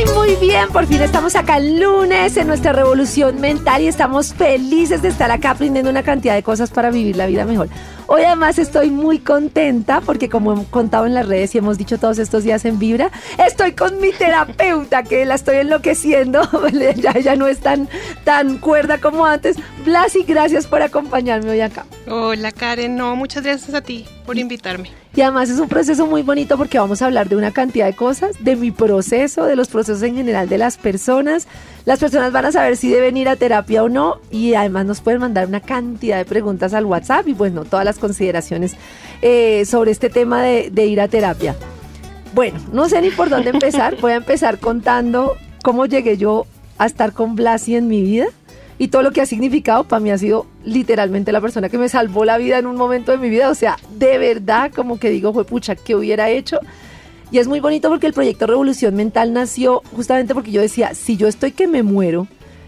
Ay, 0.00 0.06
muy 0.14 0.34
bien, 0.36 0.68
por 0.70 0.86
fin 0.86 1.02
estamos 1.02 1.36
acá 1.36 1.58
el 1.58 1.78
lunes 1.78 2.34
en 2.38 2.46
nuestra 2.46 2.72
revolución 2.72 3.38
mental 3.38 3.82
y 3.82 3.86
estamos 3.86 4.32
felices 4.32 5.02
de 5.02 5.08
estar 5.08 5.30
acá 5.30 5.50
aprendiendo 5.50 5.90
una 5.90 6.02
cantidad 6.02 6.34
de 6.34 6.42
cosas 6.42 6.70
para 6.70 6.90
vivir 6.90 7.16
la 7.16 7.26
vida 7.26 7.44
mejor. 7.44 7.68
Hoy 8.06 8.22
además 8.22 8.58
estoy 8.58 8.90
muy 8.90 9.18
contenta 9.18 10.00
porque 10.00 10.30
como 10.30 10.52
hemos 10.52 10.68
contado 10.68 11.04
en 11.04 11.12
las 11.12 11.28
redes 11.28 11.54
y 11.54 11.58
hemos 11.58 11.76
dicho 11.76 11.98
todos 11.98 12.18
estos 12.18 12.44
días 12.44 12.64
en 12.64 12.78
Vibra, 12.78 13.10
estoy 13.38 13.72
con 13.72 14.00
mi 14.00 14.10
terapeuta 14.12 15.02
que 15.02 15.26
la 15.26 15.34
estoy 15.34 15.58
enloqueciendo, 15.58 16.40
ya, 16.96 17.12
ya 17.18 17.36
no 17.36 17.46
es 17.46 17.60
tan, 17.60 17.86
tan 18.24 18.56
cuerda 18.56 18.98
como 18.98 19.26
antes. 19.26 19.56
Blasi, 19.84 20.22
gracias 20.22 20.66
por 20.66 20.80
acompañarme 20.80 21.50
hoy 21.50 21.60
acá. 21.60 21.84
Hola 22.08 22.52
Karen, 22.52 22.96
no, 22.96 23.16
muchas 23.16 23.44
gracias 23.44 23.74
a 23.74 23.82
ti 23.82 24.06
por 24.24 24.38
invitarme. 24.38 24.90
Y 25.14 25.22
además 25.22 25.50
es 25.50 25.58
un 25.58 25.68
proceso 25.68 26.06
muy 26.06 26.22
bonito 26.22 26.56
porque 26.56 26.78
vamos 26.78 27.02
a 27.02 27.06
hablar 27.06 27.28
de 27.28 27.34
una 27.34 27.50
cantidad 27.50 27.86
de 27.86 27.94
cosas, 27.94 28.36
de 28.38 28.54
mi 28.54 28.70
proceso, 28.70 29.44
de 29.44 29.56
los 29.56 29.66
procesos 29.68 29.89
en 30.02 30.14
general 30.14 30.48
de 30.48 30.58
las 30.58 30.76
personas. 30.76 31.46
Las 31.84 31.98
personas 31.98 32.32
van 32.32 32.46
a 32.46 32.52
saber 32.52 32.76
si 32.76 32.90
deben 32.90 33.16
ir 33.16 33.28
a 33.28 33.36
terapia 33.36 33.82
o 33.82 33.88
no 33.88 34.20
y 34.30 34.54
además 34.54 34.86
nos 34.86 35.00
pueden 35.00 35.20
mandar 35.20 35.46
una 35.46 35.60
cantidad 35.60 36.18
de 36.18 36.24
preguntas 36.24 36.74
al 36.74 36.84
WhatsApp 36.84 37.26
y 37.28 37.34
bueno, 37.34 37.64
todas 37.64 37.84
las 37.84 37.98
consideraciones 37.98 38.76
eh, 39.22 39.64
sobre 39.66 39.90
este 39.90 40.10
tema 40.10 40.42
de, 40.42 40.70
de 40.70 40.86
ir 40.86 41.00
a 41.00 41.08
terapia. 41.08 41.56
Bueno, 42.34 42.58
no 42.72 42.88
sé 42.88 43.00
ni 43.02 43.10
por 43.10 43.28
dónde 43.28 43.50
empezar. 43.54 43.96
Voy 44.00 44.12
a 44.12 44.16
empezar 44.16 44.58
contando 44.58 45.36
cómo 45.62 45.86
llegué 45.86 46.16
yo 46.16 46.46
a 46.78 46.86
estar 46.86 47.12
con 47.12 47.34
Blasi 47.34 47.76
en 47.76 47.88
mi 47.88 48.02
vida 48.02 48.26
y 48.80 48.88
todo 48.88 49.02
lo 49.02 49.10
que 49.10 49.20
ha 49.20 49.26
significado 49.26 49.84
para 49.84 50.00
mí 50.00 50.10
ha 50.10 50.16
sido 50.16 50.46
literalmente 50.64 51.32
la 51.32 51.42
persona 51.42 51.68
que 51.68 51.76
me 51.76 51.90
salvó 51.90 52.24
la 52.24 52.38
vida 52.38 52.56
en 52.56 52.64
un 52.64 52.76
momento 52.76 53.12
de 53.12 53.18
mi 53.18 53.28
vida. 53.28 53.50
O 53.50 53.54
sea, 53.54 53.76
de 53.98 54.16
verdad, 54.16 54.72
como 54.74 54.98
que 54.98 55.10
digo, 55.10 55.34
fue 55.34 55.44
pucha, 55.44 55.76
¿qué 55.76 55.94
hubiera 55.94 56.30
hecho? 56.30 56.58
Y 57.30 57.38
es 57.38 57.48
muy 57.48 57.60
bonito 57.60 57.88
porque 57.88 58.06
el 58.06 58.12
proyecto 58.12 58.46
Revolución 58.46 58.94
Mental 58.94 59.32
nació 59.32 59.82
justamente 59.94 60.34
porque 60.34 60.50
yo 60.50 60.60
decía, 60.60 60.94
si 60.94 61.16
yo 61.16 61.28
estoy 61.28 61.52
que 61.52 61.68
me 61.68 61.82
muero, 61.82 62.26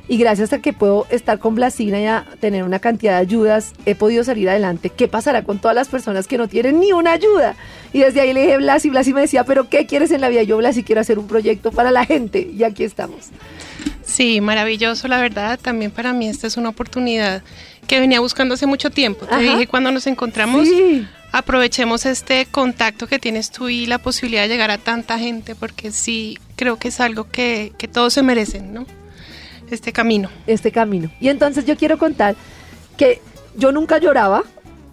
y 0.09 0.17
gracias 0.19 0.53
a 0.53 0.59
que 0.59 0.73
puedo 0.73 1.07
estar 1.11 1.39
con 1.39 1.55
Blasina 1.55 2.01
y 2.01 2.07
a 2.07 2.27
tener 2.41 2.65
una 2.65 2.81
cantidad 2.81 3.13
de 3.13 3.19
ayudas, 3.19 3.73
he 3.87 3.95
podido 3.95 4.25
salir 4.25 4.49
adelante. 4.49 4.91
¿Qué 4.91 5.09
pasará 5.09 5.45
con 5.45 5.59
todas 5.59 5.75
las 5.75 5.89
personas 5.89 6.27
que 6.27 6.39
no 6.39 6.49
tienen 6.49 6.81
ni 6.81 6.93
una 6.93 7.13
ayuda? 7.13 7.55
Y 7.93 8.01
desde 8.01 8.21
ahí 8.21 8.33
le 8.33 8.43
dije 8.43 8.57
Blas 8.57 8.85
y 8.85 8.91
Blas 8.91 9.09
me 9.09 9.21
decía, 9.21 9.45
pero 9.45 9.69
¿qué 9.69 9.87
quieres 9.87 10.11
en 10.11 10.21
la 10.21 10.29
vida? 10.29 10.43
Yo, 10.43 10.57
Blas, 10.57 10.77
y 10.77 10.83
quiero 10.83 11.01
hacer 11.01 11.19
un 11.19 11.29
proyecto 11.29 11.71
para 11.71 11.91
la 11.91 12.05
gente 12.05 12.51
y 12.53 12.65
aquí 12.65 12.85
estamos. 12.85 13.31
Sí, 14.05 14.41
maravilloso, 14.41 15.09
la 15.09 15.21
verdad. 15.21 15.59
También 15.61 15.91
para 15.91 16.13
mí 16.13 16.29
esta 16.29 16.47
es 16.47 16.57
una 16.57 16.71
oportunidad 16.71 17.43
que 17.87 18.01
venía 18.01 18.21
buscando 18.21 18.55
hace 18.55 18.67
mucho 18.67 18.91
tiempo. 18.91 19.27
Te 19.27 19.39
dije 19.39 19.67
cuando 19.67 19.93
nos 19.93 20.07
encontramos, 20.07 20.69
aprovechemos 21.33 22.07
este 22.07 22.47
contacto 22.47 23.07
que 23.07 23.19
tienes 23.19 23.51
tú 23.51 23.69
y 23.69 23.87
la 23.87 23.99
posibilidad 23.99 24.43
de 24.43 24.49
llegar 24.49 24.71
a 24.71 24.79
tanta 24.79 25.19
gente, 25.19 25.55
porque 25.55 25.91
sí, 25.91 26.39
creo 26.57 26.79
que 26.79 26.89
es 26.89 27.01
algo 27.01 27.25
que, 27.25 27.73
que 27.79 27.89
todos 27.89 28.13
se 28.13 28.23
merecen, 28.23 28.73
¿no? 28.73 28.87
Este 29.71 29.93
camino. 29.93 30.29
Este 30.47 30.71
camino. 30.71 31.11
Y 31.21 31.29
entonces 31.29 31.65
yo 31.65 31.77
quiero 31.77 31.99
contar 31.99 32.37
que 32.97 33.21
yo 33.57 33.73
nunca 33.73 33.99
lloraba, 33.99 34.45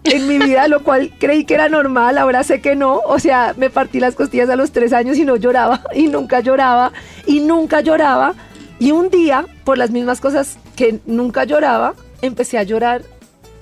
en 0.05 0.27
mi 0.27 0.39
vida, 0.39 0.67
lo 0.67 0.83
cual 0.83 1.11
creí 1.19 1.45
que 1.45 1.53
era 1.53 1.69
normal, 1.69 2.17
ahora 2.17 2.43
sé 2.43 2.61
que 2.61 2.75
no. 2.75 2.99
O 2.99 3.19
sea, 3.19 3.53
me 3.57 3.69
partí 3.69 3.99
las 3.99 4.15
costillas 4.15 4.49
a 4.49 4.55
los 4.55 4.71
tres 4.71 4.93
años 4.93 5.17
y 5.17 5.25
no 5.25 5.35
lloraba, 5.35 5.81
y 5.93 6.07
nunca 6.07 6.39
lloraba, 6.39 6.91
y 7.25 7.41
nunca 7.41 7.81
lloraba. 7.81 8.33
Y 8.79 8.91
un 8.91 9.09
día, 9.09 9.45
por 9.65 9.77
las 9.77 9.91
mismas 9.91 10.21
cosas 10.21 10.57
que 10.75 10.99
nunca 11.05 11.43
lloraba, 11.43 11.95
empecé 12.21 12.57
a 12.57 12.63
llorar 12.63 13.03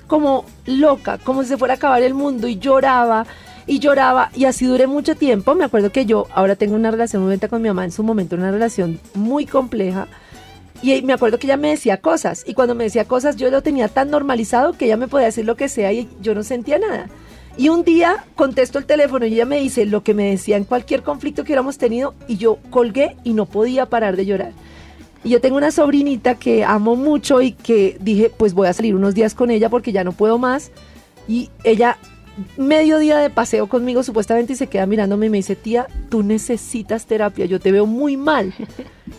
como 0.08 0.44
loca, 0.66 1.18
como 1.18 1.44
si 1.44 1.50
se 1.50 1.56
fuera 1.56 1.74
a 1.74 1.76
acabar 1.76 2.02
el 2.02 2.14
mundo, 2.14 2.48
y 2.48 2.58
lloraba, 2.58 3.26
y 3.66 3.78
lloraba, 3.78 4.30
y 4.34 4.46
así 4.46 4.66
duré 4.66 4.88
mucho 4.88 5.14
tiempo. 5.14 5.54
Me 5.54 5.64
acuerdo 5.64 5.92
que 5.92 6.06
yo 6.06 6.26
ahora 6.34 6.56
tengo 6.56 6.74
una 6.74 6.90
relación 6.90 7.22
muy 7.22 7.38
con 7.38 7.62
mi 7.62 7.68
mamá, 7.68 7.84
en 7.84 7.92
su 7.92 8.02
momento 8.02 8.34
una 8.34 8.50
relación 8.50 8.98
muy 9.14 9.46
compleja 9.46 10.08
y 10.80 11.02
me 11.02 11.12
acuerdo 11.12 11.38
que 11.38 11.46
ella 11.46 11.56
me 11.56 11.70
decía 11.70 11.96
cosas 11.96 12.44
y 12.46 12.54
cuando 12.54 12.74
me 12.74 12.84
decía 12.84 13.04
cosas 13.04 13.36
yo 13.36 13.50
lo 13.50 13.62
tenía 13.62 13.88
tan 13.88 14.10
normalizado 14.10 14.74
que 14.74 14.84
ella 14.84 14.96
me 14.96 15.08
podía 15.08 15.26
decir 15.26 15.44
lo 15.44 15.56
que 15.56 15.68
sea 15.68 15.92
y 15.92 16.08
yo 16.20 16.34
no 16.34 16.42
sentía 16.42 16.78
nada. 16.78 17.08
Y 17.56 17.70
un 17.70 17.82
día 17.82 18.24
contesto 18.36 18.78
el 18.78 18.86
teléfono 18.86 19.26
y 19.26 19.34
ella 19.34 19.44
me 19.44 19.58
dice 19.58 19.84
lo 19.84 20.04
que 20.04 20.14
me 20.14 20.30
decía 20.30 20.56
en 20.56 20.64
cualquier 20.64 21.02
conflicto 21.02 21.42
que 21.42 21.48
hubiéramos 21.48 21.78
tenido 21.78 22.14
y 22.28 22.36
yo 22.36 22.58
colgué 22.70 23.16
y 23.24 23.32
no 23.32 23.46
podía 23.46 23.86
parar 23.86 24.16
de 24.16 24.26
llorar. 24.26 24.52
Y 25.28 25.32
yo 25.32 25.42
tengo 25.42 25.58
una 25.58 25.70
sobrinita 25.70 26.36
que 26.36 26.64
amo 26.64 26.96
mucho 26.96 27.42
y 27.42 27.52
que 27.52 27.98
dije, 28.00 28.32
pues 28.34 28.54
voy 28.54 28.66
a 28.66 28.72
salir 28.72 28.94
unos 28.94 29.14
días 29.14 29.34
con 29.34 29.50
ella 29.50 29.68
porque 29.68 29.92
ya 29.92 30.02
no 30.02 30.12
puedo 30.12 30.38
más. 30.38 30.70
Y 31.28 31.50
ella 31.64 31.98
medio 32.56 32.98
día 32.98 33.18
de 33.18 33.28
paseo 33.28 33.66
conmigo 33.68 34.02
supuestamente 34.02 34.54
y 34.54 34.56
se 34.56 34.68
queda 34.68 34.86
mirándome 34.86 35.26
y 35.26 35.28
me 35.28 35.36
dice, 35.36 35.54
tía, 35.54 35.86
tú 36.08 36.22
necesitas 36.22 37.04
terapia, 37.04 37.44
yo 37.44 37.60
te 37.60 37.72
veo 37.72 37.84
muy 37.84 38.16
mal. 38.16 38.54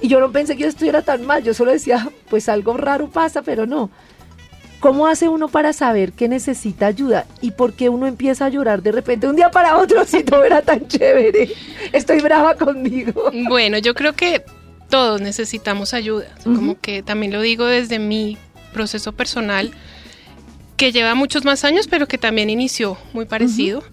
Y 0.02 0.08
yo 0.08 0.20
no 0.20 0.32
pensé 0.32 0.56
que 0.56 0.64
yo 0.64 0.70
estuviera 0.70 1.04
tan 1.04 1.26
mal, 1.28 1.44
yo 1.44 1.54
solo 1.54 1.72
decía, 1.72 2.10
pues 2.30 2.50
algo 2.50 2.76
raro 2.76 3.10
pasa, 3.10 3.44
pero 3.44 3.68
no. 3.68 3.92
¿Cómo 4.80 5.06
hace 5.06 5.28
uno 5.28 5.48
para 5.48 5.74
saber 5.74 6.14
que 6.14 6.28
necesita 6.28 6.88
ayuda? 6.88 7.26
¿Y 7.42 7.52
por 7.52 7.74
qué 7.74 7.90
uno 7.90 8.08
empieza 8.08 8.46
a 8.46 8.50
llorar 8.50 8.82
de 8.82 8.94
repente 8.94 9.28
un 9.28 9.36
día 9.36 9.52
para 9.52 9.78
otro 9.78 10.06
si 10.08 10.24
todo 10.24 10.44
era 10.44 10.64
tan 10.64 10.88
chévere? 10.88 11.50
Estoy 11.92 12.22
brava 12.22 12.56
conmigo. 12.56 13.30
Bueno, 13.48 13.78
yo 13.78 13.94
creo 13.94 14.14
que 14.14 14.44
todos 14.90 15.22
necesitamos 15.22 15.94
ayuda. 15.94 16.28
Como 16.44 16.80
que 16.80 17.04
también 17.04 17.32
lo 17.32 17.42
digo 17.42 17.66
desde 17.66 18.00
mi 18.00 18.38
proceso 18.74 19.12
personal 19.14 19.72
que 20.78 20.92
lleva 20.92 21.14
muchos 21.14 21.46
más 21.46 21.64
años, 21.64 21.88
pero 21.88 22.08
que 22.08 22.18
también 22.18 22.50
inició 22.50 22.98
muy 23.14 23.26
parecido. 23.26 23.84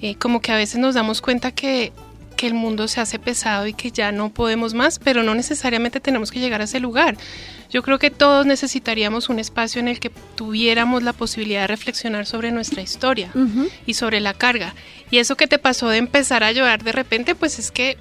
Eh, 0.00 0.16
como 0.16 0.40
que 0.40 0.50
a 0.50 0.56
veces 0.56 0.80
nos 0.80 0.94
damos 0.94 1.20
cuenta 1.20 1.52
que, 1.52 1.92
que, 2.36 2.46
el 2.46 2.54
mundo 2.54 2.88
se 2.88 3.00
hace 3.00 3.20
pesado 3.20 3.68
y 3.68 3.74
que 3.74 3.92
ya 3.92 4.10
no 4.10 4.30
podemos 4.30 4.74
más, 4.74 4.98
pero 4.98 5.22
no 5.22 5.34
necesariamente 5.34 6.00
tenemos 6.00 6.32
que 6.32 6.40
llegar 6.40 6.60
a 6.60 6.64
ese 6.64 6.80
lugar. 6.80 7.16
Yo 7.70 7.82
creo 7.82 7.98
que 7.98 8.10
todos 8.10 8.44
necesitaríamos 8.46 9.28
un 9.28 9.38
espacio 9.38 9.80
en 9.80 9.88
el 9.88 10.00
que 10.00 10.10
tuviéramos 10.34 11.02
la 11.02 11.12
posibilidad 11.12 11.62
de 11.62 11.66
reflexionar 11.68 12.26
sobre 12.26 12.50
nuestra 12.50 12.82
historia 12.82 13.30
y 13.86 13.94
sobre 13.94 14.20
la 14.20 14.34
carga. 14.34 14.74
Y 15.10 15.18
eso 15.18 15.36
que 15.36 15.46
te 15.46 15.58
pasó 15.58 15.88
de 15.88 15.98
empezar 15.98 16.42
a 16.42 16.52
llorar 16.52 16.82
de 16.82 16.92
repente, 16.92 17.34
pues 17.34 17.58
es 17.58 17.70
que 17.70 17.96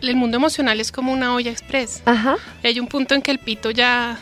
el 0.00 0.16
mundo 0.16 0.36
emocional 0.36 0.80
es 0.80 0.92
como 0.92 1.12
una 1.12 1.34
olla 1.34 1.50
express. 1.50 2.02
Ajá. 2.04 2.36
Hay 2.62 2.78
un 2.80 2.86
punto 2.86 3.14
en 3.14 3.22
que 3.22 3.30
el 3.30 3.38
pito 3.38 3.70
ya 3.70 4.18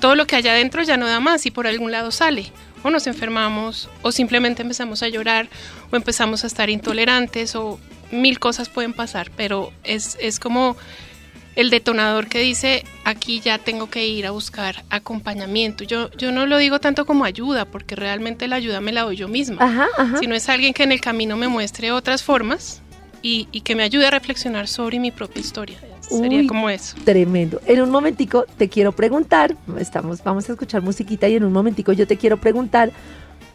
todo 0.00 0.14
lo 0.14 0.26
que 0.26 0.36
hay 0.36 0.46
adentro 0.48 0.82
ya 0.82 0.96
no 0.96 1.06
da 1.06 1.20
más 1.20 1.46
y 1.46 1.50
por 1.50 1.66
algún 1.66 1.92
lado 1.92 2.10
sale. 2.10 2.52
O 2.82 2.90
nos 2.90 3.06
enfermamos, 3.06 3.88
o 4.02 4.12
simplemente 4.12 4.60
empezamos 4.60 5.02
a 5.02 5.08
llorar, 5.08 5.48
o 5.90 5.96
empezamos 5.96 6.44
a 6.44 6.46
estar 6.46 6.68
intolerantes, 6.68 7.56
o 7.56 7.80
mil 8.10 8.38
cosas 8.38 8.68
pueden 8.68 8.92
pasar, 8.92 9.30
pero 9.34 9.72
es, 9.84 10.18
es 10.20 10.38
como 10.38 10.76
el 11.56 11.70
detonador 11.70 12.28
que 12.28 12.40
dice, 12.40 12.84
aquí 13.04 13.40
ya 13.40 13.58
tengo 13.58 13.88
que 13.88 14.06
ir 14.06 14.26
a 14.26 14.32
buscar 14.32 14.84
acompañamiento. 14.90 15.84
Yo, 15.84 16.10
yo 16.12 16.32
no 16.32 16.46
lo 16.46 16.58
digo 16.58 16.80
tanto 16.80 17.06
como 17.06 17.24
ayuda, 17.24 17.64
porque 17.64 17.96
realmente 17.96 18.48
la 18.48 18.56
ayuda 18.56 18.80
me 18.80 18.92
la 18.92 19.02
doy 19.02 19.16
yo 19.16 19.28
misma, 19.28 19.64
ajá, 19.64 19.86
ajá. 19.96 20.18
sino 20.18 20.34
es 20.34 20.48
alguien 20.50 20.74
que 20.74 20.82
en 20.82 20.92
el 20.92 21.00
camino 21.00 21.36
me 21.36 21.48
muestre 21.48 21.92
otras 21.92 22.22
formas 22.22 22.82
y, 23.24 23.48
y 23.52 23.62
que 23.62 23.74
me 23.74 23.82
ayude 23.82 24.06
a 24.06 24.10
reflexionar 24.10 24.68
sobre 24.68 25.00
mi 25.00 25.10
propia 25.10 25.40
historia. 25.40 25.78
Sería 26.02 26.46
como 26.46 26.68
eso. 26.68 26.94
Tremendo. 27.04 27.58
En 27.64 27.80
un 27.80 27.90
momentico 27.90 28.44
te 28.58 28.68
quiero 28.68 28.92
preguntar, 28.92 29.56
estamos, 29.78 30.22
vamos 30.22 30.46
a 30.50 30.52
escuchar 30.52 30.82
musiquita 30.82 31.26
y 31.26 31.36
en 31.36 31.44
un 31.44 31.52
momentico 31.52 31.94
yo 31.94 32.06
te 32.06 32.18
quiero 32.18 32.36
preguntar 32.36 32.92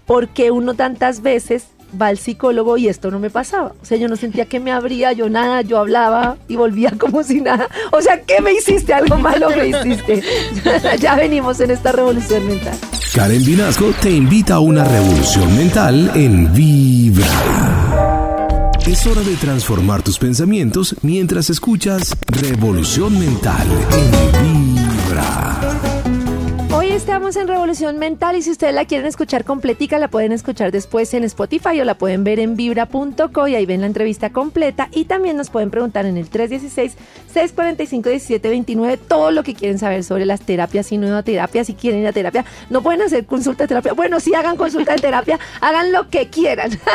por 0.07 0.30
qué 0.30 0.50
uno 0.50 0.74
tantas 0.74 1.21
veces 1.21 1.68
va 2.00 2.07
al 2.07 2.18
psicólogo 2.18 2.77
y 2.77 2.88
esto 2.88 3.12
no 3.12 3.19
me 3.19 3.30
pasaba. 3.30 3.74
O 3.80 3.86
sea, 3.86 4.00
yo 4.00 4.07
no 4.07 4.16
sentía 4.16 4.45
que 4.45 4.60
me 4.60 4.71
abría, 4.71 5.13
yo 5.13 5.30
nada, 5.30 5.62
yo 5.62 5.77
hablaba 5.77 6.38
y 6.48 6.56
volvía 6.56 6.92
como 7.00 7.22
si 7.22 7.39
nada. 7.39 7.69
O 7.92 8.01
sea, 8.01 8.24
¿qué 8.24 8.42
me 8.42 8.54
hiciste? 8.54 8.92
Algo 8.92 9.18
malo 9.18 9.51
me 9.51 9.68
hiciste. 9.68 10.24
ya 11.00 11.15
venimos 11.15 11.60
en 11.60 11.69
esta 11.69 11.92
revolución 11.92 12.48
mental. 12.48 12.75
Karen 13.13 13.45
Vinasco 13.45 13.92
te 14.01 14.10
invita 14.10 14.56
a 14.56 14.60
una 14.62 14.83
revolución 14.83 15.56
mental 15.56 16.12
en 16.15 16.51
Vibra. 16.54 18.19
Es 18.88 19.06
hora 19.06 19.22
de 19.22 19.36
transformar 19.36 20.02
tus 20.02 20.18
pensamientos 20.18 20.96
mientras 21.02 21.50
escuchas 21.50 22.16
Revolución 22.28 23.20
Mental 23.20 23.68
en 24.42 24.76
Vibra. 24.76 25.88
Hoy 26.89 26.95
estamos 26.95 27.36
en 27.36 27.47
Revolución 27.47 28.00
Mental 28.00 28.36
y 28.36 28.41
si 28.41 28.50
ustedes 28.50 28.74
la 28.74 28.86
quieren 28.86 29.06
escuchar 29.06 29.45
completica, 29.45 30.00
la 30.00 30.07
pueden 30.07 30.31
escuchar 30.31 30.71
después 30.71 31.13
en 31.13 31.24
Spotify 31.24 31.80
o 31.80 31.86
la 31.86 32.00
pueden 32.00 32.24
ver 32.24 32.39
en 32.39 32.56
vibra.co 32.56 33.47
y 33.47 33.53
ahí 33.53 33.68
ven 33.68 33.81
la 33.81 33.88
entrevista 33.88 34.31
completa 34.31 34.89
y 34.91 35.06
también 35.06 35.38
nos 35.38 35.51
pueden 35.51 35.69
preguntar 35.69 36.07
en 36.07 36.18
el 36.18 36.31
316-645-1729 36.31 38.97
todo 39.07 39.30
lo 39.30 39.44
que 39.44 39.53
quieren 39.53 39.77
saber 39.77 40.03
sobre 40.03 40.25
las 40.25 40.41
terapias 40.41 40.91
y 40.91 40.97
nueva 40.97 41.21
terapia, 41.21 41.63
si 41.63 41.75
quieren 41.75 42.00
ir 42.00 42.07
a 42.07 42.12
terapia. 42.12 42.44
No 42.71 42.81
pueden 42.81 43.03
hacer 43.03 43.27
consulta 43.27 43.65
de 43.65 43.68
terapia. 43.68 43.94
Bueno, 43.94 44.19
si 44.19 44.33
hagan 44.33 44.57
consulta 44.57 44.94
de 44.94 45.01
terapia, 45.01 45.38
hagan 45.62 45.91
lo 45.91 46.09
que 46.09 46.30
quieran. 46.30 46.71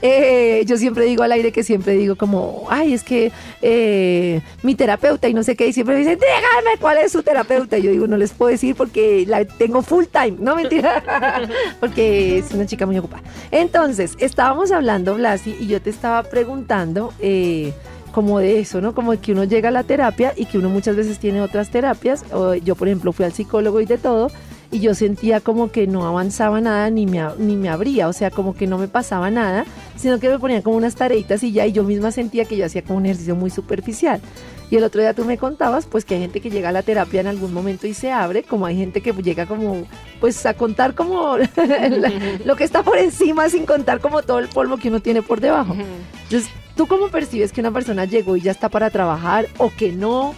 Eh, 0.00 0.62
yo 0.66 0.76
siempre 0.76 1.04
digo 1.04 1.24
al 1.24 1.32
aire 1.32 1.50
que 1.50 1.64
siempre 1.64 1.94
digo 1.94 2.14
como, 2.16 2.68
ay, 2.70 2.94
es 2.94 3.02
que 3.02 3.32
eh, 3.62 4.40
mi 4.62 4.76
terapeuta 4.76 5.28
y 5.28 5.34
no 5.34 5.42
sé 5.42 5.56
qué, 5.56 5.66
y 5.66 5.72
siempre 5.72 5.96
me 5.96 6.00
dicen, 6.00 6.18
díganme 6.18 6.78
cuál 6.80 6.98
es 6.98 7.12
su 7.12 7.22
terapeuta. 7.22 7.78
Yo 7.78 7.90
digo, 7.90 8.06
no 8.06 8.16
les 8.16 8.32
puedo 8.32 8.50
decir 8.50 8.74
porque 8.76 9.17
la 9.26 9.44
tengo 9.44 9.82
full 9.82 10.04
time, 10.04 10.36
no 10.38 10.56
mentira, 10.56 11.48
porque 11.80 12.38
es 12.38 12.52
una 12.52 12.66
chica 12.66 12.86
muy 12.86 12.98
ocupada. 12.98 13.22
Entonces, 13.50 14.16
estábamos 14.18 14.72
hablando, 14.72 15.14
Blasi, 15.14 15.56
y 15.60 15.66
yo 15.66 15.80
te 15.80 15.90
estaba 15.90 16.22
preguntando 16.24 17.12
eh, 17.20 17.72
como 18.12 18.38
de 18.38 18.58
eso, 18.60 18.80
¿no? 18.80 18.94
Como 18.94 19.12
de 19.12 19.18
que 19.18 19.32
uno 19.32 19.44
llega 19.44 19.68
a 19.68 19.72
la 19.72 19.84
terapia 19.84 20.32
y 20.36 20.46
que 20.46 20.58
uno 20.58 20.68
muchas 20.68 20.96
veces 20.96 21.18
tiene 21.18 21.40
otras 21.40 21.70
terapias. 21.70 22.24
yo, 22.64 22.74
por 22.74 22.88
ejemplo, 22.88 23.12
fui 23.12 23.24
al 23.24 23.32
psicólogo 23.32 23.80
y 23.80 23.86
de 23.86 23.98
todo, 23.98 24.30
y 24.70 24.80
yo 24.80 24.94
sentía 24.94 25.40
como 25.40 25.70
que 25.70 25.86
no 25.86 26.06
avanzaba 26.06 26.60
nada 26.60 26.90
ni 26.90 27.06
me, 27.06 27.22
ni 27.38 27.56
me 27.56 27.68
abría, 27.68 28.08
o 28.08 28.12
sea, 28.12 28.30
como 28.30 28.54
que 28.54 28.66
no 28.66 28.76
me 28.78 28.88
pasaba 28.88 29.30
nada, 29.30 29.64
sino 29.96 30.18
que 30.18 30.28
me 30.28 30.38
ponían 30.38 30.62
como 30.62 30.76
unas 30.76 30.94
tareitas 30.94 31.42
y 31.42 31.52
ya, 31.52 31.66
y 31.66 31.72
yo 31.72 31.84
misma 31.84 32.10
sentía 32.10 32.44
que 32.44 32.56
yo 32.56 32.66
hacía 32.66 32.82
como 32.82 32.98
un 32.98 33.06
ejercicio 33.06 33.34
muy 33.34 33.50
superficial. 33.50 34.20
Y 34.70 34.76
el 34.76 34.84
otro 34.84 35.00
día 35.00 35.14
tú 35.14 35.24
me 35.24 35.38
contabas, 35.38 35.86
pues 35.86 36.04
que 36.04 36.14
hay 36.14 36.20
gente 36.20 36.40
que 36.40 36.50
llega 36.50 36.68
a 36.68 36.72
la 36.72 36.82
terapia 36.82 37.20
en 37.20 37.26
algún 37.26 37.54
momento 37.54 37.86
y 37.86 37.94
se 37.94 38.12
abre, 38.12 38.42
como 38.42 38.66
hay 38.66 38.76
gente 38.76 39.00
que 39.00 39.12
llega 39.12 39.46
como, 39.46 39.86
pues 40.20 40.44
a 40.44 40.54
contar 40.54 40.94
como 40.94 41.38
lo 42.44 42.56
que 42.56 42.64
está 42.64 42.82
por 42.82 42.98
encima 42.98 43.48
sin 43.48 43.64
contar 43.64 44.00
como 44.00 44.22
todo 44.22 44.38
el 44.38 44.48
polvo 44.48 44.76
que 44.76 44.88
uno 44.88 45.00
tiene 45.00 45.22
por 45.22 45.40
debajo. 45.40 45.74
Entonces, 45.74 46.50
¿tú 46.76 46.86
cómo 46.86 47.08
percibes 47.08 47.52
que 47.52 47.60
una 47.60 47.70
persona 47.70 48.04
llegó 48.04 48.36
y 48.36 48.42
ya 48.42 48.50
está 48.50 48.68
para 48.68 48.90
trabajar 48.90 49.48
o 49.56 49.70
que 49.74 49.92
no? 49.92 50.34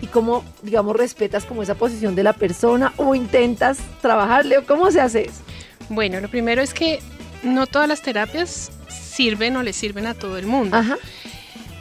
y 0.00 0.06
cómo, 0.06 0.44
digamos, 0.62 0.96
respetas 0.96 1.46
como 1.46 1.62
esa 1.62 1.76
posición 1.76 2.14
de 2.14 2.22
la 2.22 2.34
persona 2.34 2.92
o 2.98 3.14
intentas 3.14 3.78
trabajarle 4.02 4.58
o 4.58 4.66
cómo 4.66 4.90
se 4.90 5.00
hace 5.00 5.22
eso? 5.22 5.40
Bueno, 5.88 6.20
lo 6.20 6.28
primero 6.28 6.60
es 6.60 6.74
que 6.74 7.00
no 7.42 7.66
todas 7.66 7.88
las 7.88 8.02
terapias 8.02 8.70
sirven 8.88 9.56
o 9.56 9.62
le 9.62 9.72
sirven 9.72 10.06
a 10.06 10.12
todo 10.12 10.36
el 10.36 10.46
mundo. 10.46 10.76
Ajá. 10.76 10.96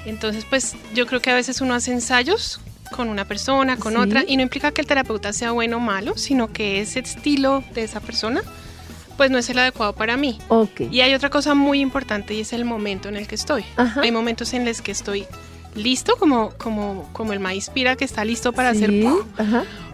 Entonces, 0.06 0.46
pues 0.50 0.76
yo 0.94 1.06
creo 1.06 1.22
que 1.22 1.32
a 1.32 1.36
veces 1.36 1.62
uno 1.62 1.74
hace 1.74 1.92
ensayos 1.92 2.60
con 2.92 3.10
una 3.10 3.26
persona, 3.26 3.78
con 3.78 3.98
otra, 3.98 4.24
y 4.28 4.38
no 4.38 4.44
implica 4.44 4.72
que 4.72 4.82
el 4.82 4.88
terapeuta 4.88 5.34
sea 5.34 5.52
bueno 5.52 5.78
o 5.78 5.80
malo, 5.80 6.14
sino 6.16 6.52
que 6.52 6.80
ese 6.82 7.00
estilo 7.00 7.64
de 7.74 7.84
esa 7.84 8.00
persona, 8.00 8.42
pues 9.18 9.32
no 9.32 9.38
es 9.38 9.50
el 9.50 9.60
adecuado 9.60 9.94
para 9.94 10.16
mí. 10.16 10.38
Okay. 10.48 10.90
Y 10.92 11.02
hay 11.02 11.14
otra 11.14 11.30
cosa 11.30 11.56
muy 11.56 11.82
importante 11.82 12.34
y 12.34 12.42
es 12.42 12.54
el 12.54 12.66
momento 12.66 13.10
en 13.10 13.16
el 13.16 13.28
que 13.28 13.36
estoy. 13.36 13.66
Hay 13.78 14.12
momentos 14.12 14.54
en 14.54 14.66
los 14.66 14.82
que 14.82 14.92
estoy 14.92 15.26
listo, 15.76 16.16
como, 16.18 16.52
como, 16.58 17.10
como 17.14 17.34
el 17.34 17.40
maíz 17.40 17.70
pira 17.70 17.96
que 17.96 18.06
está 18.06 18.24
listo 18.26 18.54
para 18.54 18.70
hacer 18.70 18.92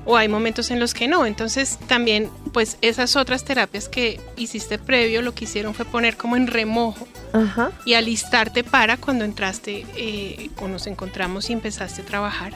o 0.09 0.17
hay 0.17 0.27
momentos 0.27 0.71
en 0.71 0.79
los 0.79 0.95
que 0.95 1.07
no. 1.07 1.27
Entonces 1.27 1.77
también, 1.88 2.31
pues 2.51 2.79
esas 2.81 3.15
otras 3.15 3.45
terapias 3.45 3.88
que 3.88 4.19
hiciste 4.38 4.79
previo, 4.79 5.21
lo 5.21 5.35
que 5.35 5.44
hicieron 5.44 5.75
fue 5.75 5.85
poner 5.85 6.17
como 6.17 6.35
en 6.35 6.47
remojo 6.47 7.07
y 7.85 7.94
alistarte 7.94 8.63
para 8.63 8.97
cuando 8.97 9.23
entraste 9.23 9.85
eh, 9.95 10.50
o 10.59 10.67
nos 10.67 10.88
encontramos 10.88 11.51
y 11.51 11.53
empezaste 11.53 12.01
a 12.01 12.06
trabajar. 12.06 12.53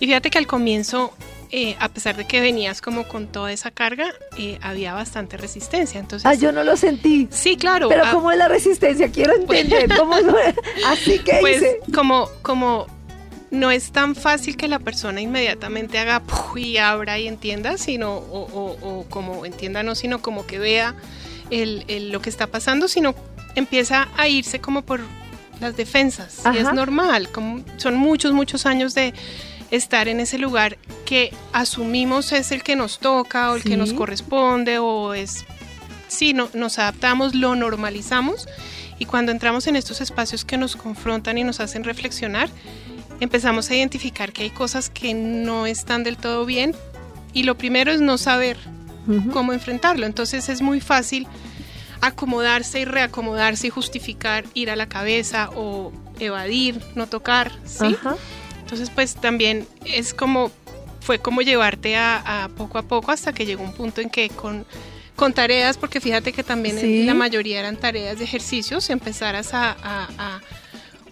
Y 0.00 0.06
fíjate 0.06 0.30
que 0.30 0.38
al 0.38 0.48
comienzo 0.48 1.14
eh, 1.52 1.76
a 1.78 1.88
pesar 1.88 2.16
de 2.16 2.26
que 2.26 2.40
venías 2.40 2.80
como 2.80 3.06
con 3.06 3.28
toda 3.28 3.52
esa 3.52 3.70
carga, 3.70 4.06
eh, 4.36 4.58
había 4.62 4.92
bastante 4.92 5.36
resistencia. 5.36 6.00
Entonces, 6.00 6.26
ah, 6.26 6.34
yo 6.34 6.50
no 6.50 6.64
lo 6.64 6.76
sentí. 6.76 7.28
Sí, 7.30 7.56
claro. 7.56 7.88
Pero 7.88 8.02
ah, 8.04 8.10
¿cómo 8.10 8.32
es 8.32 8.38
la 8.38 8.48
resistencia? 8.48 9.12
Quiero 9.12 9.32
entender. 9.36 9.88
¿Cómo 9.96 10.16
Así 10.86 11.20
que 11.20 11.38
pues, 11.40 11.62
Como, 11.94 12.28
como 12.42 12.88
no 13.50 13.70
es 13.70 13.92
tan 13.92 14.14
fácil 14.14 14.56
que 14.56 14.68
la 14.68 14.78
persona 14.78 15.20
inmediatamente 15.20 15.98
haga 15.98 16.22
y 16.56 16.78
abra 16.78 17.18
y 17.18 17.28
entienda, 17.28 17.78
sino, 17.78 18.16
o, 18.16 19.06
como 19.08 19.44
entienda, 19.44 19.82
no, 19.82 19.94
sino 19.94 20.20
como 20.20 20.46
que 20.46 20.58
vea 20.58 20.94
el, 21.50 22.10
lo 22.10 22.20
que 22.20 22.30
está 22.30 22.46
pasando, 22.48 22.88
sino 22.88 23.14
empieza 23.54 24.08
a 24.16 24.28
irse 24.28 24.60
como 24.60 24.82
por 24.82 25.00
las 25.60 25.76
defensas. 25.76 26.42
Y 26.52 26.58
es 26.58 26.72
normal, 26.72 27.30
como 27.30 27.64
son 27.76 27.96
muchos, 27.96 28.32
muchos 28.32 28.66
años 28.66 28.94
de 28.94 29.14
estar 29.70 30.08
en 30.08 30.20
ese 30.20 30.38
lugar 30.38 30.78
que 31.04 31.32
asumimos 31.52 32.32
es 32.32 32.52
el 32.52 32.62
que 32.62 32.76
nos 32.76 32.98
toca 32.98 33.50
o 33.52 33.56
el 33.56 33.62
que 33.62 33.76
nos 33.76 33.92
corresponde 33.92 34.78
o 34.78 35.14
es, 35.14 35.44
sí, 36.08 36.34
no, 36.34 36.48
nos 36.54 36.78
adaptamos, 36.78 37.34
lo 37.34 37.54
normalizamos 37.56 38.48
y 38.98 39.06
cuando 39.06 39.32
entramos 39.32 39.66
en 39.66 39.76
estos 39.76 40.00
espacios 40.00 40.44
que 40.44 40.56
nos 40.56 40.76
confrontan 40.76 41.38
y 41.38 41.44
nos 41.44 41.60
hacen 41.60 41.84
reflexionar, 41.84 42.48
empezamos 43.20 43.70
a 43.70 43.76
identificar 43.76 44.32
que 44.32 44.42
hay 44.42 44.50
cosas 44.50 44.90
que 44.90 45.14
no 45.14 45.66
están 45.66 46.04
del 46.04 46.16
todo 46.16 46.44
bien 46.46 46.74
y 47.32 47.42
lo 47.42 47.56
primero 47.56 47.92
es 47.92 48.00
no 48.00 48.18
saber 48.18 48.56
cómo 49.32 49.52
enfrentarlo. 49.52 50.06
Entonces 50.06 50.48
es 50.48 50.62
muy 50.62 50.80
fácil 50.80 51.26
acomodarse 52.00 52.80
y 52.80 52.84
reacomodarse 52.84 53.68
y 53.68 53.70
justificar, 53.70 54.44
ir 54.54 54.70
a 54.70 54.76
la 54.76 54.88
cabeza 54.88 55.50
o 55.54 55.92
evadir, 56.18 56.80
no 56.94 57.06
tocar, 57.06 57.52
¿sí? 57.64 57.96
Entonces, 58.60 58.90
pues 58.90 59.14
también 59.14 59.66
es 59.84 60.12
como, 60.12 60.50
fue 61.00 61.18
como 61.20 61.42
llevarte 61.42 61.96
a, 61.96 62.50
poco 62.56 62.78
a 62.78 62.82
poco 62.82 63.12
hasta 63.12 63.32
que 63.32 63.46
llegó 63.46 63.62
un 63.62 63.72
punto 63.72 64.00
en 64.00 64.10
que 64.10 64.28
con, 64.28 64.66
con 65.14 65.32
tareas, 65.32 65.78
porque 65.78 66.00
fíjate 66.00 66.32
que 66.32 66.42
también 66.42 67.06
la 67.06 67.14
mayoría 67.14 67.60
eran 67.60 67.76
tareas 67.76 68.18
de 68.18 68.24
ejercicios, 68.24 68.90
empezaras 68.90 69.50
a, 69.52 70.40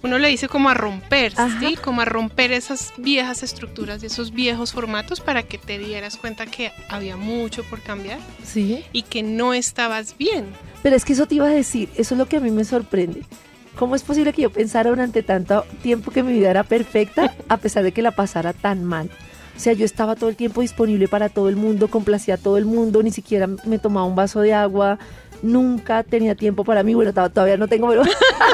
uno 0.05 0.19
le 0.19 0.29
dice 0.29 0.49
como 0.49 0.69
a 0.69 0.75
romper, 0.75 1.33
¿sí? 1.61 1.77
Como 1.77 2.03
a 2.03 2.05
romper 2.05 2.53
esas 2.53 2.93
viejas 2.99 3.43
estructuras, 3.43 4.03
esos 4.03 4.33
viejos 4.33 4.73
formatos 4.73 5.21
para 5.21 5.43
que 5.43 5.57
te 5.57 5.79
dieras 5.79 6.19
cuenta 6.19 6.45
que 6.45 6.73
había 6.91 7.17
mucho 7.17 7.65
por 7.65 7.81
cambiar. 7.81 8.19
Sí. 8.45 8.85
Y 8.93 9.03
que 9.03 9.23
no 9.23 9.55
estabas 9.55 10.19
bien. 10.19 10.45
Pero 10.83 10.95
es 10.95 11.07
que 11.07 11.15
eso 11.15 11.25
te 11.25 11.37
iba 11.37 11.47
a 11.47 11.51
decir, 11.51 11.89
eso 11.97 12.15
es 12.15 12.19
lo 12.19 12.27
que 12.27 12.37
a 12.37 12.41
mí 12.41 12.51
me 12.51 12.67
sorprende. 12.67 13.23
¿Cómo 13.77 13.97
es 13.97 14.03
posible 14.03 14.35
que 14.35 14.43
yo 14.43 14.51
pensara 14.51 14.91
durante 14.91 15.23
tanto 15.23 15.65
tiempo 15.83 16.11
que 16.11 16.23
mi 16.23 16.35
vida 16.35 16.51
era 16.51 16.65
perfecta 16.65 17.35
a 17.49 17.57
pesar 17.57 17.83
de 17.83 17.93
que 17.93 18.03
la 18.03 18.11
pasara 18.11 18.53
tan 18.53 18.85
mal? 18.85 19.11
O 19.57 19.61
sea, 19.61 19.73
yo 19.73 19.85
estaba 19.85 20.17
todo 20.17 20.29
el 20.29 20.37
tiempo 20.37 20.61
disponible 20.61 21.09
para 21.09 21.29
todo 21.29 21.49
el 21.49 21.57
mundo, 21.57 21.89
complacía 21.89 22.35
a 22.35 22.39
todo 22.39 22.59
el 22.59 22.67
mundo, 22.67 23.03
ni 23.03 23.11
siquiera 23.11 23.47
me 23.47 23.79
tomaba 23.79 24.05
un 24.05 24.17
vaso 24.17 24.41
de 24.41 24.53
agua, 24.53 24.99
nunca 25.45 26.03
tenía 26.03 26.35
tiempo 26.35 26.65
para 26.65 26.83
mí. 26.83 26.95
Bueno, 26.95 27.13
todavía 27.13 27.57
no 27.57 27.69
tengo, 27.69 27.89
pero... 27.89 28.03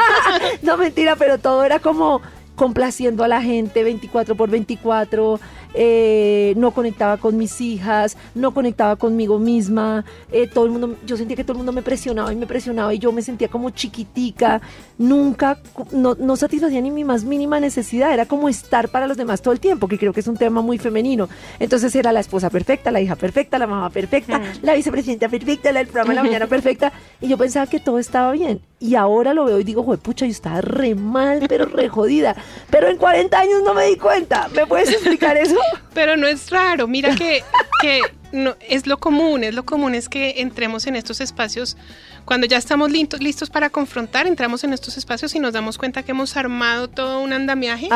no 0.63 0.77
mentira, 0.77 1.17
pero 1.17 1.39
todo 1.39 1.65
era 1.65 1.79
como 1.79 2.21
complaciendo 2.57 3.25
a 3.25 3.29
la 3.29 3.41
gente 3.41 3.83
24 3.83 4.35
por 4.35 4.51
24, 4.51 5.41
eh, 5.75 6.55
no 6.57 6.73
conectaba 6.73 7.17
con 7.17 7.37
mis 7.37 7.61
hijas, 7.61 8.17
no 8.35 8.53
conectaba 8.53 8.97
conmigo 8.97 9.39
misma, 9.39 10.05
eh, 10.33 10.47
todo 10.47 10.65
el 10.65 10.71
mundo, 10.71 10.97
yo 11.07 11.17
sentía 11.17 11.37
que 11.37 11.45
todo 11.45 11.53
el 11.53 11.59
mundo 11.59 11.73
me 11.73 11.83
presionaba 11.83 12.33
y 12.33 12.37
me 12.37 12.47
presionaba 12.47 12.93
y 12.95 12.99
yo 12.99 13.13
me 13.13 13.23
sentía 13.23 13.49
como 13.49 13.71
chiquitica, 13.71 14.61
nunca, 14.99 15.59
no, 15.93 16.15
no 16.15 16.37
satisfacía 16.37 16.81
ni 16.81 16.91
mi 16.91 17.05
más 17.05 17.25
mínima 17.25 17.61
necesidad, 17.61 18.13
era 18.13 18.27
como 18.27 18.49
estar 18.49 18.89
para 18.89 19.07
los 19.07 19.17
demás 19.17 19.43
todo 19.43 19.53
el 19.53 19.61
tiempo, 19.61 19.89
que 19.89 19.99
creo 19.99 20.13
que 20.13 20.21
es 20.21 20.27
un 20.27 20.37
tema 20.37 20.61
muy 20.61 20.79
femenino. 20.79 21.29
Entonces 21.59 21.95
era 21.95 22.13
la 22.13 22.21
esposa 22.21 22.51
perfecta, 22.51 22.91
la 22.91 23.01
hija 23.01 23.17
perfecta, 23.17 23.59
la 23.59 23.67
mamá 23.67 23.91
perfecta, 23.91 24.39
mm. 24.39 24.43
la 24.63 24.75
vicepresidenta 24.75 25.29
perfecta, 25.29 25.73
la, 25.73 25.81
el 25.81 25.87
programa 25.87 26.11
de 26.11 26.17
la 26.17 26.23
mañana 26.23 26.47
perfecta, 26.49 26.93
y 27.21 27.29
yo 27.29 27.39
pensaba 27.39 27.67
que 27.67 27.81
todo 27.81 27.99
estaba 27.99 28.33
bien. 28.33 28.61
Y 28.79 28.95
ahora 28.95 29.35
lo 29.35 29.45
veo 29.45 29.61
y 29.61 29.65
digo, 29.65 29.85
pucha, 29.99 30.25
yo 30.25 30.33
estaba 30.33 30.63
re 30.63 30.95
mal, 30.95 31.45
pero 31.49 31.67
re 31.67 31.89
jodida. 31.89 32.35
Pero 32.71 32.89
en 32.89 32.97
40 32.97 33.39
años 33.39 33.63
no 33.63 33.75
me 33.75 33.85
di 33.87 33.97
cuenta. 33.97 34.49
¿Me 34.55 34.67
puedes 34.67 34.91
explicar 34.91 35.37
eso? 35.37 35.60
Pero 35.95 36.17
no 36.17 36.27
es 36.27 36.51
raro, 36.51 36.87
mira 36.87 37.15
que, 37.15 37.43
que 37.81 38.01
no, 38.33 38.57
es 38.69 38.87
lo 38.87 38.99
común, 38.99 39.45
es 39.45 39.55
lo 39.55 39.65
común 39.65 39.95
es 39.95 40.09
que 40.09 40.41
entremos 40.41 40.87
en 40.87 40.97
estos 40.97 41.21
espacios, 41.21 41.77
cuando 42.25 42.47
ya 42.47 42.59
estamos 42.59 42.91
listos, 42.91 43.21
listos 43.21 43.51
para 43.51 43.71
confrontar, 43.71 44.27
entramos 44.27 44.63
en 44.65 44.73
estos 44.73 44.97
espacios 44.97 45.35
y 45.35 45.41
nos 45.41 45.53
damos 45.53 45.79
cuenta 45.79 46.03
que 46.03 46.13
hemos 46.13 46.37
armado 46.37 46.89
todo 46.89 47.21
un 47.21 47.33
andamiaje 47.33 47.89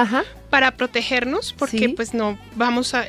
para 0.51 0.73
protegernos, 0.73 1.53
porque 1.53 1.89
pues 1.91 2.15
no 2.15 2.39
vamos 2.57 2.95
a 2.95 3.07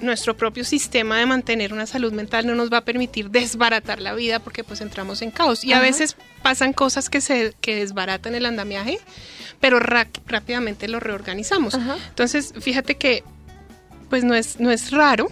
nuestro 0.00 0.36
propio 0.36 0.64
sistema 0.64 1.18
de 1.18 1.26
mantener 1.26 1.72
una 1.72 1.86
salud 1.86 2.12
mental 2.12 2.46
no 2.46 2.54
nos 2.54 2.72
va 2.72 2.78
a 2.78 2.84
permitir 2.84 3.30
desbaratar 3.30 4.00
la 4.00 4.14
vida 4.14 4.38
porque 4.38 4.64
pues 4.64 4.80
entramos 4.80 5.22
en 5.22 5.30
caos. 5.30 5.62
Y 5.64 5.72
a 5.72 5.80
veces 5.80 6.16
pasan 6.42 6.72
cosas 6.72 7.10
que 7.10 7.20
se 7.20 7.54
que 7.60 7.76
desbaratan 7.76 8.34
el 8.34 8.46
andamiaje 8.46 8.98
pero 9.60 9.78
rápidamente 9.78 10.88
lo 10.88 11.00
reorganizamos 11.00 11.74
entonces 11.74 12.54
fíjate 12.60 12.96
que 12.96 13.22
pues 14.08 14.24
no 14.24 14.34
es, 14.34 14.58
no 14.58 14.70
es 14.70 14.90
raro 14.90 15.28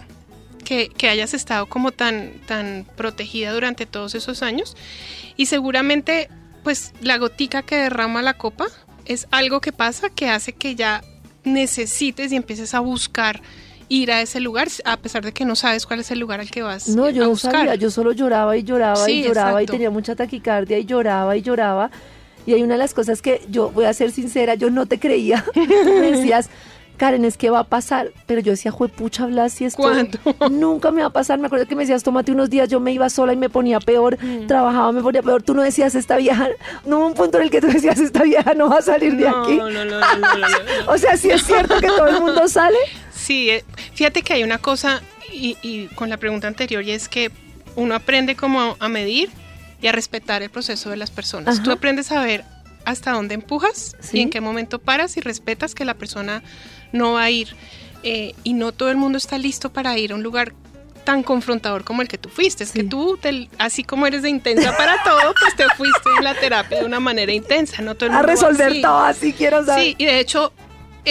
que, 0.63 1.09
hayas 1.09 1.33
estado 1.33 1.65
como 1.65 1.91
tan, 1.91 2.31
tan 2.45 2.85
protegida 2.95 3.51
durante 3.51 3.87
todos 3.87 4.13
esos 4.13 4.43
años 4.43 4.77
y 5.35 5.47
seguramente 5.47 6.29
pues 6.63 6.93
la 7.01 7.17
gotica 7.17 7.63
que 7.63 7.75
derrama 7.75 8.21
la 8.21 8.35
copa 8.35 8.67
es 9.05 9.27
algo 9.31 9.61
que 9.61 9.71
pasa 9.71 10.09
que 10.09 10.29
hace 10.29 10.53
que 10.53 10.75
ya 10.75 11.03
necesites 11.43 12.31
y 12.31 12.35
empieces 12.35 12.75
a 12.75 12.79
buscar 12.81 13.41
ir 13.87 14.11
a 14.11 14.21
ese 14.21 14.39
lugar, 14.39 14.67
a 14.85 14.97
pesar 14.97 15.25
de 15.25 15.31
que 15.31 15.45
no 15.45 15.55
sabes 15.55 15.87
cuál 15.87 16.01
es 16.01 16.11
el 16.11 16.19
lugar 16.19 16.39
al 16.39 16.51
que 16.51 16.61
vas. 16.61 16.89
No, 16.89 17.09
yo 17.09 17.23
a 17.23 17.25
no 17.25 17.31
buscar. 17.31 17.51
sabía, 17.51 17.75
yo 17.75 17.89
solo 17.89 18.11
lloraba 18.11 18.55
y 18.55 18.63
lloraba 18.63 19.09
y 19.09 19.23
lloraba 19.23 19.63
y 19.63 19.65
tenía 19.65 19.89
mucha 19.89 20.15
taquicardia 20.15 20.77
y 20.77 20.85
lloraba 20.85 21.35
y 21.35 21.41
lloraba. 21.41 21.89
Y 22.49 22.53
hay 22.55 22.63
una 22.63 22.73
de 22.73 22.79
las 22.79 22.95
cosas 22.95 23.21
que 23.21 23.41
yo 23.51 23.69
voy 23.69 23.85
a 23.85 23.93
ser 23.93 24.09
sincera, 24.11 24.55
yo 24.55 24.71
no 24.71 24.87
te 24.87 24.97
creía. 24.99 25.45
Me 25.55 26.11
decías, 26.11 26.49
Karen, 26.97 27.23
es 27.23 27.37
que 27.37 27.51
va 27.51 27.59
a 27.59 27.63
pasar. 27.63 28.09
Pero 28.25 28.41
yo 28.41 28.53
decía, 28.53 28.71
juepucha, 28.71 29.27
Blas, 29.27 29.53
si 29.53 29.65
esto 29.65 29.83
¿Cuándo? 29.83 30.17
nunca 30.49 30.89
me 30.89 31.01
va 31.01 31.09
a 31.09 31.11
pasar. 31.11 31.37
Me 31.37 31.45
acuerdo 31.45 31.67
que 31.67 31.75
me 31.75 31.83
decías, 31.83 32.01
tómate 32.01 32.31
unos 32.31 32.49
días, 32.49 32.67
yo 32.67 32.79
me 32.79 32.91
iba 32.91 33.07
sola 33.11 33.33
y 33.33 33.35
me 33.37 33.49
ponía 33.51 33.79
peor, 33.79 34.17
Mm. 34.19 34.47
trabajaba, 34.47 34.91
me 34.91 35.03
ponía 35.03 35.21
peor. 35.21 35.43
Tú 35.43 35.53
no 35.53 35.61
decías, 35.61 35.93
esta 35.93 36.17
vieja, 36.17 36.49
no 36.87 36.97
hubo 36.97 37.05
un 37.05 37.13
punto 37.13 37.37
en 37.37 37.43
el 37.43 37.49
que 37.51 37.61
tú 37.61 37.67
decías, 37.67 37.99
esta 37.99 38.23
vieja 38.23 38.55
no 38.55 38.67
va 38.67 38.77
a 38.77 38.81
salir 38.81 39.15
de 39.15 39.29
No, 39.29 39.43
aquí. 39.43 39.55
no, 39.55 39.69
no, 39.69 39.85
no, 39.85 39.99
no, 39.99 40.17
no, 40.17 40.37
no. 40.37 40.47
O 40.91 40.97
sea, 40.97 41.17
sí 41.17 41.29
es 41.29 41.43
cierto 41.43 41.79
que 41.79 41.85
todo 41.87 42.07
el 42.07 42.19
mundo 42.19 42.47
sale. 42.47 42.79
Sí, 43.13 43.51
eh, 43.51 43.63
fíjate 43.93 44.23
que 44.23 44.33
hay 44.33 44.41
una 44.43 44.57
cosa, 44.57 45.03
y, 45.31 45.55
y 45.61 45.85
con 45.93 46.09
la 46.09 46.17
pregunta 46.17 46.47
anterior, 46.47 46.81
y 46.83 46.91
es 46.91 47.07
que 47.09 47.29
uno 47.75 47.93
aprende 47.93 48.35
como 48.35 48.75
a 48.79 48.89
medir 48.89 49.29
y 49.81 49.87
a 49.87 49.91
respetar 49.91 50.41
el 50.41 50.49
proceso 50.49 50.89
de 50.89 50.97
las 50.97 51.11
personas. 51.11 51.55
Ajá. 51.55 51.63
Tú 51.63 51.71
aprendes 51.71 52.11
a 52.11 52.21
ver 52.23 52.43
hasta 52.85 53.11
dónde 53.11 53.35
empujas 53.35 53.95
Sí. 53.99 54.17
y 54.17 54.21
en 54.21 54.29
qué 54.29 54.41
momento 54.41 54.79
paras 54.79 55.15
y 55.17 55.21
respetas 55.21 55.75
que 55.75 55.85
la 55.85 55.93
persona 55.93 56.43
no 56.91 57.13
va 57.13 57.23
a 57.23 57.29
ir. 57.29 57.55
Eh, 58.03 58.33
y 58.43 58.53
no 58.53 58.71
todo 58.71 58.89
el 58.89 58.97
mundo 58.97 59.17
está 59.17 59.37
listo 59.37 59.71
para 59.71 59.97
ir 59.97 60.13
a 60.13 60.15
un 60.15 60.23
lugar 60.23 60.53
tan 61.03 61.23
confrontador 61.23 61.83
como 61.83 62.01
el 62.01 62.07
que 62.07 62.17
tú 62.17 62.29
fuiste. 62.29 62.63
Es 62.63 62.71
que 62.71 62.83
tú, 62.83 63.17
te- 63.21 63.49
así 63.57 63.83
como 63.83 64.05
eres 64.07 64.21
de 64.21 64.29
intensa 64.29 64.75
para 64.77 64.95
todo, 65.03 65.33
pues 65.39 65.55
te 65.55 65.65
fuiste 65.75 66.09
en 66.17 66.23
la 66.23 66.35
terapia 66.35 66.79
de 66.79 66.85
una 66.85 66.99
manera 66.99 67.31
intensa. 67.33 67.81
No 67.81 67.95
todo 67.95 68.05
el 68.09 68.11
A 68.11 68.17
mundo 68.19 68.27
va 68.27 68.33
resolver 68.33 68.71
así. 68.71 68.81
todo 68.81 68.99
así, 68.99 69.33
quiero 69.33 69.65
saber. 69.65 69.83
Sí, 69.83 69.95
y 69.97 70.05
de 70.05 70.19
hecho, 70.19 70.53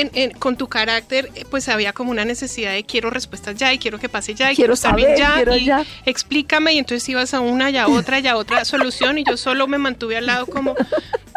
en- 0.01 0.11
en- 0.15 0.31
con 0.33 0.57
tu 0.57 0.69
carácter, 0.69 1.31
eh, 1.35 1.45
pues 1.51 1.69
había 1.69 1.93
como 1.93 2.11
una 2.11 2.25
necesidad 2.25 2.73
de 2.73 2.85
quiero 2.85 3.11
respuestas 3.11 3.57
ya 3.57 3.73
y 3.73 3.79
quiero 3.79 3.99
que 3.99 4.09
pase 4.09 4.35
ya 4.35 4.53
y 4.53 4.57
Quiero 4.57 4.75
bien 4.75 4.77
saber, 5.09 5.19
ya 5.19 5.35
quiero 5.35 5.57
y 5.57 5.65
ya. 5.65 5.85
explícame 6.07 6.73
y 6.75 6.79
entonces 6.79 7.09
ibas 7.09 7.35
a 7.35 7.41
una 7.41 7.71
y 7.71 7.77
a 7.77 7.89
otra 7.89 8.19
y 8.21 8.27
a 8.27 8.37
otra 8.37 8.65
solución 8.65 9.19
y 9.19 9.25
yo 9.25 9.37
solo 9.37 9.67
me 9.67 9.79
mantuve 9.79 10.17
al 10.17 10.27
lado 10.27 10.47
como 10.47 10.75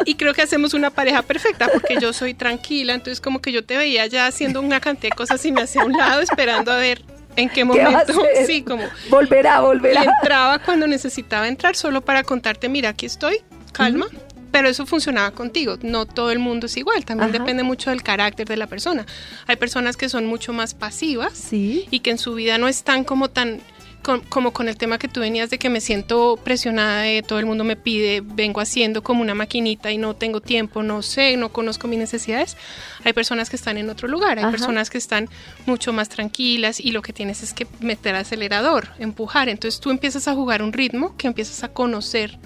y 0.04 0.14
creo 0.14 0.34
que 0.34 0.42
hacemos 0.42 0.74
una 0.74 0.90
pareja 0.90 1.22
perfecta 1.22 1.68
porque 1.72 1.96
yo 2.00 2.12
soy 2.12 2.34
tranquila, 2.34 2.94
entonces 2.94 3.20
como 3.20 3.40
que 3.40 3.52
yo 3.52 3.64
te 3.64 3.76
veía 3.76 4.06
ya 4.06 4.26
haciendo 4.26 4.60
una 4.60 4.80
cantidad 4.80 5.10
de 5.10 5.16
cosas 5.16 5.44
y 5.44 5.52
me 5.52 5.62
hacía 5.62 5.82
a 5.82 5.84
un 5.84 5.92
lado 5.92 6.20
esperando 6.20 6.72
a 6.72 6.76
ver 6.76 7.02
en 7.36 7.48
qué 7.48 7.54
¿Qué 7.56 7.64
va 7.64 7.74
a 7.74 7.90
momento, 7.90 8.22
sí, 8.46 8.62
como 8.62 8.84
Volverá, 9.08 9.58
y 9.58 9.62
volverá. 9.62 10.04
entraba 10.04 10.58
cuando 10.58 10.86
necesitaba 10.86 11.48
entrar 11.48 11.76
solo 11.76 12.00
para 12.02 12.24
contarte, 12.24 12.68
mira, 12.68 12.90
aquí 12.90 13.06
estoy, 13.06 13.38
calma. 13.72 14.06
Pero 14.52 14.68
eso 14.68 14.86
funcionaba 14.86 15.32
contigo. 15.32 15.78
No 15.82 16.06
todo 16.06 16.30
el 16.30 16.38
mundo 16.38 16.66
es 16.66 16.76
igual. 16.76 17.04
También 17.04 17.30
Ajá. 17.30 17.38
depende 17.40 17.62
mucho 17.64 17.90
del 17.90 18.02
carácter 18.02 18.46
de 18.46 18.56
la 18.56 18.66
persona. 18.68 19.04
Hay 19.46 19.56
personas 19.56 19.96
que 19.96 20.08
son 20.08 20.26
mucho 20.26 20.52
más 20.52 20.74
pasivas 20.74 21.32
Sí. 21.36 21.86
y 21.90 22.00
que 22.00 22.10
en 22.10 22.18
su 22.18 22.34
vida 22.34 22.58
no 22.58 22.68
están 22.68 23.02
como 23.04 23.28
tan 23.30 23.60
con- 24.02 24.20
como 24.22 24.52
con 24.52 24.68
el 24.68 24.76
tema 24.76 24.98
que 24.98 25.06
tú 25.06 25.20
venías 25.20 25.48
de 25.48 25.60
que 25.60 25.70
me 25.70 25.80
siento 25.80 26.36
presionada 26.42 27.02
de 27.02 27.22
todo 27.22 27.38
el 27.38 27.46
mundo 27.46 27.62
me 27.62 27.76
pide, 27.76 28.20
vengo 28.20 28.60
haciendo 28.60 29.00
como 29.04 29.22
una 29.22 29.32
maquinita 29.36 29.92
y 29.92 29.96
no 29.98 30.16
tengo 30.16 30.40
tiempo, 30.40 30.82
no 30.82 31.02
sé, 31.02 31.36
no 31.36 31.50
conozco 31.52 31.86
mis 31.86 32.00
necesidades. 32.00 32.56
Hay 33.04 33.12
personas 33.12 33.48
que 33.48 33.54
están 33.54 33.76
en 33.78 33.88
otro 33.90 34.08
lugar, 34.08 34.38
hay 34.38 34.42
Ajá. 34.44 34.50
personas 34.50 34.90
que 34.90 34.98
están 34.98 35.28
mucho 35.66 35.92
más 35.92 36.08
tranquilas 36.08 36.80
y 36.80 36.90
lo 36.90 37.00
que 37.00 37.12
tienes 37.12 37.44
es 37.44 37.54
que 37.54 37.68
meter 37.78 38.16
acelerador, 38.16 38.88
empujar. 38.98 39.48
Entonces 39.48 39.78
tú 39.80 39.90
empiezas 39.92 40.26
a 40.26 40.34
jugar 40.34 40.64
un 40.64 40.72
ritmo 40.72 41.16
que 41.16 41.28
empiezas 41.28 41.62
a 41.62 41.68
conocer 41.68 42.40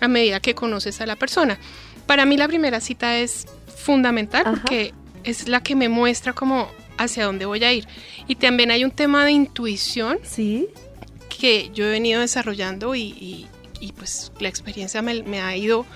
a 0.00 0.08
medida 0.08 0.40
que 0.40 0.54
conoces 0.54 1.00
a 1.00 1.06
la 1.06 1.16
persona. 1.16 1.58
Para 2.06 2.24
mí 2.24 2.36
la 2.36 2.48
primera 2.48 2.80
cita 2.80 3.18
es 3.18 3.46
fundamental 3.76 4.42
Ajá. 4.46 4.52
porque 4.62 4.92
es 5.24 5.48
la 5.48 5.62
que 5.62 5.74
me 5.76 5.88
muestra 5.88 6.32
como 6.32 6.68
hacia 6.96 7.24
dónde 7.24 7.46
voy 7.46 7.62
a 7.64 7.72
ir. 7.72 7.86
Y 8.26 8.36
también 8.36 8.70
hay 8.70 8.84
un 8.84 8.90
tema 8.90 9.24
de 9.24 9.32
intuición 9.32 10.18
Sí. 10.22 10.68
que 11.28 11.70
yo 11.74 11.84
he 11.86 11.90
venido 11.90 12.20
desarrollando 12.20 12.94
y, 12.94 13.02
y- 13.02 13.46
y, 13.80 13.92
pues 13.92 14.32
la 14.40 14.48
experiencia 14.48 15.02
me, 15.02 15.22
me 15.22 15.40
ha 15.40 15.56
ido 15.56 15.86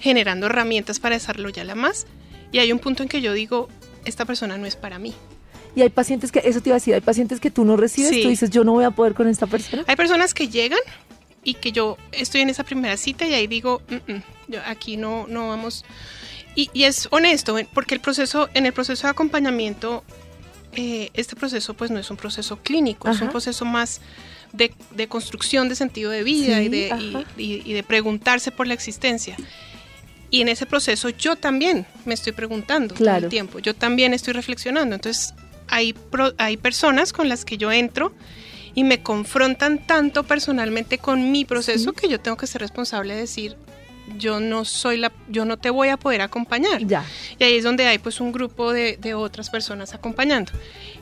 generando 0.00 0.46
herramientas 0.46 0.98
para 1.00 1.16
desarrollarla 1.16 1.74
más. 1.74 2.06
Y 2.52 2.58
hay 2.58 2.72
un 2.72 2.78
punto 2.78 3.02
en 3.02 3.08
que 3.10 3.20
yo 3.20 3.32
digo, 3.34 3.68
esta 4.06 4.24
persona 4.24 4.56
no 4.56 4.64
es 4.66 4.76
para 4.76 4.98
mí. 4.98 5.14
Y 5.76 5.82
hay 5.82 5.90
pacientes 5.90 6.32
que, 6.32 6.40
eso 6.44 6.60
te 6.62 6.70
iba 6.70 6.76
a 6.76 6.78
decir, 6.80 6.94
hay 6.94 7.00
pacientes 7.02 7.38
que 7.38 7.50
tú 7.50 7.64
no 7.66 7.76
recibes, 7.76 8.10
Sí. 8.10 8.22
tú 8.22 8.28
dices, 8.28 8.48
yo 8.50 8.64
no 8.64 8.72
voy 8.72 8.84
a 8.84 8.90
poder 8.90 9.12
con 9.14 9.28
esta 9.28 9.46
persona. 9.46 9.84
Hay 9.86 9.96
personas 9.96 10.32
que 10.34 10.48
llegan 10.48 10.80
y 11.44 11.54
que 11.54 11.72
yo 11.72 11.96
estoy 12.12 12.42
en 12.42 12.50
esa 12.50 12.64
primera 12.64 12.96
cita 12.96 13.26
y 13.26 13.34
ahí 13.34 13.46
digo, 13.46 13.80
"Mm, 13.88 14.12
mm, 14.12 14.22
yo 14.48 14.60
aquí 14.66 14.96
no, 14.96 15.26
no 15.28 15.48
vamos. 15.48 15.84
Y, 16.54 16.68
y 16.72 16.84
es 16.84 17.08
honesto, 17.10 17.56
porque 17.72 17.94
el 17.94 18.00
proceso, 18.00 18.48
en 18.54 18.66
el 18.66 18.72
proceso 18.72 19.06
de 19.06 19.10
acompañamiento, 19.12 20.04
eh, 20.72 21.10
este 21.14 21.36
proceso 21.36 21.74
pues 21.74 21.90
no 21.90 21.98
es 21.98 22.10
un 22.10 22.16
proceso 22.16 22.58
clínico, 22.62 23.08
es 23.08 23.16
un 23.18 23.24
Ajá. 23.24 23.30
proceso 23.32 23.64
más 23.64 24.00
de, 24.52 24.72
de 24.90 25.08
construcción 25.08 25.68
de 25.68 25.74
sentido 25.76 26.10
de 26.10 26.22
vida 26.24 26.58
Sí, 26.58 26.64
y, 26.64 26.68
de, 26.68 26.86
y- 26.86 26.90
ajá. 27.16 27.24
y- 27.36 27.72
de 27.72 27.82
preguntarse 27.82 28.50
por 28.50 28.66
la 28.66 28.74
existencia. 28.74 29.36
Y 30.32 30.42
en 30.42 30.48
ese 30.48 30.66
proceso 30.66 31.08
yo 31.08 31.34
también 31.36 31.86
me 32.04 32.14
estoy 32.14 32.32
preguntando 32.32 32.94
todo 32.94 33.04
Claro. 33.04 33.24
el 33.26 33.30
tiempo, 33.30 33.58
yo 33.60 33.74
también 33.74 34.12
estoy 34.14 34.32
reflexionando. 34.34 34.94
Entonces 34.94 35.34
hay, 35.68 35.92
pro- 35.92 36.34
hay 36.38 36.56
personas 36.56 37.12
con 37.12 37.28
las 37.28 37.44
que 37.44 37.56
yo 37.58 37.72
entro 37.72 38.12
y 38.80 38.84
me 38.84 39.02
confrontan 39.02 39.78
tanto 39.86 40.22
personalmente 40.24 40.96
con 40.96 41.30
mi 41.32 41.44
proceso 41.44 41.90
Sí. 41.90 41.96
que 42.00 42.08
yo 42.08 42.18
tengo 42.18 42.38
que 42.38 42.46
ser 42.46 42.62
responsable 42.62 43.12
de 43.14 43.20
decir, 43.20 43.56
yo 44.16 44.40
no 44.40 44.64
soy 44.64 44.96
la, 44.96 45.12
yo 45.28 45.44
no 45.44 45.58
te 45.58 45.68
voy 45.68 45.88
a 45.88 45.98
poder 45.98 46.22
acompañar. 46.22 46.78
Ya. 46.86 47.04
Y 47.38 47.44
ahí 47.44 47.56
es 47.58 47.64
donde 47.64 47.86
hay 47.86 47.98
pues 47.98 48.20
un 48.22 48.32
grupo 48.32 48.72
de, 48.72 48.96
de 48.96 49.12
otras 49.12 49.50
personas 49.50 49.92
acompañando. 49.92 50.50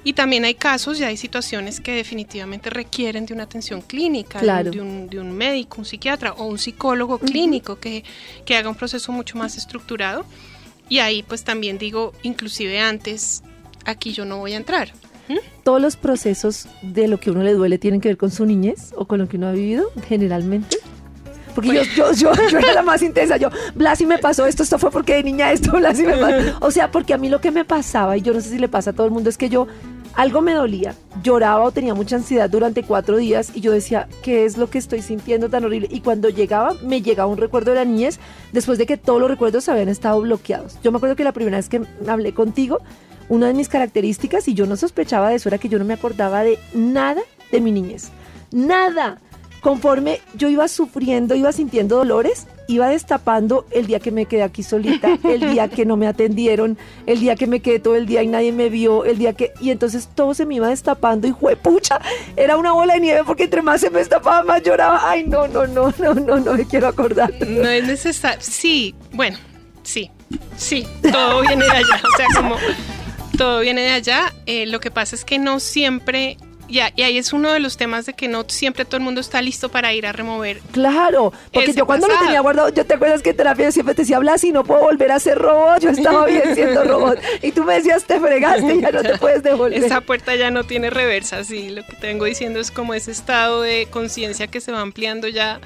Y 0.03 0.15
también 0.15 0.45
hay 0.45 0.55
casos 0.55 0.99
y 0.99 1.05
hay 1.05 1.17
situaciones 1.17 1.79
que 1.81 1.93
definitivamente 1.93 2.69
requieren 2.69 3.25
de 3.27 3.33
una 3.35 3.45
atención 3.45 3.81
clínica, 3.81 4.41
Claro. 4.41 4.73
de, 4.73 4.81
un, 4.81 5.09
de 5.09 5.21
un 5.21 5.31
médico, 5.33 5.77
un 5.79 5.85
psiquiatra 5.85 6.33
o 6.33 6.47
un 6.47 6.59
psicólogo 6.59 7.19
clínico 7.21 7.79
que, 7.79 8.03
que 8.45 8.57
haga 8.57 8.69
un 8.69 8.75
proceso 8.75 9.13
mucho 9.13 9.39
más 9.39 9.57
estructurado. 9.57 10.25
Y 10.89 10.99
ahí 10.99 11.23
pues 11.23 11.45
también 11.45 11.79
digo, 11.79 12.13
inclusive 12.25 12.81
antes, 12.81 13.43
aquí 13.85 14.13
yo 14.13 14.25
no 14.25 14.39
voy 14.39 14.55
a 14.55 14.57
entrar. 14.57 14.93
Todos 15.63 15.81
los 15.81 15.97
procesos 15.97 16.67
de 16.83 17.09
lo 17.09 17.19
que 17.19 17.31
uno 17.31 17.43
le 17.43 17.53
duele 17.53 17.79
tienen 17.79 18.01
que 18.01 18.09
ver 18.09 18.17
con 18.17 18.31
su 18.31 18.47
niñez 18.47 18.93
o 18.97 19.07
con 19.07 19.19
lo 19.19 19.29
que 19.29 19.37
uno 19.37 19.49
ha 19.49 19.53
vivido, 19.53 19.91
generalmente. 20.09 20.79
Porque 21.55 21.75
yo, 21.75 22.13
yo, 22.13 22.13
yo, 22.13 22.49
yo 22.49 22.59
era 22.59 22.73
la 22.73 22.83
más 22.83 23.03
intensa. 23.03 23.37
Yo, 23.37 23.51
Blasi 23.75 24.07
me 24.07 24.19
pasó 24.19 24.47
esto, 24.47 24.63
esto 24.63 24.79
fue 24.79 24.91
porque 24.91 25.15
de 25.15 25.25
niña 25.25 25.51
esto, 25.51 25.73
Blasi 25.73 26.05
me 26.05 26.17
pasó. 26.17 26.57
O 26.61 26.71
sea, 26.71 26.91
porque 26.91 27.15
a 27.15 27.19
mí 27.19 27.29
lo 27.29 27.41
que 27.41 27.51
me 27.51 27.65
pasaba, 27.65 28.17
y 28.17 28.23
yo 28.23 28.33
no 28.33 28.41
sé 28.41 28.51
si 28.51 28.59
le 28.59 28.69
pasa 28.69 28.91
a 28.91 28.93
todo 28.93 29.07
el 29.07 29.13
mundo, 29.13 29.29
es 29.29 29.37
que 29.37 29.49
yo 29.49 29.67
algo 30.15 30.41
me 30.41 30.53
dolía, 30.53 30.95
lloraba 31.23 31.65
o 31.65 31.71
tenía 31.71 31.95
mucha 31.95 32.17
ansiedad 32.17 32.51
durante 32.51 32.83
cuatro 32.83 33.17
días 33.17 33.53
y 33.55 33.61
yo 33.61 33.71
decía, 33.71 34.09
¿qué 34.23 34.45
es 34.45 34.57
lo 34.57 34.69
que 34.69 34.79
estoy 34.79 35.01
sintiendo 35.01 35.49
tan 35.49 35.65
horrible? 35.65 35.89
Y 35.91 36.01
cuando 36.01 36.29
llegaba, 36.29 36.75
me 36.83 37.03
llegaba 37.03 37.31
un 37.31 37.39
recuerdo 37.39 37.71
de 37.71 37.77
la 37.77 37.85
niñez 37.85 38.19
después 38.53 38.79
de 38.79 38.87
que 38.87 38.97
todos 38.97 39.21
los 39.21 39.31
recuerdos 39.31 39.69
habían 39.69 39.89
estado 39.89 40.21
bloqueados. 40.21 40.79
Yo 40.83 40.91
me 40.91 40.97
acuerdo 40.97 41.15
que 41.15 41.25
la 41.25 41.33
primera 41.33 41.57
vez 41.57 41.69
que 41.69 41.83
hablé 42.09 42.35
contigo, 42.35 42.81
una 43.29 43.49
de 43.49 43.55
mis 43.55 43.69
características, 43.69 44.49
y 44.49 44.55
yo 44.55 44.67
no 44.67 44.77
sospechaba 44.77 45.31
de 45.31 45.37
eso, 45.37 45.49
era 45.49 45.59
que 45.59 45.69
yo 45.69 45.79
no 45.79 45.85
me 45.85 45.95
acordaba 45.95 46.43
de 46.43 46.59
nada 46.75 47.23
de 47.51 47.61
mi 47.61 47.73
niñez. 47.73 48.11
Nada. 48.53 49.19
Conforme 49.61 50.21
yo 50.35 50.49
iba 50.49 50.69
sufriendo, 50.69 51.35
iba 51.35 51.51
sintiendo 51.53 51.97
dolores, 51.97 52.47
iba 52.69 52.89
destapando 52.89 53.67
el 53.71 53.87
día 53.87 53.99
que 53.99 54.13
me 54.13 54.27
quedé 54.27 54.43
aquí 54.43 54.63
solita, 54.63 55.19
el 55.25 55.41
día 55.53 55.69
que 55.69 55.85
no 55.85 55.97
me 55.97 56.07
atendieron, 56.07 56.79
el 57.07 57.19
día 57.19 57.35
que 57.35 57.47
me 57.47 57.61
quedé 57.61 57.81
todo 57.81 57.97
el 57.97 58.07
día 58.07 58.23
y 58.23 58.29
nadie 58.29 58.53
me 58.53 58.69
vio, 58.69 59.05
el 59.05 59.19
día 59.19 59.33
que... 59.33 59.53
Y 59.61 59.71
entonces 59.71 60.09
todo 60.15 60.35
se 60.35 60.47
me 60.47 60.57
iba 60.57 60.69
destapando 60.69 61.27
y 61.27 61.33
juepucha, 61.33 62.01
era 62.37 62.57
una 62.57 62.73
bola 62.73 62.95
de 62.95 63.01
nieve 63.01 63.23
porque 63.27 63.45
entre 63.45 63.63
más 63.63 63.81
se 63.81 63.91
me 63.91 63.99
destapaba, 63.99 64.45
más 64.45 64.63
lloraba. 64.63 65.11
Ay, 65.11 65.25
no, 65.25 65.49
no, 65.49 65.67
no, 65.67 65.93
no, 65.99 66.15
no, 66.15 66.39
no 66.39 66.55
me 66.55 66.65
quiero 66.65 66.87
acordar. 66.87 67.33
No 67.41 67.69
es 67.69 67.85
necesario. 67.85 68.39
Sí, 68.41 68.95
bueno, 69.13 69.39
sí, 69.83 70.11
sí, 70.57 70.87
todo 71.03 71.41
viene 71.41 71.65
de 71.65 71.71
allá. 71.71 72.03
O 72.05 72.17
sea, 72.17 72.27
como 72.37 72.57
todo 73.39 73.61
viene 73.61 73.83
de 73.83 73.93
allá. 73.93 74.35
Eh, 74.45 74.67
lo 74.67 74.81
que 74.81 74.91
pasa 74.91 75.17
es 75.17 75.25
que 75.25 75.39
no 75.39 75.61
siempre, 75.61 76.37
ya, 76.69 76.93
y 76.97 77.03
ahí 77.03 77.17
es 77.17 77.33
uno 77.33 77.53
de 77.53 77.61
los 77.61 77.77
temas 77.77 78.05
de 78.05 78.13
que 78.13 78.29
no 78.29 78.45
siempre 78.49 78.85
todo 78.85 78.97
el 78.97 79.05
mundo 79.05 79.21
está 79.21 79.41
listo 79.41 79.71
para 79.71 79.95
ir 79.95 80.07
a 80.07 80.13
remover. 80.13 80.59
Claro, 80.73 81.33
porque 81.53 81.73
yo 81.73 81.87
cuando 81.87 82.09
lo 82.09 82.13
pasado. 82.13 82.27
tenía 82.27 82.41
guardado, 82.41 82.69
yo 82.71 82.85
te 82.85 82.95
acuerdas 82.95 83.23
que 83.23 83.31
en 83.31 83.37
terapia 83.37 83.67
yo 83.67 83.73
siempre 83.73 83.95
te 83.95 84.03
decía, 84.03 84.19
Blas, 84.19 84.41
si 84.43 84.51
no 84.51 84.65
puedo 84.65 84.83
volver 84.83 85.13
a 85.13 85.21
ser 85.21 85.39
robot, 85.39 85.81
yo 85.81 85.91
estaba 85.91 86.27
bien 86.27 86.55
siendo 86.55 86.85
robot. 86.85 87.21
Y 87.43 87.53
tú 87.53 87.65
me 87.65 87.75
decías, 87.75 88.05
te 88.05 88.21
fregaste, 88.21 88.81
ya 88.81 88.91
no 88.91 89.03
te 89.03 89.17
puedes 89.19 89.43
devolver. 89.43 89.83
Esa 89.83 90.01
puerta 90.01 90.35
ya 90.35 90.51
no 90.51 90.65
tiene 90.65 90.91
reversa, 90.91 91.45
sí. 91.45 91.71
Lo 91.71 91.87
que 91.87 91.95
te 91.95 92.09
vengo 92.09 92.25
diciendo 92.25 92.59
es 92.59 92.73
como 92.73 92.93
ese 92.93 93.13
estado 93.13 93.63
de 93.63 93.87
conciencia 93.89 94.49
que 94.49 94.61
se 94.61 94.73
va 94.73 94.81
ampliando 94.81 95.29
ya, 95.29 95.61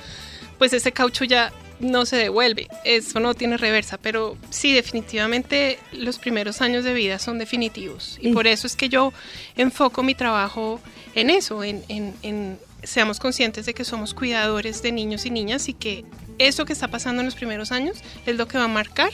pues 0.58 0.74
ese 0.74 0.92
caucho 0.92 1.24
ya 1.24 1.52
no 1.80 2.06
se 2.06 2.16
devuelve. 2.16 2.68
Eso 2.84 3.20
no 3.20 3.34
tiene 3.34 3.56
reversa, 3.56 3.98
pero 3.98 4.36
sí, 4.50 4.72
definitivamente 4.72 5.78
los 5.92 6.18
primeros 6.18 6.60
años 6.60 6.84
de 6.84 6.94
vida 6.94 7.18
son 7.18 7.38
definitivos. 7.38 8.18
Y 8.20 8.32
por 8.32 8.46
eso 8.46 8.66
es 8.66 8.76
que 8.76 8.88
yo 8.88 9.12
enfoco 9.56 10.02
mi 10.02 10.14
trabajo 10.14 10.80
en 11.14 11.30
eso, 11.30 11.64
en, 11.64 11.82
en- 11.88 12.14
en 12.22 12.58
seamos 12.84 13.20
conscientes 13.20 13.64
de 13.66 13.74
que 13.74 13.84
somos 13.84 14.12
cuidadores 14.12 14.82
de 14.82 14.90
niños 14.90 15.24
y 15.26 15.30
niñas 15.30 15.68
y 15.68 15.72
que 15.74 16.04
eso 16.38 16.64
que 16.64 16.72
está 16.72 16.88
pasando 16.88 17.20
en 17.20 17.26
los 17.26 17.36
primeros 17.36 17.70
años 17.70 17.98
es 18.26 18.36
lo 18.36 18.48
que 18.48 18.58
va 18.58 18.64
a 18.64 18.68
marcar 18.68 19.10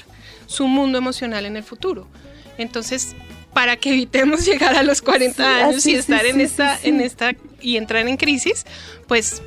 su 0.47 0.67
mundo 0.67 0.97
emocional 0.97 1.45
en 1.45 1.57
el 1.57 1.63
futuro. 1.65 2.07
Entonces, 2.57 3.15
para 3.53 3.77
que 3.77 3.91
evitemos 3.91 4.45
llegar 4.47 4.75
a 4.75 4.83
los 4.83 5.03
40 5.03 5.37
Sí, 5.37 5.43
años 5.43 5.77
y 5.77 5.81
sí, 5.91 5.95
estar 5.97 6.25
en 6.25 6.37
sí, 6.37 6.43
esta, 6.43 6.79
en 6.83 7.01
esta 7.01 7.33
y 7.61 7.77
entrar 7.77 8.09
en 8.09 8.17
crisis, 8.17 8.65
pues 9.07 9.43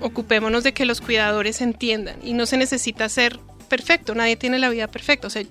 ocupémonos 0.00 0.64
de 0.64 0.72
que 0.72 0.84
los 0.84 1.00
cuidadores 1.00 1.60
entiendan 1.60 2.16
y 2.22 2.32
no 2.32 2.46
se 2.46 2.56
necesita 2.56 3.08
ser 3.08 3.38
perfecto, 3.68 4.14
nadie 4.14 4.36
tiene 4.36 4.58
la 4.58 4.70
vida 4.70 4.86
perfecta, 4.88 5.26
o 5.26 5.30
sea, 5.30 5.42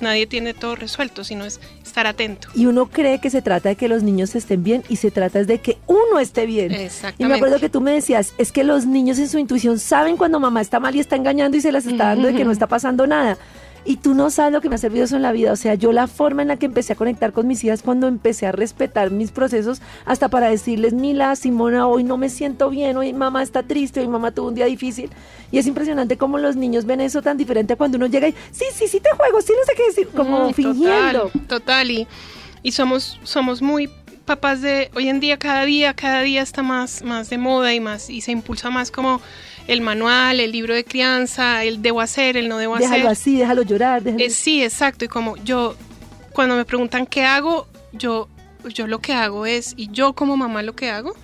nadie 0.00 0.26
tiene 0.26 0.54
todo 0.54 0.76
resuelto, 0.76 1.24
sino 1.24 1.44
es 1.44 1.60
estar 1.84 2.06
atento. 2.06 2.48
Y 2.54 2.66
uno 2.66 2.86
cree 2.86 3.20
que 3.20 3.30
se 3.30 3.42
trata 3.42 3.70
de 3.70 3.76
que 3.76 3.88
los 3.88 4.02
niños 4.02 4.34
estén 4.34 4.62
bien 4.62 4.82
y 4.88 4.96
se 4.96 5.10
trata 5.10 5.42
de 5.44 5.60
que 5.60 5.78
uno 5.86 6.18
esté 6.20 6.46
bien. 6.46 6.72
Exactamente. 6.72 7.24
Y 7.24 7.26
me 7.26 7.34
acuerdo 7.34 7.58
que 7.58 7.68
tú 7.68 7.80
me 7.80 7.92
decías, 7.92 8.34
es 8.38 8.52
que 8.52 8.64
los 8.64 8.86
niños 8.86 9.18
en 9.18 9.28
su 9.28 9.38
intuición 9.38 9.78
saben 9.78 10.16
cuando 10.16 10.40
mamá 10.40 10.60
está 10.60 10.80
mal 10.80 10.94
y 10.94 11.00
está 11.00 11.16
engañando 11.16 11.56
y 11.56 11.60
se 11.60 11.72
las 11.72 11.86
está 11.86 12.08
dando 12.08 12.28
de 12.28 12.34
que 12.34 12.44
no 12.44 12.50
está 12.50 12.66
pasando 12.66 13.06
nada. 13.06 13.38
Y 13.88 13.98
tú 13.98 14.14
no 14.14 14.30
sabes 14.30 14.52
lo 14.52 14.60
que 14.60 14.68
me 14.68 14.74
ha 14.74 14.78
servido 14.78 15.04
eso 15.04 15.14
en 15.14 15.22
la 15.22 15.30
vida. 15.30 15.52
O 15.52 15.56
sea, 15.56 15.74
yo 15.74 15.92
la 15.92 16.08
forma 16.08 16.42
en 16.42 16.48
la 16.48 16.56
que 16.56 16.66
empecé 16.66 16.92
a 16.94 16.96
conectar 16.96 17.32
con 17.32 17.46
mis 17.46 17.62
hijas 17.62 17.82
cuando 17.82 18.08
empecé 18.08 18.46
a 18.46 18.52
respetar 18.52 19.12
mis 19.12 19.30
procesos, 19.30 19.80
hasta 20.04 20.28
para 20.28 20.48
decirles, 20.48 20.92
Mila, 20.92 21.36
Simona, 21.36 21.86
hoy 21.86 22.02
no 22.02 22.16
me 22.16 22.28
siento 22.28 22.68
bien, 22.70 22.96
hoy 22.96 23.12
mamá 23.12 23.42
está 23.42 23.62
triste, 23.62 24.00
hoy 24.00 24.08
mamá 24.08 24.32
tuvo 24.32 24.48
un 24.48 24.56
día 24.56 24.66
difícil. 24.66 25.10
Y 25.52 25.58
es 25.58 25.66
impresionante 25.66 26.16
cómo 26.16 26.38
los 26.38 26.56
niños 26.56 26.84
ven 26.84 27.00
eso 27.00 27.22
tan 27.22 27.36
diferente 27.36 27.74
a 27.74 27.76
cuando 27.76 27.96
uno 27.96 28.06
llega 28.06 28.28
y, 28.28 28.34
sí, 28.50 28.64
sí, 28.74 28.88
sí 28.88 29.00
te 29.00 29.10
juego, 29.16 29.40
sí, 29.40 29.52
no 29.56 29.64
sé 29.64 29.72
qué 29.76 29.86
decir, 29.86 30.08
como 30.08 30.48
Mm, 30.48 30.52
fingiendo. 30.52 31.28
Total, 31.28 31.46
total, 31.46 31.90
y, 31.90 32.08
y 32.62 32.72
somos, 32.72 33.20
somos 33.22 33.62
muy 33.62 33.88
papás 34.24 34.60
de 34.60 34.90
hoy 34.94 35.08
en 35.08 35.20
día, 35.20 35.38
cada 35.38 35.64
día, 35.64 35.94
cada 35.94 36.22
día 36.22 36.42
está 36.42 36.62
más, 36.62 37.02
más 37.02 37.30
de 37.30 37.38
moda 37.38 37.72
y 37.72 37.80
más, 37.80 38.10
y 38.10 38.20
se 38.20 38.32
impulsa 38.32 38.70
más 38.70 38.90
como 38.90 39.20
el 39.66 39.80
manual, 39.80 40.40
el 40.40 40.52
libro 40.52 40.74
de 40.74 40.84
crianza, 40.84 41.64
el 41.64 41.82
debo 41.82 42.00
hacer, 42.00 42.36
el 42.36 42.48
no 42.48 42.58
debo 42.58 42.76
Déjalo 42.76 42.96
hacer. 42.96 43.06
así, 43.08 43.36
déjalo 43.38 43.62
llorar. 43.62 44.02
Déjalo... 44.02 44.24
Eh, 44.24 44.30
sí, 44.30 44.62
exacto. 44.62 45.04
Y 45.04 45.08
como 45.08 45.36
yo, 45.38 45.74
cuando 46.32 46.56
me 46.56 46.64
preguntan 46.64 47.06
qué 47.06 47.24
hago, 47.24 47.66
yo, 47.92 48.28
yo 48.68 48.86
lo 48.86 49.00
que 49.00 49.12
hago 49.12 49.46
es, 49.46 49.74
y 49.76 49.90
yo 49.90 50.12
como 50.14 50.36
mamá 50.36 50.62
lo 50.62 50.74
que 50.76 50.90
hago, 50.90 51.14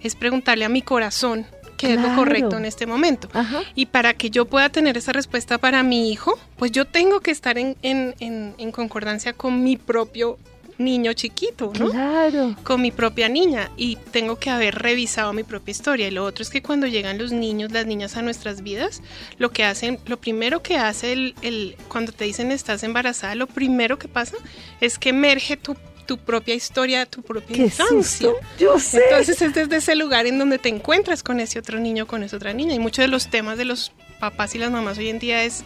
es 0.00 0.14
preguntarle 0.14 0.64
a 0.64 0.68
mi 0.68 0.80
corazón 0.82 1.46
qué 1.76 1.94
es 1.94 2.00
lo 2.00 2.14
correcto 2.14 2.58
en 2.58 2.66
este 2.66 2.86
momento. 2.86 3.28
Ajá. 3.32 3.62
Y 3.74 3.86
para 3.86 4.12
que 4.14 4.28
yo 4.30 4.44
pueda 4.44 4.68
tener 4.68 4.98
esa 4.98 5.12
respuesta 5.12 5.56
para 5.58 5.82
mi 5.82 6.10
hijo, 6.12 6.38
pues 6.56 6.72
yo 6.72 6.84
tengo 6.86 7.20
que 7.20 7.30
estar 7.30 7.56
en, 7.58 7.76
en- 7.82 8.14
en- 8.20 8.54
en 8.58 8.70
concordancia 8.70 9.32
con 9.32 9.62
mi 9.64 9.76
propio 9.78 10.38
niño 10.80 11.12
chiquito, 11.12 11.72
¿no? 11.78 11.90
Claro. 11.90 12.56
con 12.64 12.80
mi 12.82 12.90
propia 12.90 13.28
niña 13.28 13.70
y 13.76 13.96
tengo 14.10 14.38
que 14.38 14.50
haber 14.50 14.74
revisado 14.76 15.32
mi 15.32 15.42
propia 15.44 15.72
historia. 15.72 16.08
Y 16.08 16.10
lo 16.10 16.24
otro 16.24 16.42
es 16.42 16.50
que 16.50 16.62
cuando 16.62 16.86
llegan 16.86 17.18
los 17.18 17.30
niños, 17.32 17.70
las 17.70 17.86
niñas 17.86 18.16
a 18.16 18.22
nuestras 18.22 18.62
vidas, 18.62 19.02
lo 19.38 19.50
que 19.52 19.62
hacen, 19.64 19.98
lo 20.06 20.18
primero 20.18 20.62
que 20.62 20.76
hace 20.78 21.12
el, 21.12 21.34
el- 21.42 21.76
cuando 21.88 22.12
te 22.12 22.24
dicen 22.24 22.50
estás 22.50 22.82
embarazada, 22.82 23.34
lo 23.34 23.46
primero 23.46 23.98
que 23.98 24.08
pasa 24.08 24.36
es 24.80 24.98
que 24.98 25.10
emerge 25.10 25.56
tu, 25.56 25.76
tu 26.06 26.16
propia 26.18 26.54
historia, 26.54 27.04
tu 27.06 27.22
propia 27.22 27.56
Qué 27.56 27.62
infancia. 27.64 27.96
susto. 28.30 28.36
Yo 28.58 28.78
sé. 28.80 29.00
Entonces 29.10 29.40
es 29.42 29.54
desde 29.54 29.76
ese 29.76 29.94
lugar 29.94 30.26
en 30.26 30.38
donde 30.38 30.58
te 30.58 30.70
encuentras 30.70 31.22
con 31.22 31.40
ese 31.40 31.58
otro 31.58 31.78
niño, 31.78 32.06
con 32.06 32.22
esa 32.24 32.36
otra 32.36 32.52
niña. 32.52 32.74
Y 32.74 32.78
muchos 32.78 33.02
de 33.04 33.08
los 33.08 33.28
temas 33.30 33.58
de 33.58 33.66
los 33.66 33.92
papás 34.18 34.54
y 34.54 34.58
las 34.58 34.70
mamás 34.70 34.98
hoy 34.98 35.08
en 35.10 35.18
día 35.18 35.44
es 35.44 35.62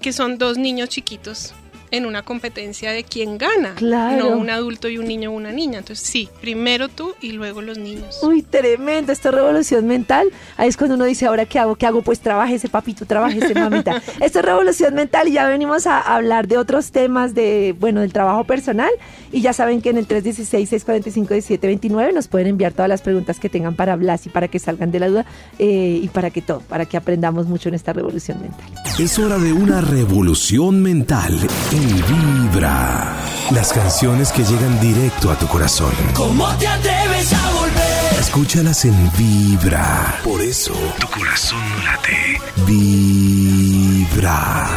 que 0.00 0.12
son 0.12 0.36
dos 0.36 0.58
niños 0.58 0.88
chiquitos 0.90 1.54
en 1.90 2.06
una 2.06 2.22
competencia 2.22 2.92
de 2.92 3.04
quién 3.04 3.38
gana, 3.38 3.74
Claro. 3.76 4.30
no 4.30 4.36
un 4.36 4.50
adulto 4.50 4.88
y 4.88 4.98
un 4.98 5.06
niño 5.06 5.30
o 5.30 5.34
una 5.34 5.52
niña. 5.52 5.78
Entonces 5.78 6.06
sí, 6.06 6.28
primero 6.40 6.88
tú 6.88 7.14
y 7.20 7.32
luego 7.32 7.62
los 7.62 7.78
niños. 7.78 8.18
Uy, 8.22 8.42
tremendo, 8.42 9.12
esto 9.12 9.28
es 9.28 9.34
revolución 9.34 9.86
mental. 9.86 10.28
Ahí 10.56 10.68
es 10.68 10.76
cuando 10.76 10.96
uno 10.96 11.04
dice, 11.04 11.26
¿ahora 11.26 11.44
qué 11.46 11.58
hago? 11.58 11.76
¿Qué 11.76 11.86
hago? 11.86 12.02
Pues 12.02 12.20
trabaje 12.20 12.54
ese 12.54 12.68
papito, 12.68 13.06
trabaje 13.06 13.38
ese 13.38 13.54
mamita. 13.54 14.02
esto 14.20 14.38
es 14.40 14.44
revolución 14.44 14.94
mental 14.94 15.28
y 15.28 15.32
ya 15.32 15.46
venimos 15.46 15.86
a 15.86 16.00
hablar 16.00 16.48
de 16.48 16.58
otros 16.58 16.90
temas 16.90 17.34
de, 17.34 17.74
bueno, 17.78 18.00
del 18.00 18.12
trabajo 18.12 18.44
personal. 18.44 18.90
Y 19.32 19.40
ya 19.40 19.52
saben 19.52 19.82
que 19.82 19.90
en 19.90 19.98
el 19.98 20.08
316-645-1729 20.08 22.12
nos 22.14 22.28
pueden 22.28 22.48
enviar 22.48 22.72
todas 22.72 22.88
las 22.88 23.02
preguntas 23.02 23.38
que 23.40 23.48
tengan 23.48 23.74
para 23.74 23.96
Blas 23.96 24.26
y 24.26 24.30
para 24.30 24.48
que 24.48 24.58
salgan 24.58 24.90
de 24.90 25.00
la 25.00 25.08
duda 25.08 25.26
eh, 25.58 26.00
y 26.02 26.08
para 26.08 26.30
que 26.30 26.42
todo, 26.42 26.60
para 26.60 26.86
que 26.86 26.96
aprendamos 26.96 27.46
mucho 27.46 27.68
en 27.68 27.74
esta 27.74 27.92
revolución 27.92 28.40
mental. 28.40 28.66
Es 28.98 29.18
hora 29.18 29.38
de 29.38 29.52
una 29.52 29.80
revolución 29.80 30.82
mental 30.82 31.38
en 31.76 32.50
Vibra. 32.50 33.16
Las 33.52 33.72
canciones 33.72 34.32
que 34.32 34.42
llegan 34.42 34.80
directo 34.80 35.30
a 35.30 35.38
tu 35.38 35.46
corazón. 35.46 35.92
¿Cómo 36.14 36.48
te 36.56 36.66
atreves 36.66 37.32
a 37.32 37.52
volver? 37.52 38.18
Escúchalas 38.18 38.84
en 38.86 38.94
Vibra. 39.16 40.18
Por 40.24 40.40
eso 40.40 40.72
tu 40.98 41.06
corazón 41.08 41.60
no 41.68 41.84
late. 41.84 42.40
Vibra. 42.66 44.68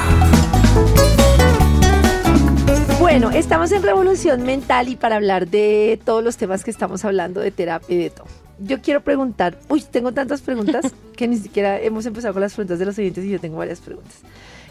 Bueno, 3.00 3.32
estamos 3.32 3.71
en 3.71 3.82
Revolución 3.82 4.43
Mental 4.43 4.89
y 4.89 4.97
para 4.97 5.15
hablar 5.15 5.47
de 5.47 6.00
todos 6.04 6.21
los 6.24 6.38
temas 6.38 6.63
que 6.65 6.71
estamos 6.71 7.06
hablando 7.06 7.39
de 7.39 7.52
terapia 7.52 7.95
y 7.95 8.04
de 8.04 8.10
todo. 8.10 8.28
Yo 8.60 8.82
quiero 8.82 9.02
preguntar, 9.02 9.58
uy, 9.69 9.82
tengo 9.82 10.12
tantas 10.12 10.41
preguntas 10.41 10.93
que 11.15 11.30
ni 11.30 11.38
siquiera 11.38 11.80
hemos 11.80 12.06
empezado 12.06 12.34
con 12.34 12.41
las 12.41 12.54
preguntas 12.54 12.78
de 12.78 12.86
los 12.86 12.97
oyentes 12.97 13.24
y 13.24 13.30
yo 13.30 13.39
tengo 13.39 13.56
varias 13.58 13.80
preguntas. 13.80 14.17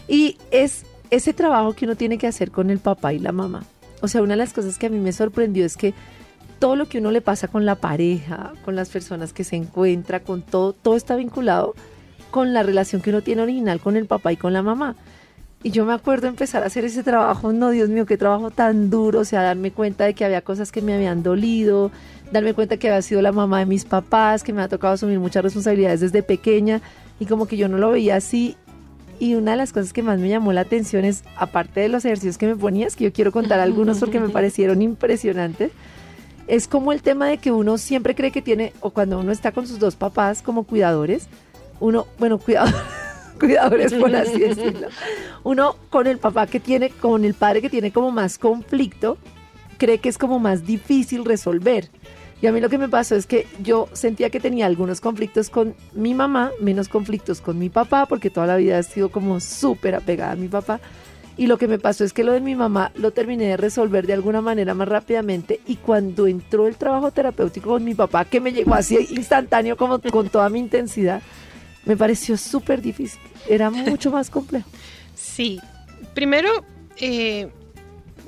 Y 0.07 0.37
es 0.51 0.85
ese 1.09 1.33
trabajo 1.33 1.73
que 1.73 1.85
uno 1.85 1.95
tiene 1.95 2.17
que 2.17 2.27
hacer 2.27 2.51
con 2.51 2.69
el 2.69 2.79
papá 2.79 3.13
y 3.13 3.19
la 3.19 3.31
mamá. 3.31 3.63
O 4.01 4.07
sea, 4.07 4.21
una 4.21 4.33
de 4.33 4.37
las 4.37 4.53
cosas 4.53 4.77
que 4.77 4.87
a 4.87 4.89
mí 4.89 4.99
me 4.99 5.11
sorprendió 5.11 5.65
es 5.65 5.75
que 5.75 5.93
todo 6.59 6.75
lo 6.75 6.87
que 6.87 6.99
uno 6.99 7.11
le 7.11 7.21
pasa 7.21 7.47
con 7.47 7.65
la 7.65 7.75
pareja, 7.75 8.53
con 8.65 8.75
las 8.75 8.89
personas 8.89 9.33
que 9.33 9.43
se 9.43 9.55
encuentra, 9.55 10.21
con 10.21 10.41
todo, 10.41 10.73
todo 10.73 10.95
está 10.95 11.15
vinculado 11.15 11.73
con 12.31 12.53
la 12.53 12.63
relación 12.63 13.01
que 13.01 13.09
uno 13.09 13.21
tiene 13.21 13.41
original 13.41 13.79
con 13.79 13.95
el 13.95 14.05
papá 14.05 14.31
y 14.31 14.37
con 14.37 14.53
la 14.53 14.61
mamá. 14.61 14.95
Y 15.61 15.71
yo 15.71 15.85
me 15.85 15.93
acuerdo 15.93 16.27
empezar 16.27 16.63
a 16.63 16.67
hacer 16.67 16.85
ese 16.85 17.03
trabajo, 17.03 17.51
no, 17.51 17.69
Dios 17.71 17.89
mío, 17.89 18.05
qué 18.05 18.17
trabajo 18.17 18.49
tan 18.49 18.89
duro, 18.89 19.21
o 19.21 19.25
sea, 19.25 19.41
darme 19.41 19.71
cuenta 19.71 20.05
de 20.05 20.13
que 20.13 20.23
había 20.23 20.41
cosas 20.41 20.71
que 20.71 20.81
me 20.81 20.93
habían 20.93 21.21
dolido, 21.21 21.91
darme 22.31 22.53
cuenta 22.53 22.77
que 22.77 22.87
había 22.87 23.01
sido 23.01 23.21
la 23.21 23.33
mamá 23.33 23.59
de 23.59 23.65
mis 23.65 23.83
papás, 23.83 24.43
que 24.43 24.53
me 24.53 24.61
ha 24.61 24.69
tocado 24.69 24.93
asumir 24.93 25.19
muchas 25.19 25.43
responsabilidades 25.43 25.99
desde 25.99 26.23
pequeña 26.23 26.81
y 27.19 27.25
como 27.25 27.45
que 27.45 27.57
yo 27.57 27.67
no 27.67 27.77
lo 27.77 27.91
veía 27.91 28.15
así. 28.15 28.55
Y 29.19 29.35
una 29.35 29.51
de 29.51 29.57
las 29.57 29.73
cosas 29.73 29.91
que 29.91 30.01
más 30.01 30.17
me 30.19 30.29
llamó 30.29 30.53
la 30.53 30.61
atención 30.61 31.03
es, 31.03 31.23
aparte 31.35 31.81
de 31.81 31.89
los 31.89 32.05
ejercicios 32.05 32.37
que 32.37 32.47
me 32.47 32.55
ponías, 32.55 32.95
que 32.95 33.03
yo 33.03 33.13
quiero 33.13 33.33
contar 33.33 33.59
algunos 33.59 33.99
porque 33.99 34.19
me 34.19 34.29
parecieron 34.29 34.81
impresionantes, 34.81 35.71
es 36.47 36.67
como 36.67 36.93
el 36.93 37.01
tema 37.01 37.27
de 37.27 37.37
que 37.37 37.51
uno 37.51 37.77
siempre 37.77 38.15
cree 38.15 38.31
que 38.31 38.41
tiene, 38.41 38.73
o 38.79 38.89
cuando 38.91 39.19
uno 39.19 39.31
está 39.31 39.51
con 39.51 39.67
sus 39.67 39.77
dos 39.77 39.95
papás 39.95 40.41
como 40.41 40.63
cuidadores, 40.63 41.27
uno, 41.79 42.07
bueno, 42.17 42.39
cuidado, 42.39 42.71
cuidadores 43.39 43.93
por 43.93 44.15
así 44.15 44.39
decirlo, 44.39 44.87
uno 45.43 45.75
con 45.89 46.07
el 46.07 46.17
papá 46.17 46.47
que 46.47 46.59
tiene, 46.59 46.89
con 46.89 47.25
el 47.25 47.33
padre 47.33 47.61
que 47.61 47.69
tiene 47.69 47.91
como 47.91 48.11
más 48.11 48.37
conflicto, 48.37 49.17
cree 49.77 49.99
que 49.99 50.09
es 50.09 50.17
como 50.17 50.39
más 50.39 50.65
difícil 50.65 51.25
resolver. 51.25 51.89
Y 52.41 52.47
a 52.47 52.51
mí 52.51 52.61
lo 52.61 52.69
que 52.69 52.77
me 52.77 52.87
pasó 52.87 53.15
es 53.15 53.27
que 53.27 53.47
yo 53.61 53.89
sentía 53.91 54.29
que 54.29 54.39
tenía 54.39 54.65
algunos 54.65 55.01
conflictos 55.01 55.49
con 55.49 55.75
mi 55.93 56.13
mamá, 56.13 56.51
menos 56.61 56.87
conflictos 56.87 57.41
con 57.41 57.59
mi 57.59 57.69
papá, 57.69 58.05
porque 58.05 58.29
toda 58.29 58.47
la 58.47 58.55
vida 58.55 58.79
he 58.79 58.83
sido 58.83 59.09
como 59.09 59.39
súper 59.39 59.95
apegada 59.95 60.31
a 60.31 60.35
mi 60.35 60.47
papá. 60.47 60.79
Y 61.35 61.47
lo 61.47 61.57
que 61.57 61.67
me 61.67 61.79
pasó 61.79 62.03
es 62.03 62.11
que 62.11 62.23
lo 62.23 62.33
de 62.33 62.41
mi 62.41 62.55
mamá 62.55 62.91
lo 62.95 63.11
terminé 63.11 63.45
de 63.45 63.57
resolver 63.57 64.05
de 64.05 64.13
alguna 64.13 64.41
manera 64.41 64.73
más 64.73 64.87
rápidamente. 64.87 65.61
Y 65.65 65.77
cuando 65.77 66.27
entró 66.27 66.67
el 66.67 66.75
trabajo 66.75 67.11
terapéutico 67.11 67.69
con 67.69 67.83
mi 67.83 67.95
papá, 67.95 68.25
que 68.25 68.41
me 68.41 68.51
llegó 68.51 68.73
así 68.73 69.07
instantáneo, 69.11 69.77
como 69.77 69.99
con 70.01 70.29
toda 70.29 70.49
mi 70.49 70.59
intensidad, 70.59 71.21
me 71.85 71.95
pareció 71.95 72.37
súper 72.37 72.81
difícil. 72.81 73.21
Era 73.47 73.69
mucho 73.69 74.11
más 74.13 74.29
complejo. 74.29 74.69
Sí, 75.15 75.59
primero, 76.13 76.49
eh, 76.97 77.49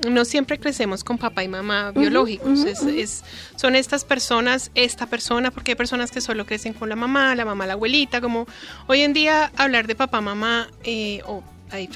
no 0.10 0.26
siempre 0.26 0.58
crecemos 0.60 1.04
con 1.04 1.18
papá 1.18 1.44
y 1.44 1.48
mamá 1.48 1.92
biológicos. 1.92 2.64
es, 2.88 3.24
son 3.56 3.76
estas 3.76 4.04
personas, 4.06 4.72
esta 4.76 5.06
persona, 5.08 5.52
porque 5.52 5.72
hay 5.72 5.76
personas 5.76 6.12
que 6.12 6.22
solo 6.22 6.46
crecen 6.46 6.74
con 6.74 6.90
la 6.90 6.96
mamá, 6.96 7.36
la 7.36 7.46
mamá, 7.46 7.68
la 7.68 7.74
abuelita. 7.74 8.22
Como 8.22 8.48
hoy 8.88 9.02
en 9.02 9.14
día 9.14 9.52
hablar 9.58 9.86
de 9.88 9.96
papá, 9.96 10.22
mamá, 10.22 10.70
eh, 10.84 11.22
o 11.28 11.44
hay 11.70 11.88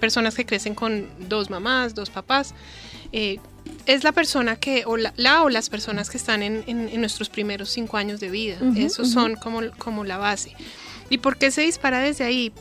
personas 0.00 0.34
que 0.34 0.44
crecen 0.44 0.74
con 0.74 1.08
dos 1.28 1.50
mamás, 1.50 1.94
dos 1.94 2.10
papás. 2.10 2.54
eh, 3.12 3.38
es 3.86 4.04
la 4.04 4.12
persona 4.12 4.56
que, 4.56 4.84
o 4.86 4.96
la, 4.96 5.12
la 5.16 5.42
o 5.42 5.48
las 5.48 5.70
personas 5.70 6.10
que 6.10 6.16
están 6.16 6.42
en, 6.42 6.62
en- 6.66 6.88
en 6.88 7.00
nuestros 7.00 7.28
primeros 7.28 7.70
cinco 7.70 7.96
años 7.96 8.20
de 8.20 8.30
vida. 8.30 8.58
Esos 8.76 9.10
son 9.10 9.34
como, 9.36 9.60
como 9.78 10.04
la 10.04 10.18
base. 10.18 10.52
¿Y 11.08 11.18
por 11.18 11.36
qué 11.36 11.50
se 11.50 11.62
dispara 11.62 12.00
desde 12.00 12.24
ahí? 12.24 12.52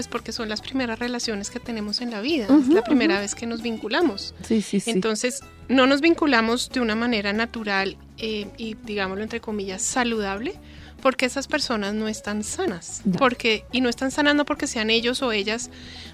Pues 0.00 0.08
porque 0.08 0.32
son 0.32 0.48
las 0.48 0.62
primeras 0.62 0.98
relaciones 0.98 1.50
que 1.50 1.60
tenemos 1.60 2.00
en 2.00 2.10
la 2.10 2.22
vida. 2.22 2.44
es 2.44 2.50
Ujú, 2.50 2.72
la 2.72 2.82
primera 2.82 3.16
ujú. 3.16 3.20
vez 3.20 3.34
que 3.34 3.44
nos 3.44 3.60
vinculamos. 3.60 4.34
Sí, 4.42 4.62
sí, 4.62 4.80
sí. 4.80 4.90
Entonces, 4.92 5.40
no 5.68 5.86
nos 5.86 6.00
vinculamos 6.00 6.70
de 6.70 6.80
una 6.80 6.94
manera 6.94 7.34
natural 7.34 7.98
eh, 8.16 8.46
y, 8.56 8.76
digámoslo 8.82 9.22
entre 9.22 9.42
comillas, 9.42 9.82
saludable, 9.82 10.54
porque 11.02 11.26
esas 11.26 11.48
personas 11.48 11.92
no 11.92 12.08
están 12.08 12.44
sanas. 12.44 13.02
No. 13.04 13.18
Porque, 13.18 13.66
y 13.72 13.82
no 13.82 13.90
están 13.90 14.10
sanas 14.10 14.34
no 14.34 14.46
porque 14.46 14.66
sean 14.66 14.88
ellos 14.88 15.20
o 15.20 15.32
ellas 15.32 15.68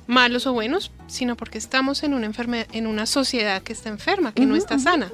malos 0.09 0.49
o 0.49 0.53
buenos, 0.53 0.91
sino 1.07 1.37
porque 1.37 1.59
estamos 1.59 2.03
en 2.03 2.13
una 2.13 2.27
enfermedad, 2.27 2.67
en 2.73 2.89
una 2.89 3.07
sociedad 3.07 3.63
que 3.63 3.73
está 3.73 3.89
enferma, 3.89 4.35
que 4.35 4.47
no 4.47 4.55
Ujú, 4.55 4.63
está 4.65 4.75
ujú, 4.75 4.83
sana. 4.83 5.13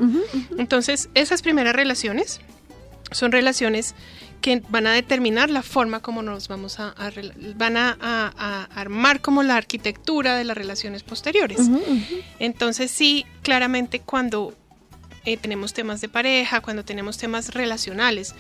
Entonces, 0.57 1.11
esas 1.13 1.43
primeras 1.43 1.77
relaciones 1.77 2.41
son 3.15 3.33
relaciones 3.33 3.95
que 4.41 4.61
van 4.71 4.87
a 4.89 4.93
determinar 4.93 5.51
la 5.51 5.63
forma 5.63 6.01
como 6.01 6.21
nos 6.23 6.49
vamos 6.49 6.81
a, 6.81 6.95
van 7.57 7.77
a, 7.77 7.97
a- 8.01 8.33
a 8.37 8.65
armar 8.81 9.21
como 9.21 9.43
la 9.43 9.57
arquitectura 9.57 10.37
de 10.37 10.45
las 10.45 10.57
relaciones 10.57 11.03
posteriores. 11.05 11.61
Entonces 12.39 12.91
sí, 12.91 13.25
claramente 13.43 14.01
cuando 14.01 14.55
eh, 15.25 15.37
tenemos 15.37 15.73
temas 15.75 16.01
de 16.01 16.09
pareja, 16.09 16.61
cuando 16.61 16.85
tenemos 16.85 17.19
temas 17.19 17.55
relacionales, 17.55 18.35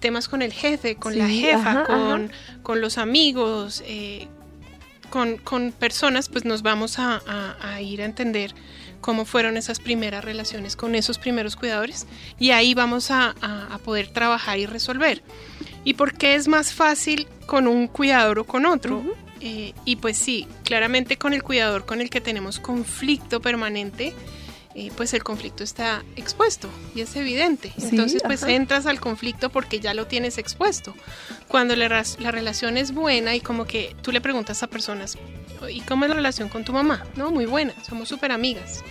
temas 0.00 0.28
con 0.28 0.42
el 0.42 0.52
jefe, 0.52 0.96
con 0.96 1.16
la 1.16 1.28
jefa, 1.28 1.70
ajá, 1.70 1.84
con, 1.84 2.24
ajá. 2.24 2.32
con 2.62 2.80
los 2.80 2.98
amigos, 2.98 3.82
eh, 3.86 4.26
con, 5.10 5.36
con 5.38 5.70
personas, 5.72 6.28
pues 6.28 6.44
nos 6.44 6.62
vamos 6.62 6.98
a 6.98 7.80
ir 7.80 8.02
a 8.02 8.04
entender 8.04 8.54
cómo 9.00 9.24
fueron 9.24 9.56
esas 9.56 9.78
primeras 9.80 10.24
relaciones 10.24 10.76
con 10.76 10.94
esos 10.94 11.18
primeros 11.18 11.56
cuidadores 11.56 12.06
y 12.38 12.50
ahí 12.50 12.74
vamos 12.74 13.10
a, 13.10 13.34
a- 13.40 13.68
a 13.74 13.78
poder 13.78 14.08
trabajar 14.08 14.58
y 14.58 14.66
resolver. 14.66 15.22
¿Y 15.84 15.94
por 15.94 16.14
qué 16.14 16.34
es 16.34 16.48
más 16.48 16.72
fácil 16.72 17.26
con 17.46 17.66
un 17.66 17.86
cuidador 17.86 18.40
o 18.40 18.44
con 18.44 18.66
otro? 18.66 19.02
Eh, 19.40 19.72
y 19.84 19.96
pues 19.96 20.18
sí, 20.18 20.46
claramente 20.64 21.16
con 21.16 21.32
el 21.32 21.42
cuidador 21.42 21.86
con 21.86 22.00
el 22.00 22.10
que 22.10 22.20
tenemos 22.20 22.58
conflicto 22.58 23.40
permanente, 23.40 24.12
eh, 24.74 24.90
pues 24.96 25.14
el 25.14 25.22
conflicto 25.22 25.62
está 25.64 26.02
expuesto 26.16 26.68
y 26.94 27.00
es 27.00 27.14
evidente. 27.16 27.72
Sí, 27.78 27.86
Entonces 27.90 28.22
pues 28.24 28.42
ajá. 28.42 28.52
entras 28.52 28.86
al 28.86 28.98
conflicto 29.00 29.48
porque 29.50 29.78
ya 29.80 29.94
lo 29.94 30.06
tienes 30.08 30.38
expuesto. 30.38 30.92
Cuando 31.46 31.74
la 31.76 31.88
relación 32.32 32.76
es 32.76 32.92
buena 32.92 33.34
y 33.36 33.40
como 33.40 33.64
que 33.64 33.94
tú 34.02 34.10
le 34.12 34.20
preguntas 34.20 34.62
a 34.62 34.66
personas, 34.66 35.16
¿y 35.68 35.80
cómo 35.80 36.04
es 36.04 36.10
la 36.10 36.14
relación 36.16 36.48
con 36.48 36.64
tu 36.64 36.72
mamá? 36.72 37.04
No, 37.16 37.30
muy 37.30 37.46
buena, 37.46 37.72
somos 37.82 38.08
súper 38.08 38.32
amigas. 38.32 38.84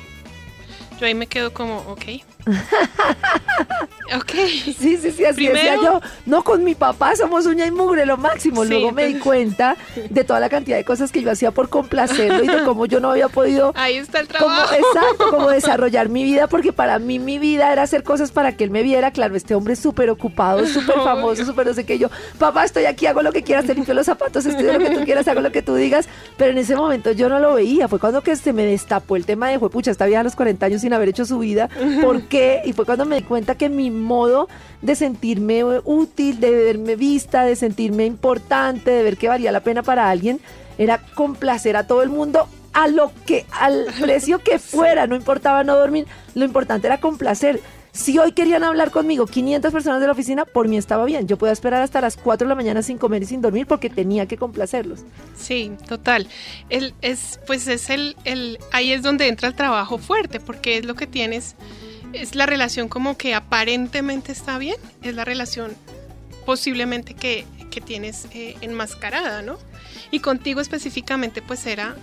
Yo 0.99 1.05
ahí 1.05 1.13
me 1.13 1.27
quedo 1.27 1.53
como, 1.53 1.77
ok. 1.79 2.03
ok. 4.15 4.31
Sí, 4.31 4.73
sí, 4.97 5.11
sí, 5.11 5.25
así 5.25 5.35
Primero- 5.35 5.53
decía 5.55 5.75
yo. 5.75 6.01
No, 6.25 6.43
con 6.43 6.63
mi 6.63 6.75
papá 6.75 7.15
somos 7.15 7.45
uña 7.45 7.65
y 7.65 7.71
mugre, 7.71 8.05
lo 8.05 8.17
máximo. 8.17 8.63
Sí, 8.63 8.69
Luego 8.69 8.91
me 8.91 9.05
di 9.07 9.15
cuenta 9.19 9.75
de 10.09 10.23
toda 10.23 10.39
la 10.39 10.49
cantidad 10.49 10.77
de 10.77 10.83
cosas 10.83 11.11
que 11.11 11.21
yo 11.21 11.31
hacía 11.31 11.51
por 11.51 11.69
complacerlo 11.69 12.43
y 12.43 12.47
de 12.47 12.63
cómo 12.63 12.85
yo 12.85 12.99
no 12.99 13.11
había 13.11 13.27
podido 13.29 13.73
Ahí 13.75 13.97
está 13.97 14.19
el 14.19 14.27
como, 14.27 14.39
trabajo. 14.45 14.73
exacto, 14.75 15.29
como 15.29 15.49
desarrollar 15.57 16.09
mi 16.09 16.23
vida, 16.23 16.47
porque 16.47 16.73
para 16.73 16.99
mí 16.99 17.19
mi 17.19 17.39
vida 17.39 17.71
era 17.71 17.83
hacer 17.83 18.03
cosas 18.03 18.31
para 18.31 18.55
que 18.55 18.63
él 18.63 18.71
me 18.71 18.83
viera. 18.83 19.11
Claro, 19.11 19.35
este 19.35 19.55
hombre 19.55 19.73
es 19.73 19.79
súper 19.79 20.09
ocupado, 20.09 20.65
súper 20.65 20.95
famoso, 20.95 21.45
súper 21.45 21.67
no 21.67 21.73
sé 21.73 21.85
qué. 21.85 21.97
Yo, 21.99 22.09
papá, 22.37 22.63
estoy 22.63 22.85
aquí, 22.85 23.05
hago 23.07 23.21
lo 23.21 23.31
que 23.31 23.43
quieras, 23.43 23.65
te 23.65 23.73
limpio 23.75 23.93
los 23.93 24.05
zapatos, 24.05 24.45
estudio 24.45 24.73
lo 24.73 24.79
que 24.79 24.89
tú 24.91 25.03
quieras, 25.03 25.27
hago 25.27 25.41
lo 25.41 25.51
que 25.51 25.61
tú 25.61 25.75
digas. 25.75 26.07
Pero 26.37 26.51
en 26.51 26.57
ese 26.59 26.75
momento 26.75 27.11
yo 27.11 27.29
no 27.29 27.39
lo 27.39 27.53
veía. 27.55 27.87
Fue 27.87 27.99
cuando 27.99 28.21
que 28.21 28.35
se 28.35 28.53
me 28.53 28.63
destapó 28.65 29.15
el 29.15 29.25
tema 29.25 29.49
de, 29.49 29.59
pucha, 29.59 29.91
está 29.91 30.05
vieja 30.05 30.21
a 30.21 30.23
los 30.23 30.35
40 30.35 30.65
años 30.65 30.81
sin 30.81 30.93
haber 30.93 31.09
hecho 31.09 31.25
su 31.25 31.39
vida. 31.39 31.69
¿Por 32.01 32.23
qué? 32.23 32.36
Y 32.65 32.73
fue 32.73 32.85
cuando 32.85 33.05
me 33.05 33.17
di 33.17 33.21
cuenta 33.23 33.55
que 33.55 33.69
mi 33.69 33.91
modo 33.91 34.47
de 34.81 34.95
sentirme 34.95 35.63
útil, 35.83 36.39
de 36.39 36.51
verme 36.51 36.95
vista, 36.95 37.43
de 37.43 37.55
sentirme 37.55 38.05
importante, 38.05 38.91
de 38.91 39.03
ver 39.03 39.17
que 39.17 39.27
valía 39.27 39.51
la 39.51 39.61
pena 39.61 39.83
para 39.83 40.09
alguien, 40.09 40.39
era 40.77 40.99
complacer 41.15 41.75
a 41.77 41.87
todo 41.87 42.03
el 42.03 42.09
mundo 42.09 42.47
a 42.73 42.87
lo 42.87 43.11
que, 43.25 43.45
al 43.51 43.87
precio 44.01 44.39
que 44.39 44.59
fuera, 44.59 45.07
no 45.07 45.15
importaba 45.15 45.63
no 45.63 45.75
dormir, 45.75 46.05
lo 46.35 46.45
importante 46.45 46.87
era 46.87 46.99
complacer. 46.99 47.59
Si 47.91 48.19
hoy 48.19 48.33
querían 48.33 48.63
hablar 48.63 48.91
conmigo 48.91 49.25
500 49.25 49.73
personas 49.73 49.99
de 49.99 50.05
la 50.05 50.11
oficina, 50.11 50.45
por 50.45 50.67
mí 50.67 50.77
estaba 50.77 51.03
bien. 51.05 51.27
Yo 51.27 51.37
podía 51.37 51.53
esperar 51.53 51.81
hasta 51.81 51.99
las 51.99 52.15
4 52.15 52.45
de 52.45 52.49
la 52.49 52.53
mañana 52.53 52.83
sin 52.83 52.99
comer 52.99 53.23
y 53.23 53.25
sin 53.25 53.41
dormir 53.41 53.65
porque 53.65 53.89
tenía 53.89 54.27
que 54.27 54.37
complacerlos. 54.37 54.99
Sí, 55.35 55.71
total. 55.87 56.27
El, 56.69 56.93
es, 57.01 57.39
pues 57.47 57.67
es 57.67 57.89
el, 57.89 58.15
el, 58.23 58.59
ahí 58.71 58.91
es 58.91 59.01
donde 59.01 59.27
entra 59.27 59.47
el 59.47 59.55
trabajo 59.55 59.97
fuerte, 59.97 60.39
porque 60.39 60.77
es 60.77 60.85
lo 60.85 60.93
que 60.93 61.07
tienes, 61.07 61.55
es 62.21 62.35
la 62.35 62.45
relación 62.45 62.89
como 62.89 63.17
que 63.17 63.33
aparentemente 63.33 64.31
está 64.31 64.57
bien, 64.57 64.77
es 65.01 65.15
la 65.15 65.25
relación 65.25 65.75
posiblemente 66.45 67.13
que, 67.13 67.45
que 67.71 67.81
tienes 67.81 68.27
eh, 68.33 68.55
enmascarada, 68.61 69.41
¿no? 69.41 69.57
Y 70.11 70.19
contigo 70.19 70.61
específicamente 70.61 71.41
pues 71.41 71.65
era, 71.65 71.95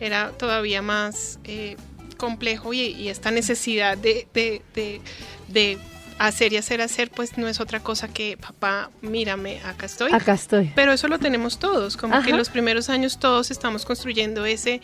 era 0.00 0.30
todavía 0.32 0.82
más 0.82 1.38
eh, 1.44 1.76
complejo 2.16 2.72
y, 2.72 2.80
y 2.80 3.08
esta 3.08 3.30
necesidad 3.30 3.98
de, 3.98 4.26
de, 4.32 4.62
de, 4.74 5.00
de 5.48 5.78
hacer 6.20 6.52
y 6.52 6.58
hacer, 6.58 6.82
hacer, 6.82 7.10
pues 7.10 7.38
no 7.38 7.48
es 7.48 7.60
otra 7.60 7.80
cosa 7.80 8.06
que, 8.08 8.36
papá, 8.36 8.90
mírame, 9.00 9.60
acá 9.64 9.86
estoy. 9.86 10.12
Acá 10.12 10.34
estoy. 10.34 10.70
Pero 10.74 10.92
eso 10.92 11.08
lo 11.08 11.18
tenemos 11.18 11.58
todos, 11.58 11.96
como 11.96 12.22
que 12.22 12.30
en 12.30 12.36
los 12.36 12.50
primeros 12.50 12.90
años 12.90 13.18
todos 13.18 13.50
estamos 13.50 13.86
construyendo 13.86 14.44
ese 14.44 14.82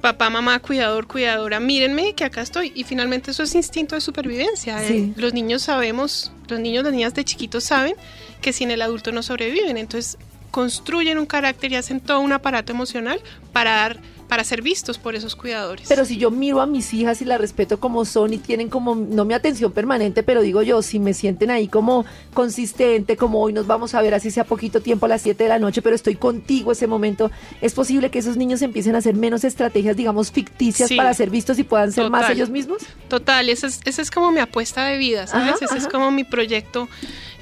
papá, 0.00 0.30
mamá, 0.30 0.58
cuidador, 0.60 1.06
cuidadora, 1.06 1.60
mírenme 1.60 2.14
que 2.14 2.24
acá 2.24 2.42
estoy. 2.42 2.72
Y 2.74 2.84
finalmente 2.84 3.30
eso 3.30 3.42
es 3.42 3.54
instinto 3.54 3.94
de 3.94 4.00
supervivencia. 4.00 4.78
Sí. 4.80 5.12
Eh, 5.16 5.20
los 5.20 5.34
niños 5.34 5.62
sabemos, 5.62 6.32
los 6.48 6.60
niños, 6.60 6.84
las 6.84 6.92
niñas 6.92 7.14
de 7.14 7.24
chiquitos 7.24 7.64
saben 7.64 7.94
que 8.40 8.52
sin 8.52 8.70
el 8.70 8.82
adulto 8.82 9.12
no 9.12 9.22
sobreviven. 9.22 9.76
Entonces 9.76 10.18
construyen 10.50 11.18
un 11.18 11.26
carácter 11.26 11.72
y 11.72 11.76
hacen 11.76 12.00
todo 12.00 12.20
un 12.20 12.32
aparato 12.32 12.72
emocional 12.72 13.20
para 13.52 13.72
dar 13.72 13.98
para 14.28 14.44
ser 14.44 14.62
vistos 14.62 14.98
por 14.98 15.14
esos 15.14 15.36
cuidadores. 15.36 15.86
Pero 15.88 16.04
si 16.04 16.16
yo 16.16 16.30
miro 16.30 16.60
a 16.60 16.66
mis 16.66 16.92
hijas 16.94 17.22
y 17.22 17.24
las 17.24 17.40
respeto 17.40 17.78
como 17.78 18.04
son 18.04 18.32
y 18.32 18.38
tienen 18.38 18.68
como, 18.68 18.94
no 18.94 19.24
mi 19.24 19.34
atención 19.34 19.72
permanente, 19.72 20.22
pero 20.22 20.42
digo 20.42 20.62
yo, 20.62 20.82
si 20.82 20.98
me 20.98 21.14
sienten 21.14 21.50
ahí 21.50 21.68
como 21.68 22.04
consistente, 22.34 23.16
como 23.16 23.40
hoy 23.40 23.52
nos 23.52 23.66
vamos 23.66 23.94
a 23.94 24.02
ver 24.02 24.14
así 24.14 24.30
sea 24.30 24.44
poquito 24.44 24.80
tiempo 24.80 25.06
a 25.06 25.08
las 25.08 25.22
7 25.22 25.42
de 25.42 25.48
la 25.48 25.58
noche, 25.58 25.82
pero 25.82 25.94
estoy 25.96 26.14
contigo 26.16 26.72
ese 26.72 26.86
momento, 26.86 27.30
es 27.60 27.74
posible 27.74 28.10
que 28.10 28.18
esos 28.18 28.36
niños 28.36 28.62
empiecen 28.62 28.94
a 28.94 28.98
hacer 28.98 29.14
menos 29.14 29.44
estrategias, 29.44 29.96
digamos, 29.96 30.30
ficticias 30.30 30.88
Sí. 30.88 30.96
para 30.96 31.12
ser 31.14 31.30
vistos 31.30 31.58
y 31.58 31.64
puedan 31.64 31.92
ser 31.92 32.10
más 32.10 32.30
ellos 32.30 32.50
mismos. 32.50 32.82
Total, 33.08 33.48
esa 33.48 33.66
es, 33.66 33.80
esa 33.84 34.02
es 34.02 34.10
como 34.10 34.30
mi 34.32 34.40
apuesta 34.40 34.84
de 34.86 34.98
vida, 34.98 35.26
¿sabes? 35.26 35.54
Ajá, 35.54 35.64
ese 35.64 35.78
es 35.78 35.88
como 35.88 36.10
mi 36.10 36.24
proyecto 36.24 36.88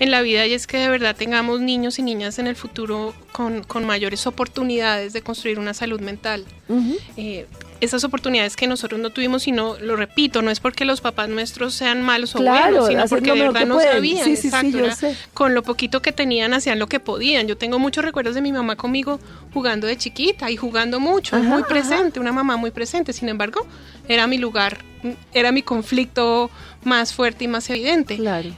en 0.01 0.11
la 0.11 0.23
vida 0.23 0.47
y 0.47 0.55
es 0.55 0.67
que 0.67 0.77
de 0.79 0.89
verdad 0.89 1.15
tengamos 1.17 1.61
niños 1.61 1.99
y 1.99 2.03
niñas 2.03 2.39
en 2.39 2.47
el 2.47 2.57
futuro 2.57 3.15
con, 3.33 3.63
con 3.65 3.85
mayores 3.85 4.27
oportunidades 4.27 5.13
de 5.13 5.23
construir 5.23 5.59
una 5.59 5.75
salud 5.75 6.01
mental. 6.01 6.45
Eh, 7.17 7.47
esas 7.81 8.03
oportunidades 8.05 8.57
que 8.57 8.67
nosotros 8.67 8.99
no 9.01 9.11
tuvimos 9.11 9.47
y 9.47 9.53
no, 9.53 9.77
lo 9.79 9.95
repito, 9.97 10.41
no 10.41 10.51
es 10.51 10.59
porque 10.59 10.85
los 10.87 11.01
papás 11.03 11.29
nuestros 11.29 11.75
sean 11.75 12.01
malos 12.03 12.35
o 12.35 12.39
Claro, 12.39 12.81
buenos, 12.83 12.89
sino 12.89 13.05
porque 13.09 13.33
de 13.33 13.41
verdad 13.43 13.67
no 13.67 13.79
sabían. 13.81 14.25
Sí, 14.25 14.37
sí, 14.37 14.43
sí, 14.43 14.49
exacto, 14.49 14.79
yo 14.79 14.85
era- 14.87 14.97
sé. 14.97 15.17
con 15.35 15.53
lo 15.55 15.63
poquito 15.63 16.01
que 16.01 16.11
tenían 16.13 16.55
hacían 16.55 16.79
lo 16.79 16.87
que 16.87 16.99
podían. 17.01 17.47
Yo 17.47 17.59
tengo 17.59 17.79
muchos 17.79 18.05
recuerdos 18.05 18.35
de 18.35 18.41
mi 18.41 18.53
mamá 18.53 18.77
conmigo 18.77 19.21
jugando 19.53 19.87
de 19.87 19.97
chiquita 19.99 20.51
y 20.51 20.57
jugando 20.57 20.99
mucho, 20.99 21.37
Ajá, 21.37 21.45
muy 21.47 21.59
ajá. 21.61 21.69
presente, 21.69 22.21
una 22.21 22.33
mamá 22.33 22.57
muy 22.57 22.71
presente. 22.71 23.13
Sin 23.13 23.29
embargo, 23.29 23.67
era 24.09 24.27
mi 24.27 24.39
lugar, 24.39 24.79
era 25.35 25.53
mi 25.53 25.63
conflicto 25.63 26.51
más 26.85 27.13
fuerte 27.13 27.45
y 27.45 27.49
más 27.49 27.69
evidente. 27.69 28.17
Claro. 28.17 28.51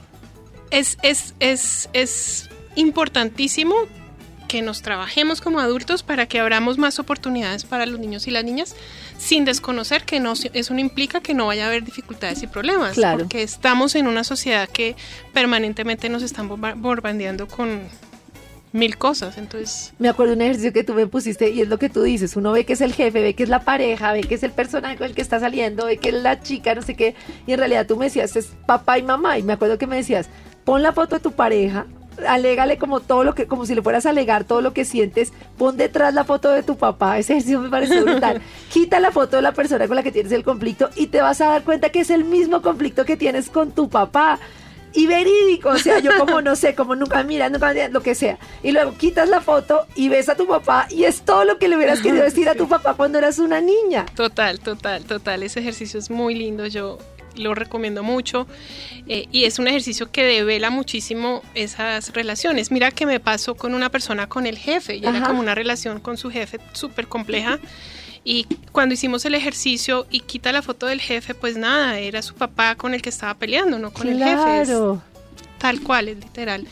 Es, 0.71 0.97
es, 1.01 1.33
es, 1.39 1.89
es 1.93 2.49
importantísimo 2.75 3.75
que 4.47 4.61
nos 4.61 4.81
trabajemos 4.81 5.41
como 5.41 5.59
adultos 5.59 6.03
para 6.03 6.25
que 6.25 6.39
abramos 6.39 6.77
más 6.77 6.99
oportunidades 6.99 7.65
para 7.65 7.85
los 7.85 7.99
niños 7.99 8.27
y 8.27 8.31
las 8.31 8.45
niñas 8.45 8.75
sin 9.17 9.43
desconocer 9.43 10.03
que 10.05 10.21
no 10.21 10.33
eso 10.53 10.73
no 10.73 10.79
implica 10.79 11.19
que 11.19 11.33
no 11.33 11.47
vaya 11.47 11.65
a 11.65 11.67
haber 11.67 11.83
dificultades 11.83 12.41
y 12.43 12.47
problemas 12.47 12.93
Claro. 12.93 13.19
porque 13.19 13.43
estamos 13.43 13.95
en 13.95 14.07
una 14.07 14.23
sociedad 14.23 14.69
que 14.69 14.95
permanentemente 15.33 16.07
nos 16.07 16.23
están 16.23 16.47
bomba- 16.47 16.75
bombardeando 16.77 17.47
con 17.49 17.81
mil 18.71 18.97
cosas 18.97 19.37
entonces 19.37 19.91
Me 19.99 20.07
acuerdo 20.07 20.33
un 20.33 20.41
ejercicio 20.41 20.71
que 20.71 20.85
tú 20.85 20.93
me 20.93 21.07
pusiste 21.07 21.49
y 21.49 21.61
es 21.61 21.67
lo 21.67 21.77
que 21.77 21.89
tú 21.89 22.03
dices, 22.03 22.37
uno 22.37 22.53
ve 22.53 22.65
que 22.65 22.71
es 22.73 22.81
el 22.81 22.93
jefe, 22.93 23.21
ve 23.21 23.33
que 23.33 23.43
es 23.43 23.49
la 23.49 23.59
pareja, 23.65 24.13
ve 24.13 24.21
que 24.21 24.35
es 24.35 24.43
el 24.43 24.51
personaje 24.51 24.95
con 24.95 25.07
el 25.07 25.13
que 25.15 25.21
está 25.21 25.41
saliendo, 25.41 25.87
ve 25.87 25.97
que 25.97 26.07
es 26.09 26.15
la 26.15 26.39
chica, 26.41 26.73
no 26.73 26.81
sé 26.83 26.95
qué, 26.95 27.15
y 27.47 27.51
en 27.51 27.59
realidad 27.59 27.85
tú 27.85 27.97
me 27.97 28.05
decías, 28.05 28.33
es 28.37 28.51
papá 28.65 28.97
y 28.97 29.03
mamá, 29.03 29.37
y 29.37 29.43
me 29.43 29.53
acuerdo 29.53 29.77
que 29.77 29.87
me 29.87 29.97
decías, 29.97 30.29
pon 30.67 30.83
la 30.83 30.91
foto 30.91 31.15
de 31.15 31.21
tu 31.21 31.31
pareja, 31.31 31.85
alégale 32.27 32.77
como 32.77 32.99
todo 32.99 33.23
lo 33.23 33.33
que, 33.33 33.47
como 33.47 33.65
si 33.65 33.73
le 33.73 33.81
fueras 33.81 34.05
a 34.05 34.09
alegar 34.09 34.43
todo 34.43 34.59
lo 34.59 34.73
que 34.73 34.83
sientes, 34.83 35.31
pon 35.57 35.77
detrás 35.77 36.13
la 36.13 36.25
foto 36.25 36.49
de 36.49 36.61
tu 36.61 36.75
papá, 36.75 37.17
ese 37.17 37.31
ejercicio 37.31 37.61
me 37.61 37.69
pareció 37.69 38.03
brutal, 38.03 38.41
quita 38.69 38.99
la 38.99 39.11
foto 39.11 39.37
de 39.37 39.43
la 39.43 39.53
persona 39.53 39.87
con 39.87 39.95
la 39.95 40.03
que 40.03 40.11
tienes 40.11 40.33
el 40.33 40.43
conflicto 40.43 40.89
y 40.97 41.07
te 41.07 41.21
vas 41.21 41.39
a 41.39 41.47
dar 41.47 41.63
cuenta 41.63 41.89
que 41.89 42.01
es 42.01 42.09
el 42.09 42.25
mismo 42.25 42.61
conflicto 42.61 43.05
que 43.05 43.15
tienes 43.15 43.49
con 43.49 43.71
tu 43.71 43.87
papá. 43.89 44.39
Y 44.93 45.05
verídico, 45.05 45.69
o 45.69 45.77
sea, 45.77 45.99
yo 45.99 46.11
como 46.17 46.41
no 46.41 46.55
sé, 46.55 46.73
como 46.73 46.95
nunca 46.95 47.21
mira, 47.21 47.49
nunca 47.49 47.71
mira, 47.71 47.87
lo 47.89 48.01
que 48.01 48.15
sea. 48.15 48.39
Y 48.63 48.71
luego 48.71 48.93
quitas 48.97 49.29
la 49.29 49.41
foto 49.41 49.85
y 49.95 50.09
ves 50.09 50.27
a 50.27 50.35
tu 50.35 50.47
papá 50.47 50.87
y 50.89 51.03
es 51.03 51.21
todo 51.21 51.45
lo 51.45 51.59
que 51.59 51.67
le 51.67 51.75
hubieras 51.77 51.99
querido 51.99 52.23
decir 52.25 52.49
a 52.49 52.55
tu 52.55 52.67
papá 52.67 52.95
cuando 52.95 53.19
eras 53.19 53.37
una 53.37 53.61
niña. 53.61 54.05
Total, 54.15 54.59
total, 54.59 55.03
total. 55.03 55.43
Ese 55.43 55.59
ejercicio 55.59 55.99
es 55.99 56.09
muy 56.09 56.33
lindo, 56.33 56.65
yo 56.65 56.97
lo 57.37 57.55
recomiendo 57.55 58.03
mucho 58.03 58.47
eh, 59.07 59.27
y 59.31 59.45
es 59.45 59.59
un 59.59 59.67
ejercicio 59.67 60.11
que 60.11 60.23
devela 60.23 60.69
muchísimo 60.69 61.41
esas 61.53 62.13
relaciones. 62.13 62.71
Mira 62.71 62.91
que 62.91 63.05
me 63.05 63.19
pasó 63.19 63.55
con 63.55 63.73
una 63.73 63.89
persona 63.89 64.27
con 64.27 64.45
el 64.45 64.57
jefe 64.57 64.97
y 64.97 65.05
era 65.05 65.23
como 65.23 65.39
una 65.39 65.55
relación 65.55 65.99
con 65.99 66.17
su 66.17 66.29
jefe 66.29 66.59
súper 66.73 67.07
compleja. 67.07 67.59
Y 68.23 68.45
cuando 68.73 68.93
hicimos 68.93 69.23
el 69.23 69.35
ejercicio 69.35 70.05
y 70.09 70.19
quita 70.19 70.51
la 70.51 70.61
foto 70.61 70.85
del 70.85 70.99
jefe, 70.99 71.33
pues 71.33 71.55
nada, 71.55 71.97
era 71.97 72.21
su 72.21 72.35
papá 72.35 72.75
con 72.75 72.93
el 72.93 73.01
que 73.01 73.09
estaba 73.09 73.33
peleando, 73.35 73.79
no 73.79 73.91
con 73.91 74.09
el 74.09 74.17
jefe. 74.17 74.61
Es 74.61 74.67
claro. 74.67 75.01
tal 75.57 75.81
cual, 75.81 76.09
es 76.09 76.17
literal. 76.17 76.67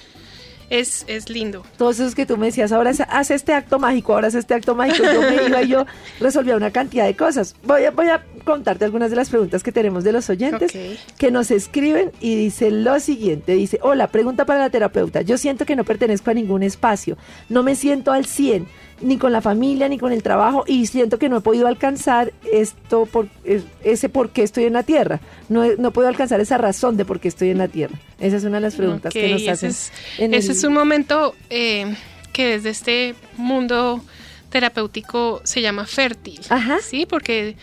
Es, 0.69 1.05
es 1.07 1.29
lindo. 1.29 1.63
Todos 1.77 1.99
esos 1.99 2.15
que 2.15 2.25
tú 2.25 2.37
me 2.37 2.47
decías, 2.47 2.71
ahora 2.71 2.91
haz 3.09 3.31
este 3.31 3.53
acto 3.53 3.79
mágico, 3.79 4.13
ahora 4.13 4.27
haz 4.27 4.35
este 4.35 4.53
acto 4.53 4.75
mágico. 4.75 5.03
Yo 5.03 5.21
me 5.21 5.47
iba 5.47 5.61
y 5.61 5.67
yo 5.67 5.85
resolvía 6.19 6.55
una 6.55 6.71
cantidad 6.71 7.05
de 7.05 7.15
cosas. 7.15 7.55
Voy 7.63 7.85
a, 7.85 7.91
voy 7.91 8.07
a 8.09 8.23
contarte 8.43 8.85
algunas 8.85 9.09
de 9.09 9.15
las 9.15 9.29
preguntas 9.29 9.63
que 9.63 9.71
tenemos 9.71 10.03
de 10.03 10.11
los 10.11 10.29
oyentes 10.29 10.71
que 11.17 11.31
nos 11.31 11.51
escriben 11.51 12.11
y 12.19 12.35
dice 12.35 12.71
lo 12.71 12.99
siguiente. 12.99 13.53
Dice, 13.53 13.79
hola, 13.81 14.07
pregunta 14.07 14.45
para 14.45 14.59
la 14.59 14.69
terapeuta. 14.69 15.21
Yo 15.21 15.37
siento 15.37 15.65
que 15.65 15.75
no 15.75 15.83
pertenezco 15.83 16.31
a 16.31 16.33
ningún 16.33 16.63
espacio. 16.63 17.17
No 17.49 17.63
me 17.63 17.75
siento 17.75 18.11
al 18.11 18.25
100, 18.25 18.67
ni 19.01 19.17
con 19.17 19.31
la 19.31 19.41
familia, 19.41 19.87
ni 19.89 19.97
con 19.97 20.11
el 20.13 20.23
trabajo, 20.23 20.63
y 20.67 20.85
siento 20.87 21.19
que 21.19 21.27
no 21.29 21.37
he 21.37 21.41
podido 21.41 21.67
alcanzar 21.67 22.31
esto, 22.51 23.05
por, 23.05 23.27
es- 23.43 23.63
ese 23.83 24.07
por 24.09 24.29
qué 24.29 24.43
estoy 24.43 24.63
en 24.65 24.73
la 24.73 24.83
Tierra. 24.83 25.19
No, 25.49 25.65
no 25.77 25.91
puedo 25.91 26.07
alcanzar 26.07 26.39
esa 26.39 26.57
razón 26.57 26.95
de 26.97 27.05
por 27.05 27.19
qué 27.19 27.27
estoy 27.27 27.49
en 27.49 27.57
la 27.57 27.67
Tierra. 27.67 27.95
Esa 28.19 28.37
es 28.37 28.43
una 28.45 28.55
de 28.57 28.61
las 28.61 28.75
preguntas 28.75 29.13
que 29.13 29.29
nos 29.31 29.41
ese 29.41 29.51
hacen. 29.51 29.69
es- 29.69 29.91
en 30.17 30.33
Ese 30.33 30.51
el- 30.51 30.57
es 30.57 30.63
un 30.63 30.73
momento 30.73 31.35
eh, 31.49 31.93
que 32.33 32.47
desde 32.47 32.69
este 32.69 33.15
mundo 33.37 34.01
terapéutico 34.49 35.41
se 35.43 35.61
llama 35.61 35.85
fértil. 35.85 36.39
Ajá. 36.49 36.77
Sí, 36.81 37.05
porque 37.05 37.55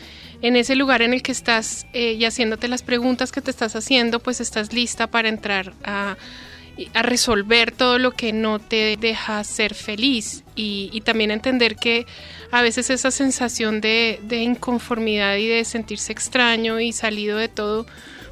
en 0.42 0.56
ese 0.56 0.74
lugar 0.76 1.02
en 1.02 1.14
el 1.14 1.22
que 1.22 1.32
estás 1.32 1.86
eh, 1.94 2.12
y 2.12 2.24
haciéndote 2.24 2.68
las 2.68 2.82
preguntas 2.82 3.32
que 3.32 3.40
te 3.40 3.50
estás 3.50 3.74
haciendo, 3.76 4.18
pues 4.20 4.40
estás 4.40 4.72
lista 4.72 5.06
para 5.06 5.28
entrar 5.28 5.72
a, 5.84 6.16
a 6.94 7.02
resolver 7.02 7.72
todo 7.72 7.98
lo 7.98 8.10
que 8.12 8.32
no 8.32 8.58
te 8.58 8.96
deja 9.00 9.42
ser 9.44 9.74
feliz 9.74 10.44
y, 10.56 10.90
y 10.92 11.00
también 11.02 11.30
entender 11.30 11.76
que 11.76 12.06
a 12.50 12.62
veces 12.62 12.90
esa 12.90 13.10
sensación 13.10 13.80
de, 13.80 14.20
de 14.22 14.42
inconformidad 14.42 15.36
y 15.36 15.46
de 15.48 15.64
sentirse 15.64 16.12
extraño 16.12 16.80
y 16.80 16.92
salido 16.92 17.38
de 17.38 17.48
todo, 17.48 17.86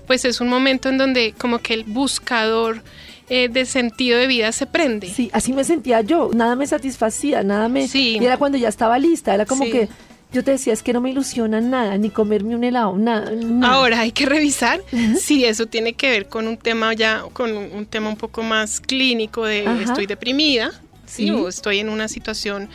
pues 0.06 0.24
es 0.24 0.40
un 0.40 0.48
momento 0.48 0.88
en 0.88 0.98
donde 0.98 1.32
como 1.38 1.58
que 1.60 1.74
el 1.74 1.84
buscador 1.84 2.82
eh, 3.28 3.48
de 3.48 3.64
sentido 3.64 4.18
de 4.18 4.26
vida 4.26 4.50
se 4.52 4.66
prende. 4.66 5.08
Sí, 5.08 5.30
así 5.32 5.52
me 5.52 5.62
sentía 5.64 6.00
yo, 6.00 6.30
nada 6.34 6.56
me 6.56 6.66
satisfacía, 6.66 7.42
nada 7.44 7.68
me... 7.68 7.86
Sí. 7.86 8.18
Y 8.20 8.24
era 8.24 8.36
cuando 8.36 8.58
ya 8.58 8.68
estaba 8.68 8.98
lista, 8.98 9.32
era 9.34 9.46
como 9.46 9.64
Sí. 9.64 9.70
que 9.70 9.88
yo 10.32 10.44
te 10.44 10.52
decía, 10.52 10.72
es 10.72 10.82
que 10.82 10.92
no 10.92 11.00
me 11.00 11.10
ilusiona 11.10 11.60
nada, 11.60 11.98
ni 11.98 12.10
comerme 12.10 12.54
un 12.54 12.62
helado, 12.64 12.96
nada. 12.96 13.30
nada. 13.32 13.74
Ahora 13.74 14.00
hay 14.00 14.12
que 14.12 14.26
revisar 14.26 14.80
si 15.20 15.44
eso 15.44 15.66
tiene 15.66 15.94
que 15.94 16.10
ver 16.10 16.28
con 16.28 16.46
un 16.46 16.56
tema 16.56 16.92
ya, 16.94 17.24
con 17.32 17.56
un, 17.56 17.70
un 17.72 17.86
tema 17.86 18.08
un 18.08 18.16
poco 18.16 18.42
más 18.42 18.80
clínico 18.80 19.44
de 19.44 19.66
Ajá. 19.66 19.82
estoy 19.82 20.06
deprimida, 20.06 20.70
¿sí? 21.06 21.24
Sí. 21.24 21.30
o 21.30 21.48
estoy 21.48 21.78
en 21.80 21.88
una 21.88 22.06
situación 22.08 22.68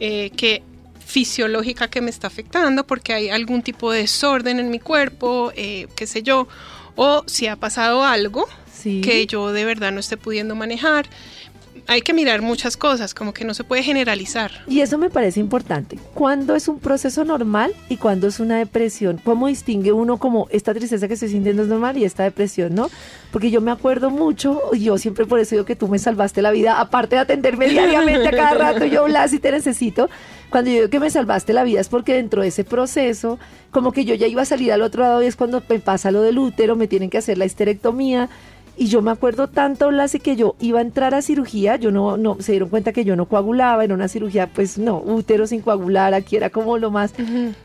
eh, 0.00 0.30
que 0.36 0.62
fisiológica 1.04 1.88
que 1.88 2.00
me 2.00 2.08
está 2.10 2.26
afectando 2.28 2.86
porque 2.86 3.12
hay 3.12 3.28
algún 3.28 3.60
tipo 3.62 3.92
de 3.92 4.00
desorden 4.00 4.58
en 4.58 4.70
mi 4.70 4.78
cuerpo, 4.78 5.52
eh, 5.54 5.86
qué 5.94 6.06
sé 6.06 6.22
yo, 6.22 6.48
o 6.96 7.22
si 7.26 7.46
ha 7.46 7.56
pasado 7.56 8.02
algo 8.04 8.46
Sí. 8.72 9.00
que 9.02 9.26
yo 9.26 9.52
de 9.52 9.64
verdad 9.64 9.92
no 9.92 10.00
esté 10.00 10.16
pudiendo 10.16 10.54
manejar. 10.56 11.06
Hay 11.88 12.02
que 12.02 12.14
mirar 12.14 12.42
muchas 12.42 12.76
cosas, 12.76 13.12
como 13.12 13.34
que 13.34 13.44
no 13.44 13.54
se 13.54 13.64
puede 13.64 13.82
generalizar. 13.82 14.50
Y 14.68 14.80
eso 14.80 14.98
me 14.98 15.10
parece 15.10 15.40
importante. 15.40 15.98
¿Cuándo 16.14 16.54
es 16.54 16.68
un 16.68 16.78
proceso 16.78 17.24
normal 17.24 17.72
y 17.88 17.96
cuándo 17.96 18.28
es 18.28 18.40
una 18.40 18.58
depresión? 18.58 19.20
¿Cómo 19.22 19.48
distingue 19.48 19.92
uno 19.92 20.16
como 20.16 20.46
esta 20.50 20.72
tristeza 20.72 21.08
que 21.08 21.14
estoy 21.14 21.30
sintiendo 21.30 21.62
es 21.62 21.68
normal 21.68 21.98
y 21.98 22.04
esta 22.04 22.22
depresión, 22.22 22.74
no? 22.74 22.88
Porque 23.32 23.50
yo 23.50 23.60
me 23.60 23.70
acuerdo 23.70 24.10
mucho, 24.10 24.60
y 24.72 24.84
yo 24.84 24.96
siempre 24.96 25.26
por 25.26 25.40
eso 25.40 25.56
digo 25.56 25.64
que 25.64 25.76
tú 25.76 25.88
me 25.88 25.98
salvaste 25.98 26.40
la 26.40 26.50
vida, 26.50 26.80
aparte 26.80 27.16
de 27.16 27.22
atenderme 27.22 27.68
diariamente 27.68 28.28
a 28.28 28.30
cada 28.30 28.54
rato, 28.54 28.84
yo, 28.86 29.04
Blas, 29.04 29.32
y 29.32 29.38
te 29.38 29.50
necesito. 29.50 30.08
Cuando 30.50 30.70
yo 30.70 30.76
digo 30.76 30.90
que 30.90 31.00
me 31.00 31.10
salvaste 31.10 31.52
la 31.52 31.64
vida 31.64 31.80
es 31.80 31.88
porque 31.88 32.14
dentro 32.14 32.42
de 32.42 32.48
ese 32.48 32.62
proceso, 32.62 33.38
como 33.70 33.90
que 33.90 34.04
yo 34.04 34.14
ya 34.14 34.26
iba 34.26 34.42
a 34.42 34.44
salir 34.44 34.72
al 34.72 34.82
otro 34.82 35.02
lado 35.02 35.22
y 35.22 35.26
es 35.26 35.34
cuando 35.34 35.62
me 35.68 35.78
pasa 35.78 36.10
lo 36.10 36.20
del 36.20 36.38
útero, 36.38 36.76
me 36.76 36.86
tienen 36.86 37.10
que 37.10 37.18
hacer 37.18 37.38
la 37.38 37.46
histerectomía. 37.46 38.28
Y 38.74 38.86
yo 38.86 39.02
me 39.02 39.10
acuerdo 39.10 39.48
tanto, 39.48 39.88
Blasi, 39.88 40.18
que 40.18 40.34
yo 40.34 40.56
iba 40.58 40.78
a 40.78 40.82
entrar 40.82 41.14
a 41.14 41.20
cirugía, 41.20 41.76
yo 41.76 41.90
no, 41.90 42.16
no, 42.16 42.38
se 42.40 42.52
dieron 42.52 42.70
cuenta 42.70 42.92
que 42.92 43.04
yo 43.04 43.16
no 43.16 43.26
coagulaba, 43.26 43.84
era 43.84 43.92
una 43.92 44.08
cirugía, 44.08 44.46
pues 44.46 44.78
no, 44.78 44.98
útero 44.98 45.46
sin 45.46 45.60
coagular, 45.60 46.14
aquí 46.14 46.36
era 46.36 46.48
como 46.48 46.78
lo 46.78 46.90
más. 46.90 47.12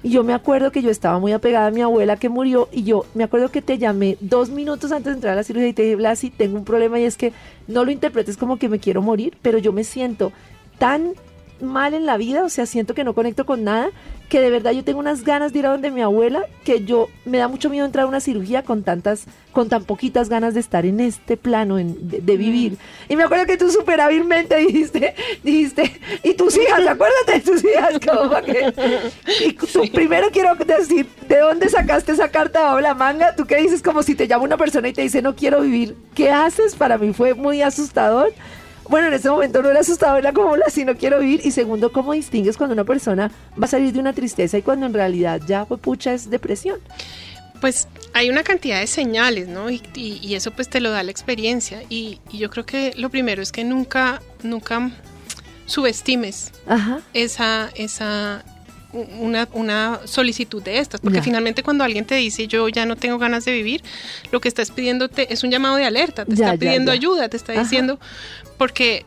Y 0.04 0.10
yo 0.10 0.26
me 0.26 0.34
acuerdo 0.34 0.72
que 0.72 0.82
yo 0.82 0.90
estaba 0.90 1.18
muy 1.20 1.32
apegada 1.32 1.68
a 1.68 1.72
mi 1.72 1.82
abuela 1.82 2.18
que 2.18 2.28
murió, 2.28 2.68
y 2.74 2.84
yo 2.84 3.06
me 3.14 3.24
acuerdo 3.24 3.50
que 3.50 3.62
te 3.62 3.78
llamé 3.78 4.18
dos 4.20 4.50
minutos 4.50 4.92
antes 4.92 5.12
de 5.12 5.14
entrar 5.14 5.34
a 5.34 5.38
la 5.38 5.44
cirugía 5.44 5.70
y 5.70 5.74
te 5.74 5.84
dije, 5.84 5.96
Blasi, 5.96 6.30
tengo 6.30 6.58
un 6.58 6.66
problema 6.66 7.00
y 7.00 7.04
es 7.04 7.16
que 7.16 7.32
no 7.68 7.86
lo 7.86 7.92
interpretes 7.92 8.36
como 8.36 8.58
que 8.58 8.68
me 8.68 8.80
quiero 8.80 9.02
morir, 9.02 9.38
pero 9.42 9.60
yo 9.60 9.72
me 9.72 9.86
siento 9.86 10.34
tan 10.78 11.14
mal 11.62 11.94
en 11.94 12.06
la 12.06 12.18
vida, 12.18 12.44
o 12.44 12.50
sea, 12.50 12.66
siento 12.66 12.94
que 12.94 13.04
no 13.04 13.14
conecto 13.14 13.46
con 13.46 13.64
nada, 13.64 13.90
que 14.30 14.42
de 14.42 14.50
verdad 14.50 14.72
yo 14.72 14.84
tengo 14.84 15.00
unas 15.00 15.24
ganas 15.24 15.54
de 15.54 15.60
ir 15.60 15.66
a 15.66 15.70
donde 15.70 15.90
mi 15.90 16.02
abuela, 16.02 16.44
que 16.66 16.84
yo 16.84 17.08
me 17.26 17.38
da 17.38 17.48
mucho 17.48 17.70
miedo 17.70 17.86
entrar 17.86 18.06
a 18.06 18.08
una 18.08 18.20
cirugía 18.20 18.62
con 18.64 18.84
tantas, 18.84 19.26
con 19.54 19.70
tan 19.70 19.86
poquitas 19.86 20.28
ganas 20.28 20.54
de 20.54 20.60
estar 20.60 20.86
en 20.86 21.00
este 21.00 21.38
plano, 21.38 21.80
en- 21.80 22.10
de, 22.10 22.20
de 22.20 22.36
vivir. 22.38 22.78
Y 23.08 23.16
me 23.16 23.24
acuerdo 23.24 23.46
que 23.46 23.56
tú 23.58 23.70
súper 23.72 24.02
hábilmente 24.02 24.56
dijiste, 24.58 25.16
dijiste, 25.44 26.00
y 26.24 26.34
tus 26.34 26.58
hijas, 26.58 26.86
acuérdate 26.86 27.32
de 27.34 27.40
tus 27.40 27.64
hijas, 27.64 28.00
como 28.06 28.30
para 28.30 28.46
que. 28.46 28.74
Y 29.46 29.54
tú, 29.54 29.84
primero 29.94 30.28
quiero 30.32 30.56
decir, 30.56 31.08
¿de 31.30 31.38
dónde 31.40 31.70
sacaste 31.70 32.12
esa 32.12 32.30
carta 32.30 32.64
bajo 32.64 32.82
la 32.82 32.94
manga? 32.96 33.34
Tú 33.36 33.46
qué 33.46 33.56
dices 33.58 33.82
como 33.82 34.04
si 34.04 34.14
te 34.16 34.28
llama 34.28 34.44
una 34.44 34.58
persona 34.58 34.90
y 34.90 34.94
te 34.94 35.04
dice 35.04 35.22
no 35.22 35.36
quiero 35.36 35.62
vivir, 35.62 35.96
¿qué 36.14 36.32
haces? 36.32 36.76
Para 36.76 36.98
mí 36.98 37.14
fue 37.14 37.34
muy 37.34 37.62
asustador. 37.62 38.34
Bueno, 38.90 39.08
en 39.08 39.14
ese 39.14 39.30
momento 39.30 39.62
no 39.62 39.70
era 39.70 39.80
asustador, 39.82 40.20
era 40.20 40.34
como 40.34 40.56
la 40.58 40.70
si 40.70 40.86
no 40.86 40.96
quiero 40.96 41.20
vivir. 41.20 41.42
Y 41.44 41.52
segundo, 41.52 41.92
¿cómo 41.92 42.14
distingues 42.14 42.58
cuando 42.58 42.74
una 42.74 42.84
persona 42.86 43.32
va 43.62 43.66
a 43.66 43.68
salir 43.68 43.92
de 43.94 44.00
una 44.00 44.14
tristeza 44.14 44.58
y 44.58 44.62
cuando 44.62 44.86
en 44.86 44.94
realidad 44.94 45.42
ya, 45.48 45.66
pues 45.66 45.80
pucha, 45.82 46.14
es 46.14 46.30
depresión? 46.30 46.80
Pues 47.60 47.88
hay 48.14 48.30
una 48.30 48.44
cantidad 48.44 48.80
de 48.80 48.88
señales, 48.88 49.48
¿no? 49.48 49.70
Y, 49.72 49.82
y- 49.96 50.20
y 50.22 50.36
eso 50.36 50.52
pues 50.52 50.70
te 50.70 50.80
lo 50.80 50.92
da 50.92 51.02
la 51.04 51.10
experiencia. 51.12 51.82
Y, 51.90 52.20
y 52.32 52.38
yo 52.38 52.50
creo 52.50 52.66
que 52.66 52.94
lo 52.96 53.10
primero 53.10 53.42
es 53.42 53.52
que 53.52 53.64
nunca, 53.64 54.22
nunca 54.44 54.92
subestimes 55.66 56.52
Ajá. 56.68 57.02
esa, 57.14 57.70
esa, 57.76 58.44
una, 58.94 59.48
una 59.54 60.00
solicitud 60.06 60.62
de 60.64 60.80
estas. 60.80 61.02
Porque 61.02 61.18
Ya. 61.18 61.24
finalmente 61.24 61.64
cuando 61.64 61.84
alguien 61.84 62.06
te 62.06 62.16
dice 62.16 62.48
yo 62.48 62.68
ya 62.70 62.86
no 62.86 62.96
tengo 62.96 63.18
ganas 63.18 63.46
de 63.46 63.52
vivir, 63.54 63.84
lo 64.32 64.40
que 64.42 64.48
estás 64.48 64.72
pidiéndote 64.72 65.34
es 65.34 65.44
un 65.44 65.52
llamado 65.52 65.76
de 65.76 65.86
alerta, 65.86 66.26
te 66.26 66.36
Ya, 66.36 66.46
está 66.48 66.58
pidiendo 66.58 66.92
ya. 66.92 66.96
ayuda, 66.98 67.30
te 67.30 67.38
está 67.38 67.54
Ajá. 67.54 67.64
diciendo, 67.64 68.00
porque 68.58 69.06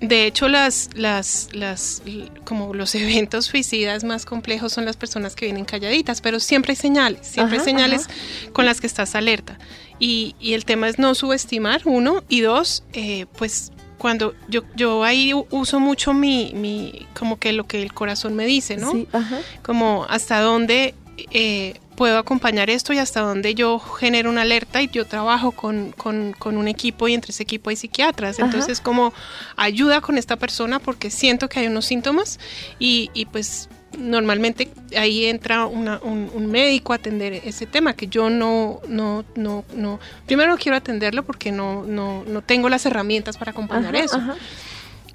de 0.00 0.26
hecho, 0.26 0.46
las, 0.46 0.90
las, 0.94 1.48
las, 1.52 2.02
como 2.44 2.72
los 2.72 2.94
eventos 2.94 3.46
suicidas 3.46 4.04
más 4.04 4.24
complejos 4.24 4.72
son 4.72 4.84
las 4.84 4.96
personas 4.96 5.34
que 5.34 5.46
vienen 5.46 5.64
calladitas, 5.64 6.20
pero 6.20 6.38
siempre 6.38 6.72
hay 6.72 6.76
señales, 6.76 7.26
siempre 7.26 7.56
Ajá, 7.56 7.64
hay 7.66 7.72
señales 7.72 8.06
con 8.52 8.64
las 8.64 8.80
que 8.80 8.86
estás 8.86 9.16
alerta. 9.16 9.58
Y, 9.98 10.36
y 10.38 10.52
el 10.52 10.64
tema 10.64 10.88
es 10.88 11.00
no 11.00 11.16
subestimar, 11.16 11.82
uno, 11.84 12.22
y 12.28 12.42
dos, 12.42 12.84
eh, 12.92 13.26
pues 13.36 13.72
cuando 13.98 14.34
yo, 14.48 14.62
yo 14.76 15.04
ahí 15.04 15.32
uso 15.50 15.80
mucho 15.80 16.14
mi, 16.14 16.52
mi, 16.54 17.06
como 17.18 17.38
que 17.38 17.52
lo 17.52 17.66
que 17.66 17.82
el 17.82 17.92
corazón 17.92 18.34
me 18.34 18.46
dice, 18.46 18.76
¿no? 18.76 18.92
Sí, 18.92 19.06
ajá. 19.12 19.38
como 19.62 20.06
hasta 20.08 20.40
dónde 20.40 20.94
eh, 21.32 21.74
puedo 21.96 22.16
acompañar 22.18 22.70
esto 22.70 22.92
y 22.92 22.98
hasta 22.98 23.20
dónde 23.22 23.56
yo 23.56 23.80
genero 23.80 24.30
una 24.30 24.42
alerta 24.42 24.80
y 24.80 24.88
yo 24.88 25.04
trabajo 25.04 25.50
con, 25.50 25.90
con- 25.92 26.32
con 26.38 26.56
un 26.56 26.68
equipo 26.68 27.08
y 27.08 27.14
entre 27.14 27.32
ese 27.32 27.42
equipo 27.42 27.70
hay 27.70 27.76
psiquiatras. 27.76 28.38
Ajá. 28.38 28.46
Entonces 28.46 28.80
como 28.80 29.12
ayuda 29.56 30.00
con 30.00 30.16
esta 30.16 30.36
persona 30.36 30.78
porque 30.78 31.10
siento 31.10 31.48
que 31.48 31.58
hay 31.58 31.66
unos 31.66 31.86
síntomas 31.86 32.38
y, 32.78 33.10
y 33.14 33.26
pues 33.26 33.68
normalmente 33.96 34.68
ahí 34.96 35.24
entra 35.26 35.66
una- 35.66 35.98
un, 36.02 36.30
un 36.34 36.46
médico 36.46 36.92
a 36.92 36.96
atender 36.96 37.32
ese 37.44 37.66
tema 37.66 37.94
que 37.94 38.06
yo 38.06 38.28
no, 38.30 38.80
no, 38.88 39.24
no, 39.34 39.64
no, 39.74 39.98
primero 40.26 40.50
no 40.50 40.58
quiero 40.58 40.76
atenderlo 40.76 41.22
porque 41.24 41.50
no, 41.52 41.84
no, 41.84 42.22
no 42.26 42.42
tengo 42.42 42.68
las 42.68 42.84
herramientas 42.86 43.36
para 43.38 43.52
acompañar 43.52 43.94
ajá, 43.96 44.04
eso 44.04 44.16
ajá. 44.16 44.36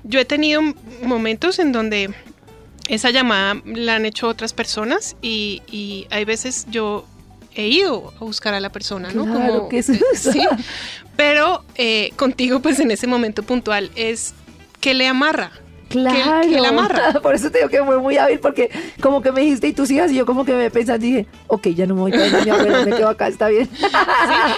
yo 0.03 0.19
he 0.19 0.25
tenido 0.25 0.61
momentos 1.03 1.59
en 1.59 1.71
donde 1.71 2.13
esa 2.89 3.11
llamada 3.11 3.61
la 3.65 3.95
han 3.95 4.05
hecho 4.05 4.27
otras 4.27 4.53
personas 4.53 5.15
y, 5.21 5.61
y 5.71 6.07
hay 6.09 6.25
veces 6.25 6.65
yo 6.69 7.05
he 7.55 7.67
ido 7.67 8.11
a 8.19 8.23
buscar 8.25 8.55
a 8.55 8.59
la 8.59 8.71
persona, 8.71 9.11
¿no? 9.13 9.25
Claro, 9.25 9.67
¿qué 9.69 9.77
es 9.77 9.89
eh, 9.89 10.01
eso? 10.13 10.31
sí, 10.31 10.41
pero 11.15 11.63
eh, 11.75 12.11
contigo 12.15 12.59
pues 12.59 12.79
en 12.79 12.89
ese 12.89 13.05
momento 13.05 13.43
puntual 13.43 13.91
es 13.95 14.33
que 14.81 14.93
le 14.95 15.07
amarra. 15.07 15.51
Claro. 15.93 16.41
que 16.49 16.59
la 16.59 16.69
amarra. 16.69 17.13
Por 17.21 17.35
eso 17.35 17.51
te 17.51 17.59
digo 17.59 17.69
que 17.69 17.83
fue 17.83 17.99
muy 17.99 18.17
hábil, 18.17 18.39
porque 18.39 18.69
como 18.99 19.21
que 19.21 19.31
me 19.31 19.41
dijiste 19.41 19.67
y 19.67 19.73
tus 19.73 19.91
hijas, 19.91 20.11
y 20.11 20.15
yo 20.15 20.25
como 20.25 20.43
que 20.43 20.53
me 20.53 20.69
pensé, 20.71 20.97
dije, 20.97 21.27
ok, 21.47 21.67
ya 21.69 21.85
no 21.85 21.93
me 21.95 22.01
voy 22.01 22.13
a 22.13 22.27
ir 22.27 22.35
a 22.35 22.43
mi 22.43 22.49
abuela, 22.49 22.85
me 22.85 22.91
quedo 22.95 23.09
acá, 23.09 23.27
está 23.27 23.47
bien. 23.47 23.69
¿sí? 23.79 23.85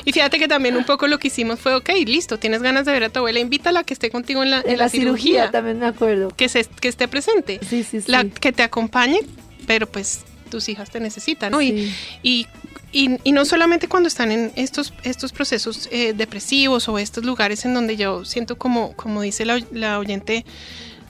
Y 0.05 0.11
fíjate 0.13 0.39
que 0.39 0.47
también 0.47 0.77
un 0.77 0.85
poco 0.85 1.07
lo 1.07 1.19
que 1.19 1.27
hicimos 1.27 1.59
fue, 1.59 1.75
ok, 1.75 1.89
listo, 2.05 2.39
tienes 2.39 2.61
ganas 2.61 2.85
de 2.85 2.93
ver 2.93 3.03
a 3.03 3.09
tu 3.09 3.19
abuela, 3.19 3.39
invítala 3.39 3.81
a 3.81 3.83
que 3.83 3.93
esté 3.93 4.09
contigo 4.09 4.43
en 4.43 4.51
la, 4.51 4.61
En 4.61 4.77
la 4.77 4.89
cirugía 4.89 5.51
también 5.51 5.79
me 5.79 5.87
acuerdo. 5.87 6.29
que, 6.35 6.47
se, 6.49 6.63
que 6.63 6.87
esté 6.87 7.07
presente. 7.07 7.59
Sí, 7.67 7.83
sí, 7.83 8.01
sí. 8.01 8.09
la 8.11 8.23
que 8.23 8.51
te 8.53 8.63
acompañe, 8.63 9.19
pero 9.67 9.87
pues 9.87 10.21
tus 10.49 10.69
hijas 10.69 10.89
te 10.89 10.99
necesitan, 10.99 11.51
¿no? 11.51 11.61
Y, 11.61 11.91
y, 12.23 12.47
y, 12.91 13.17
y 13.23 13.31
no 13.33 13.43
solamente 13.43 13.87
cuando 13.89 14.07
están 14.07 14.31
en 14.31 14.51
estos, 14.55 14.93
estos 15.03 15.33
procesos 15.33 15.89
eh, 15.91 16.13
depresivos 16.13 16.87
o 16.87 16.97
estos 16.97 17.25
lugares 17.25 17.65
en 17.65 17.73
donde 17.73 17.97
yo 17.97 18.23
siento 18.23 18.57
como, 18.57 18.93
como 18.95 19.21
dice 19.21 19.43
la, 19.43 19.59
la 19.71 19.99
oyente, 19.99 20.45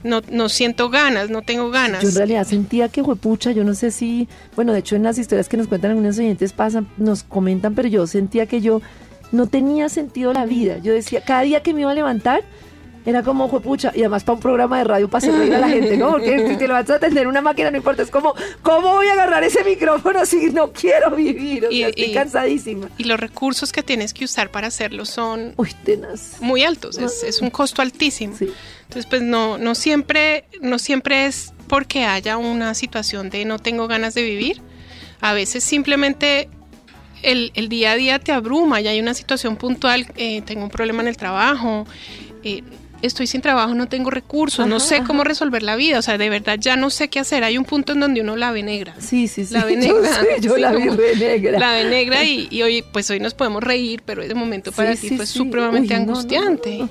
no, 0.03 0.21
no 0.29 0.49
siento 0.49 0.89
ganas, 0.89 1.29
no 1.29 1.41
tengo 1.41 1.69
ganas. 1.69 2.03
Yo 2.03 2.09
en 2.09 2.15
realidad 2.15 2.45
sentía 2.47 2.89
que 2.89 3.03
pucha, 3.03 3.51
yo 3.51 3.63
no 3.63 3.73
sé 3.73 3.91
si, 3.91 4.27
bueno, 4.55 4.73
de 4.73 4.79
hecho 4.79 4.95
en 4.95 5.03
las 5.03 5.17
historias 5.17 5.49
que 5.49 5.57
nos 5.57 5.67
cuentan 5.67 5.91
algunos 5.91 6.17
oyentes 6.19 6.53
pasan, 6.53 6.87
nos 6.97 7.23
comentan, 7.23 7.75
pero 7.75 7.87
yo 7.87 8.05
sentía 8.07 8.45
que 8.45 8.61
yo 8.61 8.81
no 9.31 9.47
tenía 9.47 9.89
sentido 9.89 10.33
la 10.33 10.45
vida. 10.45 10.77
Yo 10.77 10.93
decía, 10.93 11.21
cada 11.21 11.41
día 11.41 11.63
que 11.63 11.73
me 11.73 11.81
iba 11.81 11.91
a 11.91 11.95
levantar, 11.95 12.43
era 13.05 13.21
como, 13.21 13.47
pucha, 13.61 13.91
y 13.93 13.99
además 13.99 14.23
para 14.23 14.35
un 14.35 14.41
programa 14.41 14.79
de 14.79 14.83
radio 14.83 15.07
para 15.07 15.27
reír 15.31 15.53
a 15.53 15.59
la 15.59 15.69
gente, 15.69 15.95
¿no? 15.95 16.11
Porque 16.11 16.47
si 16.49 16.57
te 16.57 16.67
lo 16.67 16.73
vas 16.73 16.89
a 16.89 16.95
atender 16.95 17.27
una 17.27 17.41
máquina, 17.41 17.69
no 17.69 17.77
importa, 17.77 18.01
es 18.01 18.09
como, 18.09 18.33
¿cómo 18.63 18.93
voy 18.93 19.07
a 19.07 19.13
agarrar 19.13 19.43
ese 19.43 19.63
micrófono 19.63 20.25
si 20.25 20.47
no 20.51 20.71
quiero 20.71 21.11
vivir? 21.11 21.65
O 21.67 21.71
sea, 21.71 21.89
estoy 21.89 22.13
cansadísima. 22.13 22.89
Y 22.97 23.03
los 23.03 23.19
recursos 23.19 23.71
que 23.71 23.83
tienes 23.83 24.13
que 24.13 24.25
usar 24.25 24.49
para 24.49 24.67
hacerlo 24.67 25.05
son 25.05 25.53
Uy, 25.57 25.71
tenaz. 25.83 26.41
muy 26.41 26.63
altos, 26.63 26.97
es, 26.97 27.23
es 27.23 27.41
un 27.41 27.51
costo 27.51 27.81
altísimo. 27.81 28.35
Entonces, 28.39 29.05
pues 29.07 29.21
no, 29.21 29.57
no 29.57 29.75
siempre, 29.75 30.45
no 30.61 30.79
siempre 30.79 31.27
es 31.27 31.53
porque 31.67 32.05
haya 32.05 32.37
una 32.37 32.73
situación 32.73 33.29
de 33.29 33.45
no 33.45 33.59
tengo 33.59 33.87
ganas 33.87 34.13
de 34.15 34.23
vivir. 34.23 34.61
A 35.21 35.33
veces 35.33 35.63
simplemente 35.63 36.49
el, 37.23 37.51
el 37.55 37.69
día 37.69 37.91
a 37.91 37.95
día 37.95 38.19
te 38.19 38.31
abruma 38.31 38.81
y 38.81 38.87
hay 38.87 38.99
una 38.99 39.13
situación 39.13 39.55
puntual, 39.57 40.07
eh, 40.15 40.41
tengo 40.41 40.63
un 40.63 40.69
problema 40.69 41.01
en 41.01 41.07
el 41.07 41.17
trabajo, 41.17 41.87
eh, 42.43 42.61
estoy 43.05 43.27
sin 43.27 43.41
trabajo, 43.41 43.73
no 43.73 43.87
tengo 43.87 44.09
recursos, 44.09 44.67
no 44.67 44.79
sé 44.79 45.03
cómo 45.03 45.23
resolver 45.23 45.63
la 45.63 45.75
vida, 45.75 45.99
o 45.99 46.01
sea, 46.01 46.17
de 46.17 46.29
verdad 46.29 46.57
ya 46.59 46.75
no 46.75 46.89
sé 46.89 47.07
qué 47.07 47.19
hacer. 47.19 47.43
Hay 47.43 47.57
un 47.57 47.65
punto 47.65 47.93
en 47.93 47.99
donde 47.99 48.21
uno 48.21 48.35
la 48.35 48.51
ve 48.51 48.63
negra. 48.63 48.95
Sí, 48.99 49.27
sí, 49.27 49.45
sí. 49.45 49.53
La 49.53 49.65
ve 49.65 49.75
negra. 49.75 50.09
Yo, 50.41 50.57
la 50.57 50.71
vi 50.71 50.85
negra. 51.19 51.59
La 51.59 51.73
ve 51.73 51.85
negra 51.85 52.23
y, 52.23 52.61
hoy, 52.61 52.83
pues 52.91 53.09
hoy 53.09 53.19
nos 53.19 53.33
podemos 53.33 53.63
reír, 53.63 54.01
pero 54.05 54.21
ese 54.21 54.33
momento 54.33 54.71
para 54.71 54.95
ti 54.95 55.09
fue 55.09 55.25
supremamente 55.25 55.93
angustiante. 55.93 56.87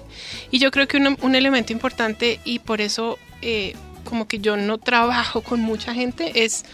y 0.50 0.58
yo 0.58 0.70
creo 0.70 0.88
que 0.88 0.96
un, 0.96 1.16
un, 1.20 1.34
elemento 1.34 1.72
importante 1.72 2.40
y 2.44 2.60
por 2.60 2.80
eso 2.80 3.18
eh, 3.42 3.74
como 4.04 4.28
que 4.28 4.38
yo 4.38 4.56
no 4.56 4.78
trabajo 4.78 5.40
con 5.42 5.60
mucha 5.60 5.94
gente 5.94 6.44
es 6.44 6.64